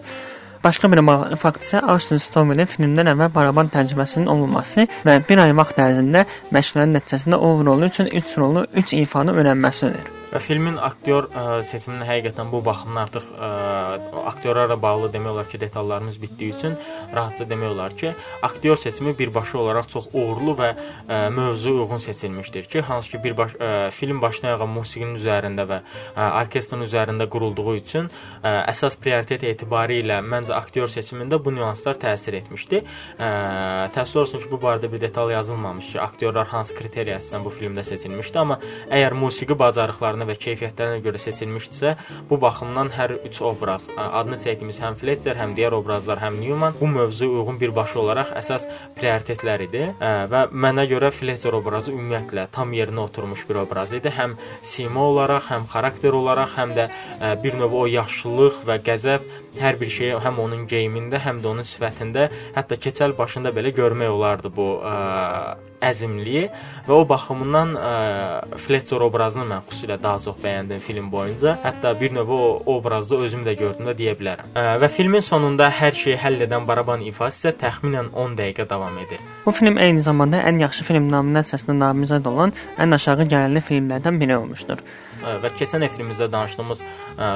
Başqa 0.62 0.92
bir 0.92 1.02
fakt 1.42 1.66
isə 1.66 1.82
Austin 1.82 2.22
Stowerin 2.22 2.70
filmdən 2.70 3.10
əvvəl 3.16 3.34
baraban 3.34 3.72
təcrübəsinin 3.74 4.30
olmaması 4.30 4.86
və 5.02 5.18
bir 5.26 5.42
ay 5.48 5.56
vaxt 5.56 5.82
ərzində 5.82 6.24
məşqlərin 6.54 6.94
nəticəsində 7.00 7.34
o 7.34 7.52
rolu 7.66 7.90
üçün 7.90 8.06
3 8.06 8.38
rolu, 8.38 8.66
3 8.76 8.94
ifanı 9.02 9.34
öyrənməsidir. 9.40 10.19
Və 10.30 10.38
filmin 10.42 10.76
aktyor 10.78 11.26
ə, 11.30 11.44
seçiminin 11.66 12.06
həqiqətən 12.06 12.50
bu 12.52 12.60
baxımdan 12.64 13.02
artıq 13.02 13.24
ə, 13.34 13.48
aktyorlarla 14.30 14.76
bağlı 14.82 15.10
demək 15.14 15.32
olar 15.32 15.48
ki, 15.50 15.60
detallarımız 15.60 16.20
bitdiyi 16.22 16.54
üçün 16.54 16.76
rahatca 17.14 17.46
demək 17.50 17.72
olar 17.74 17.96
ki, 17.96 18.12
aktyor 18.42 18.76
seçimi 18.76 19.16
birbaşa 19.18 19.58
olaraq 19.58 19.88
çox 19.90 20.06
uğurlu 20.12 20.54
və 20.60 20.70
ə, 20.76 21.18
mövzuya 21.34 21.82
uyğun 21.82 22.02
seçilmişdir 22.06 22.68
ki, 22.70 22.80
hansı 22.86 23.10
ki 23.10 23.22
birbaş 23.24 23.56
ə, 23.58 23.90
film 23.90 24.22
başdan 24.22 24.52
ayağa 24.52 24.68
musiqinin 24.70 25.18
üzərində 25.18 25.66
və 25.66 25.80
ə, 25.82 26.28
orkestrin 26.44 26.86
üzərində 26.86 27.26
qurulduğu 27.30 27.74
üçün 27.80 28.10
ə, 28.44 28.54
əsas 28.70 28.98
prioritet 29.02 29.44
etibarı 29.50 29.98
ilə 30.04 30.20
məncə 30.22 30.54
aktyor 30.54 30.90
seçimində 30.92 31.40
bu 31.42 31.56
nüanslar 31.56 31.98
təsir 31.98 32.38
etmişdi. 32.38 32.84
Ə, 33.18 33.32
təəssüf 33.96 34.22
olsun 34.22 34.44
ki, 34.44 34.50
bu 34.52 34.62
barədə 34.62 34.92
bir 34.92 35.02
detal 35.02 35.34
yazılmamış 35.34 35.92
ki, 35.96 36.00
aktyorlar 36.06 36.46
hansı 36.54 36.78
kriteriya 36.78 37.18
əsasən 37.18 37.44
bu 37.44 37.50
filmdə 37.54 37.82
seçilmişdi, 37.90 38.38
amma 38.38 38.60
əgər 38.86 39.18
musiqi 39.18 39.58
bacarıqlarını 39.58 40.19
bacarıqlarına 40.20 40.26
və 40.28 40.36
keyfiyyətlərinə 40.40 41.00
görə 41.04 41.18
seçilmişdisə, 41.20 41.94
bu 42.28 42.38
baxımdan 42.40 42.90
hər 42.92 43.14
üç 43.26 43.40
obraz, 43.42 43.90
adını 43.96 44.36
çəkdiyimiz 44.36 44.80
həm 44.80 44.96
Fletcher, 44.96 45.36
həm 45.36 45.54
digər 45.56 45.74
obrazlar, 45.74 46.18
həm 46.20 46.40
Newman 46.40 46.74
bu 46.80 46.86
mövzuya 46.86 47.40
uyğun 47.40 47.60
birbaşa 47.60 47.98
olaraq 48.00 48.32
əsas 48.36 48.66
prioritetlər 48.96 49.64
idi 49.66 49.86
və 50.00 50.48
mənə 50.52 50.86
görə 50.90 51.10
Fletcher 51.10 51.56
obrazı 51.56 51.92
ümumiyyətlə 51.92 52.48
tam 52.52 52.72
yerinə 52.72 53.00
oturmuş 53.04 53.46
bir 53.48 53.62
obraz 53.64 53.92
idi. 53.92 54.10
Həm 54.10 54.36
sima 54.62 55.06
olaraq, 55.06 55.48
həm 55.50 55.66
xarakter 55.70 56.12
olaraq, 56.12 56.56
həm 56.56 56.76
də 56.76 56.88
bir 57.42 57.56
növ 57.60 57.74
o 57.74 57.86
yaşlılıq 57.86 58.62
və 58.66 58.80
qəzəb 58.84 59.26
hər 59.60 59.80
bir 59.80 59.90
şeyi 59.90 60.20
həm 60.22 60.38
onun 60.38 60.66
geyimində, 60.70 61.20
həm 61.20 61.40
də 61.42 61.50
onun 61.54 61.66
sifətində, 61.66 62.28
hətta 62.54 62.78
keçəl 62.78 63.16
başında 63.18 63.50
belə 63.54 63.74
görmək 63.74 64.14
olardı 64.14 64.52
bu 64.54 64.68
ə, 64.78 64.94
əzmliyi 65.84 66.44
və 66.86 66.94
o 66.96 67.02
baxımından 67.08 67.74
ə, 67.76 67.90
Fletcher 68.60 69.04
obrazını 69.06 69.46
mən 69.50 69.66
xüsusilə 69.68 69.98
daha 70.02 70.20
çox 70.24 70.38
bəyəndim 70.44 70.82
film 70.84 71.10
boyunca. 71.12 71.56
Hətta 71.64 71.94
bir 72.00 72.14
növ 72.16 72.32
o 72.36 72.40
obrazda 72.76 73.20
özüm 73.26 73.44
də 73.48 73.56
gördüm 73.58 73.90
də 73.90 73.96
deyə 73.98 74.16
bilərəm. 74.20 74.54
Ə, 74.54 74.66
və 74.82 74.90
filmin 74.92 75.24
sonunda 75.24 75.70
hər 75.80 75.96
şeyi 76.02 76.18
həll 76.20 76.46
edən 76.46 76.66
baraban 76.68 77.04
ifası 77.06 77.40
isə 77.40 77.56
təxminən 77.64 78.12
10 78.14 78.38
dəqiqə 78.40 78.68
davam 78.70 78.98
edir. 79.04 79.20
Bu 79.44 79.54
film 79.56 79.78
eyni 79.78 80.00
zamanda 80.00 80.42
ən 80.48 80.60
yaxşı 80.60 80.84
film 80.84 81.08
nominasiyasına 81.12 81.78
namizəd 81.84 82.26
olan 82.28 82.52
ən 82.78 82.94
aşağı 82.96 83.28
gəlirli 83.30 83.64
filmlərdən 83.70 84.20
biri 84.20 84.36
olmuşdur 84.36 84.84
və 85.20 85.52
keçən 85.58 85.84
efrimizdə 85.86 86.30
danışdığımız 86.32 86.82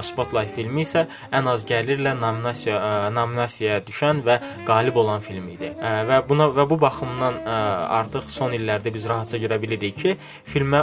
Spotlight 0.07 0.55
filmi 0.55 0.83
isə 0.85 1.05
ən 1.35 1.49
az 1.51 1.65
gəlirlə 1.69 2.15
nominasiya 2.19 3.11
nominasiyaya 3.15 3.83
düşən 3.87 4.23
və 4.27 4.39
qalib 4.69 4.97
olan 5.03 5.21
film 5.25 5.49
idi. 5.53 5.73
Və 5.81 6.21
buna 6.29 6.49
və 6.55 6.67
bu 6.71 6.79
baxımdan 6.81 7.41
artıq 7.99 8.31
son 8.33 8.55
illərdə 8.57 8.93
biz 8.95 9.09
rahatca 9.11 9.39
görə 9.43 9.61
bilirik 9.63 9.99
ki, 10.01 10.17
filmə 10.49 10.83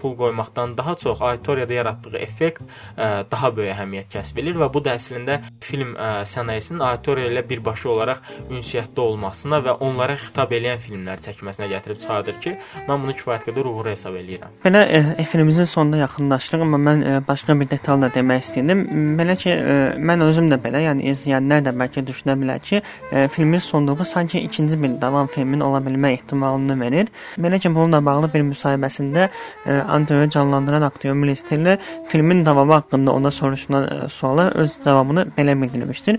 pul 0.00 0.16
qoymaqdan 0.18 0.76
daha 0.78 0.94
çox 0.94 1.22
auditoriyada 1.22 1.72
yaratdığı 1.80 2.18
effekt 2.18 2.62
daha 2.96 3.52
böyük 3.56 3.72
əhəmiyyət 3.74 4.10
kəsb 4.16 4.40
edir 4.42 4.58
və 4.60 4.70
bu 4.74 4.84
da 4.84 4.96
əslində 4.98 5.40
film 5.64 5.94
sənayesinin 6.34 6.84
auditoriya 6.84 7.32
ilə 7.32 7.44
birbaşa 7.48 7.88
olaraq 7.94 8.22
ünsiyyətdə 8.50 9.00
olmasına 9.00 9.62
və 9.64 9.76
onlara 9.84 10.18
xitab 10.20 10.52
edən 10.52 10.80
filmlər 10.82 11.22
çəkməsinə 11.24 11.70
gətirib 11.72 12.02
çıxardır 12.02 12.40
ki, 12.44 12.56
mən 12.88 13.02
bunu 13.02 13.16
kifayət 13.16 13.48
qədər 13.48 13.70
uğurlu 13.70 13.94
hesab 13.94 14.18
edirəm. 14.20 14.54
Belə 14.64 14.84
efrimizin 15.22 15.68
sonuna 15.70 16.02
yaxınlaşdıq 16.04 16.33
yaxınlaşdıq, 16.34 16.62
amma 16.62 16.78
mən 16.78 17.02
ə, 17.02 17.12
e, 17.18 17.22
başqa 17.28 17.54
bir 17.60 17.68
detal 17.70 18.02
da 18.02 18.08
demək 18.12 18.42
istəyirdim. 18.42 18.80
Belə 19.18 19.36
ki, 19.38 19.50
ə, 19.50 19.74
e, 19.94 19.98
mən 19.98 20.22
özüm 20.24 20.50
də 20.50 20.58
belə, 20.62 20.82
yəni 20.84 21.06
izləyənlər 21.10 21.64
də 21.66 21.72
bəlkə 21.78 22.04
düşünə 22.06 22.36
bilər 22.40 22.60
ki, 22.62 22.80
ə, 22.80 23.24
e, 23.24 23.28
filmin 23.28 23.58
sonluğu 23.58 24.04
sanki 24.04 24.40
ikinci 24.40 24.80
bir 24.82 25.00
davam 25.00 25.26
filmin 25.26 25.60
ola 25.60 25.80
bilmə 25.84 26.12
ehtimalını 26.14 26.78
verir. 26.80 27.08
Belə 27.38 27.58
ki, 27.58 27.70
bununla 27.74 28.04
bağlı 28.04 28.32
bir 28.34 28.42
müsahibəsində 28.50 29.28
Andrew 29.88 30.28
canlandıran 30.30 30.82
aktyor 30.82 31.14
Miles 31.14 31.42
Teller 31.42 31.78
filmin 32.08 32.44
davamı 32.44 32.72
haqqında 32.72 33.12
ona 33.12 33.30
soruşulan 33.30 33.86
ə, 33.88 34.08
suala 34.08 34.50
öz 34.50 34.78
cavabını 34.84 35.26
belə 35.38 35.60
bildirmişdir. 35.62 36.18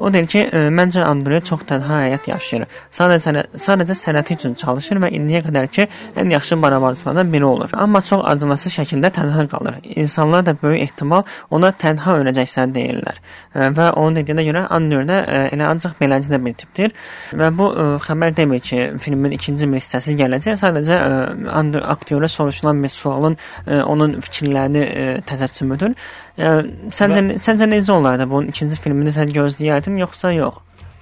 O 0.00 0.10
deyir 0.12 0.26
ki, 0.28 0.42
ə, 0.52 0.66
məncə 0.74 1.04
Andrew 1.06 1.40
çox 1.40 1.62
tənha 1.68 2.00
həyat 2.04 2.26
yaşayır. 2.28 2.66
Sadəcə 2.92 3.44
sadəcə 3.56 3.96
sənəti 3.96 4.36
üçün 4.36 4.56
çalışır 4.60 5.00
və 5.04 5.10
indiyə 5.16 5.40
qədər 5.46 5.68
ki, 5.72 5.86
ən 6.20 6.32
yaxşı 6.34 6.58
barabarçılardan 6.62 7.32
biri 7.32 7.44
olur. 7.44 7.72
Amma 7.72 8.02
çox 8.04 8.24
acınası 8.28 8.72
şəkildə 8.74 9.10
tənha 9.16 9.46
qalır. 9.48 9.78
İnsanlar 9.96 10.46
da 10.46 10.56
böyük 10.62 10.82
ehtimal 10.88 11.22
ona 11.50 11.72
tənha 11.72 12.18
öləcəksən 12.20 12.74
deyirlər. 12.76 13.22
Və 13.54 13.88
onun 13.92 14.18
dediyinə 14.20 14.44
görə 14.50 14.66
Andrew 14.76 15.06
də 15.08 15.20
elə 15.54 15.70
ancaq 15.70 15.96
beləcə 16.00 16.42
bir 16.44 16.58
tipdir. 16.60 16.92
Və 17.32 17.50
bu 17.56 17.70
ə, 17.72 17.88
xəbər 18.04 18.36
demir 18.36 18.60
ki, 18.60 18.82
filmin 19.00 19.32
ikinci 19.38 19.70
bir 19.72 19.80
hissəsi 19.80 20.16
gələcək. 20.20 20.60
Sadəcə 20.60 21.00
ə, 21.00 21.82
aktyora 21.96 22.28
soruşulan 22.28 22.84
bir 22.84 22.92
sualın 22.92 23.38
ə, 23.64 23.82
onun 23.88 24.18
fikirlərini 24.20 24.84
ə, 24.84 25.08
təzəccümüdür. 25.30 25.96
Səncə 26.36 27.22
və... 27.24 27.38
səncə 27.40 27.64
necə 27.70 27.92
olardı 27.94 28.26
bunun 28.28 28.50
ikinci 28.52 28.76
filmini 28.84 29.12
sən 29.14 29.30
gözləyərdin 29.32 29.85
yoxsa 29.94 30.32
yox? 30.32 30.58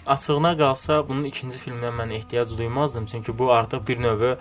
Açığına 0.07 0.53
qalsa 0.59 0.99
bunun 1.09 1.25
ikinci 1.25 1.57
filminə 1.57 1.89
mən 1.97 2.13
ehtiyac 2.13 2.59
duymazdım, 2.59 3.07
çünki 3.07 3.33
bu 3.39 3.49
artıq 3.53 3.87
bir 3.89 4.03
növ 4.05 4.25
ə, 4.29 4.35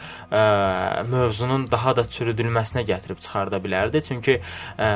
mövzunun 1.07 1.69
daha 1.71 1.95
da 1.95 2.03
çürüdülməsinə 2.03 2.83
gətirib 2.89 3.21
çıxarda 3.23 3.61
bilərdi. 3.63 4.03
Çünki 4.03 4.41
ə, 4.77 4.89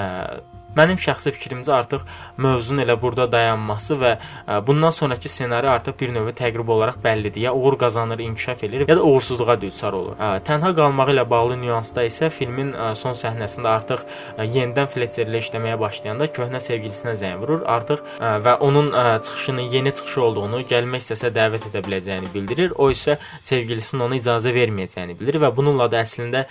Mənim 0.78 1.00
şəxsi 1.02 1.34
fikrimcə 1.36 1.74
artıq 1.74 2.04
mövzunun 2.38 2.84
elə 2.84 2.96
burada 3.02 3.26
dayanması 3.32 3.98
və 3.98 4.12
ə, 4.18 4.60
bundan 4.68 4.94
sonrakı 4.94 5.30
ssenari 5.30 5.70
artıq 5.72 5.98
bir 6.00 6.14
növ 6.14 6.30
təqrib 6.38 6.70
olaraq 6.76 7.00
bəllidir. 7.04 7.40
Ya 7.48 7.54
uğur 7.54 7.78
qazanır, 7.82 8.20
inkişaf 8.20 8.64
edir, 8.64 8.86
ya 8.88 8.98
da 8.98 9.04
uğursuzluğa 9.04 9.58
düçar 9.62 9.94
olur. 9.98 10.16
Ə, 10.20 10.44
tənha 10.48 10.74
qalmağı 10.78 11.16
ilə 11.16 11.26
bağlı 11.30 11.58
nüansda 11.64 12.06
isə 12.06 12.30
filmin 12.34 12.74
ə, 12.74 12.92
son 12.96 13.18
səhnəsində 13.18 13.72
artıq 13.74 14.06
yenidən 14.38 14.92
Fletcher 14.94 15.28
ilə 15.28 15.42
işləməyə 15.44 15.80
başlayanda 15.82 16.30
köhnə 16.38 16.62
sevgilisinə 16.64 17.16
zəng 17.18 17.42
vurur. 17.42 17.64
Artıq 17.68 18.04
və 18.46 18.54
onun 18.64 18.92
çıxışının 19.26 19.72
yeni 19.74 19.92
çıxış 19.98 20.18
olduğunu, 20.28 20.62
gəlmək 20.70 21.04
istəsə 21.04 21.32
dəvət 21.34 21.68
edə 21.72 21.82
biləcəyini 21.86 22.30
bildirir. 22.34 22.76
O 22.78 22.90
isə 22.94 23.18
sevgilisinin 23.42 24.06
ona 24.06 24.20
icazə 24.20 24.54
verməyəcəyini 24.56 25.18
bildirir 25.20 25.42
və 25.46 25.52
bununla 25.58 25.90
da 25.92 26.04
əslində 26.06 26.46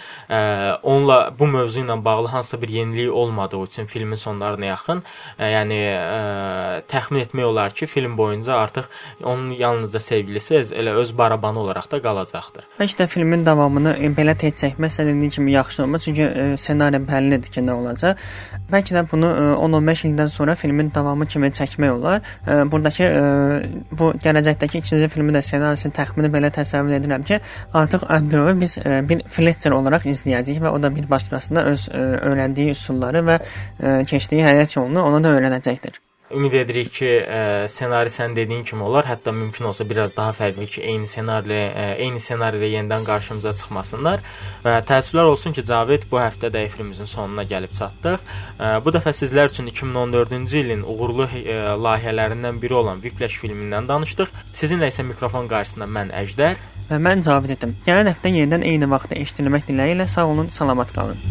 onunla 0.82 1.18
bu 1.38 1.48
mövzu 1.54 1.84
ilə 1.84 1.96
bağlı 2.04 2.32
hansısa 2.34 2.62
bir 2.62 2.74
yenilik 2.80 3.12
olmadığı 3.12 3.62
üçün 3.62 3.86
filmin 3.86 4.15
filmin 4.16 4.40
sonlarına 4.40 4.66
yaxın, 4.66 5.02
ə, 5.38 5.44
e, 5.44 5.50
yəni 5.52 5.76
ə, 5.76 6.78
e, 6.78 6.82
təxmin 6.88 7.22
etmək 7.24 7.44
olar 7.44 7.72
ki, 7.74 7.86
film 7.86 8.16
boyunca 8.16 8.54
artıq 8.54 8.88
onun 9.24 9.50
yalnızca 9.52 10.00
sevgilisi 10.00 10.54
elə 10.74 10.94
öz 10.96 11.12
barabanı 11.18 11.60
olaraq 11.60 11.90
da 11.90 12.00
qalacaqdır. 12.02 12.64
Bəlkə 12.80 13.02
də 13.02 13.06
filmin 13.06 13.44
davamını 13.46 13.94
belə 14.16 14.36
tez 14.36 14.54
çəkmək 14.54 14.92
istədiyim 14.92 15.28
kimi 15.30 15.52
yaxşı 15.52 15.82
olmaz, 15.82 16.04
çünki 16.04 16.22
ə, 16.22 16.52
e, 16.52 16.56
ssenari 16.56 17.00
bəllidir 17.06 17.50
ki, 17.50 17.60
nə 17.60 17.76
olacaq. 17.76 18.16
Bəlkə 18.72 18.96
də 18.96 19.04
bunu 19.10 19.30
10-15 19.60 20.06
ildən 20.10 20.32
sonra 20.32 20.54
filmin 20.54 20.90
davamı 20.94 21.26
kimi 21.26 21.50
çəkmək 21.50 21.90
olar. 21.98 22.22
Ə, 22.46 22.64
buradakı 22.72 23.10
ə, 23.10 23.24
bu 23.92 24.12
gələcəkdəki 24.22 24.82
ikinci 24.82 25.08
filmi 25.12 25.34
də 25.36 25.42
ssenarisini 25.44 25.94
təxmini 25.96 26.32
belə 26.32 26.50
təsəvvür 26.54 26.98
edirəm 27.00 27.26
ki, 27.26 27.40
artıq 27.74 28.08
Andrew 28.10 28.56
biz 28.60 28.78
ə, 28.80 29.00
bir 29.08 29.24
Fletcher 29.30 29.76
olaraq 29.76 30.08
izləyəcəyik 30.10 30.62
və 30.64 30.72
o 30.72 30.82
da 30.82 30.92
bir 30.94 31.08
başqasına 31.10 31.66
öz 31.72 31.88
ə, 31.90 32.04
öyrəndiyi 32.30 32.74
üsulları 32.76 33.22
və 33.26 33.38
ə, 33.38 34.05
keçdiyi 34.08 34.44
həyat 34.46 34.76
yolunu 34.78 35.04
ona 35.04 35.22
da 35.24 35.36
öyrənəcəkdir. 35.36 36.02
Ümid 36.34 36.56
edirik 36.58 36.88
ki, 36.90 37.06
ə, 37.22 37.40
ssenari 37.70 38.10
sən 38.10 38.32
dediyin 38.34 38.64
kimi 38.66 38.82
olar. 38.82 39.06
Hətta 39.06 39.30
mümkün 39.30 39.68
olsa 39.68 39.84
biraz 39.86 40.16
daha 40.16 40.32
fərqli 40.34 40.66
ki, 40.66 40.80
eyni 40.82 41.06
ssenarilə, 41.06 41.58
ə, 41.70 41.84
eyni 42.02 42.18
ssenarilə 42.18 42.66
yenidən 42.72 43.06
qarşımıza 43.06 43.52
çıxmasınlar. 43.60 44.24
Və 44.64 44.72
təəssüflər 44.88 45.30
olsun 45.30 45.54
ki, 45.54 45.62
Cavid 45.68 46.08
bu 46.10 46.18
həftə 46.18 46.50
də 46.50 46.64
efirimizin 46.66 47.06
sonuna 47.06 47.46
gəlib 47.46 47.76
çatdıq. 47.78 48.26
Ə, 48.58 48.72
bu 48.82 48.94
dəfə 48.96 49.14
sizlər 49.14 49.54
üçün 49.54 49.70
2014-cü 49.70 50.64
ilin 50.64 50.82
uğurlu 50.82 51.28
ə, 51.30 51.60
layihələrindən 51.86 52.58
biri 52.58 52.74
olan 52.82 53.04
Whiplash 53.06 53.38
filmindən 53.44 53.86
danışdıq. 53.86 54.34
Sizinlə 54.50 54.90
isə 54.90 55.06
mikrofon 55.06 55.46
qarşısında 55.52 55.86
mən 55.86 56.10
Əjdər 56.24 56.58
və 56.90 56.98
mən 57.02 57.22
Cavid 57.26 57.54
idim. 57.54 57.78
Gələn 57.86 58.10
həftə 58.10 58.34
yenidən 58.34 58.66
eyni 58.66 58.90
vaxtda 58.90 59.18
eşidilmək 59.22 59.70
diləyi 59.70 59.94
ilə 59.94 60.10
sağ 60.10 60.26
olun, 60.34 60.50
salamat 60.50 60.90
qalın. 60.98 61.22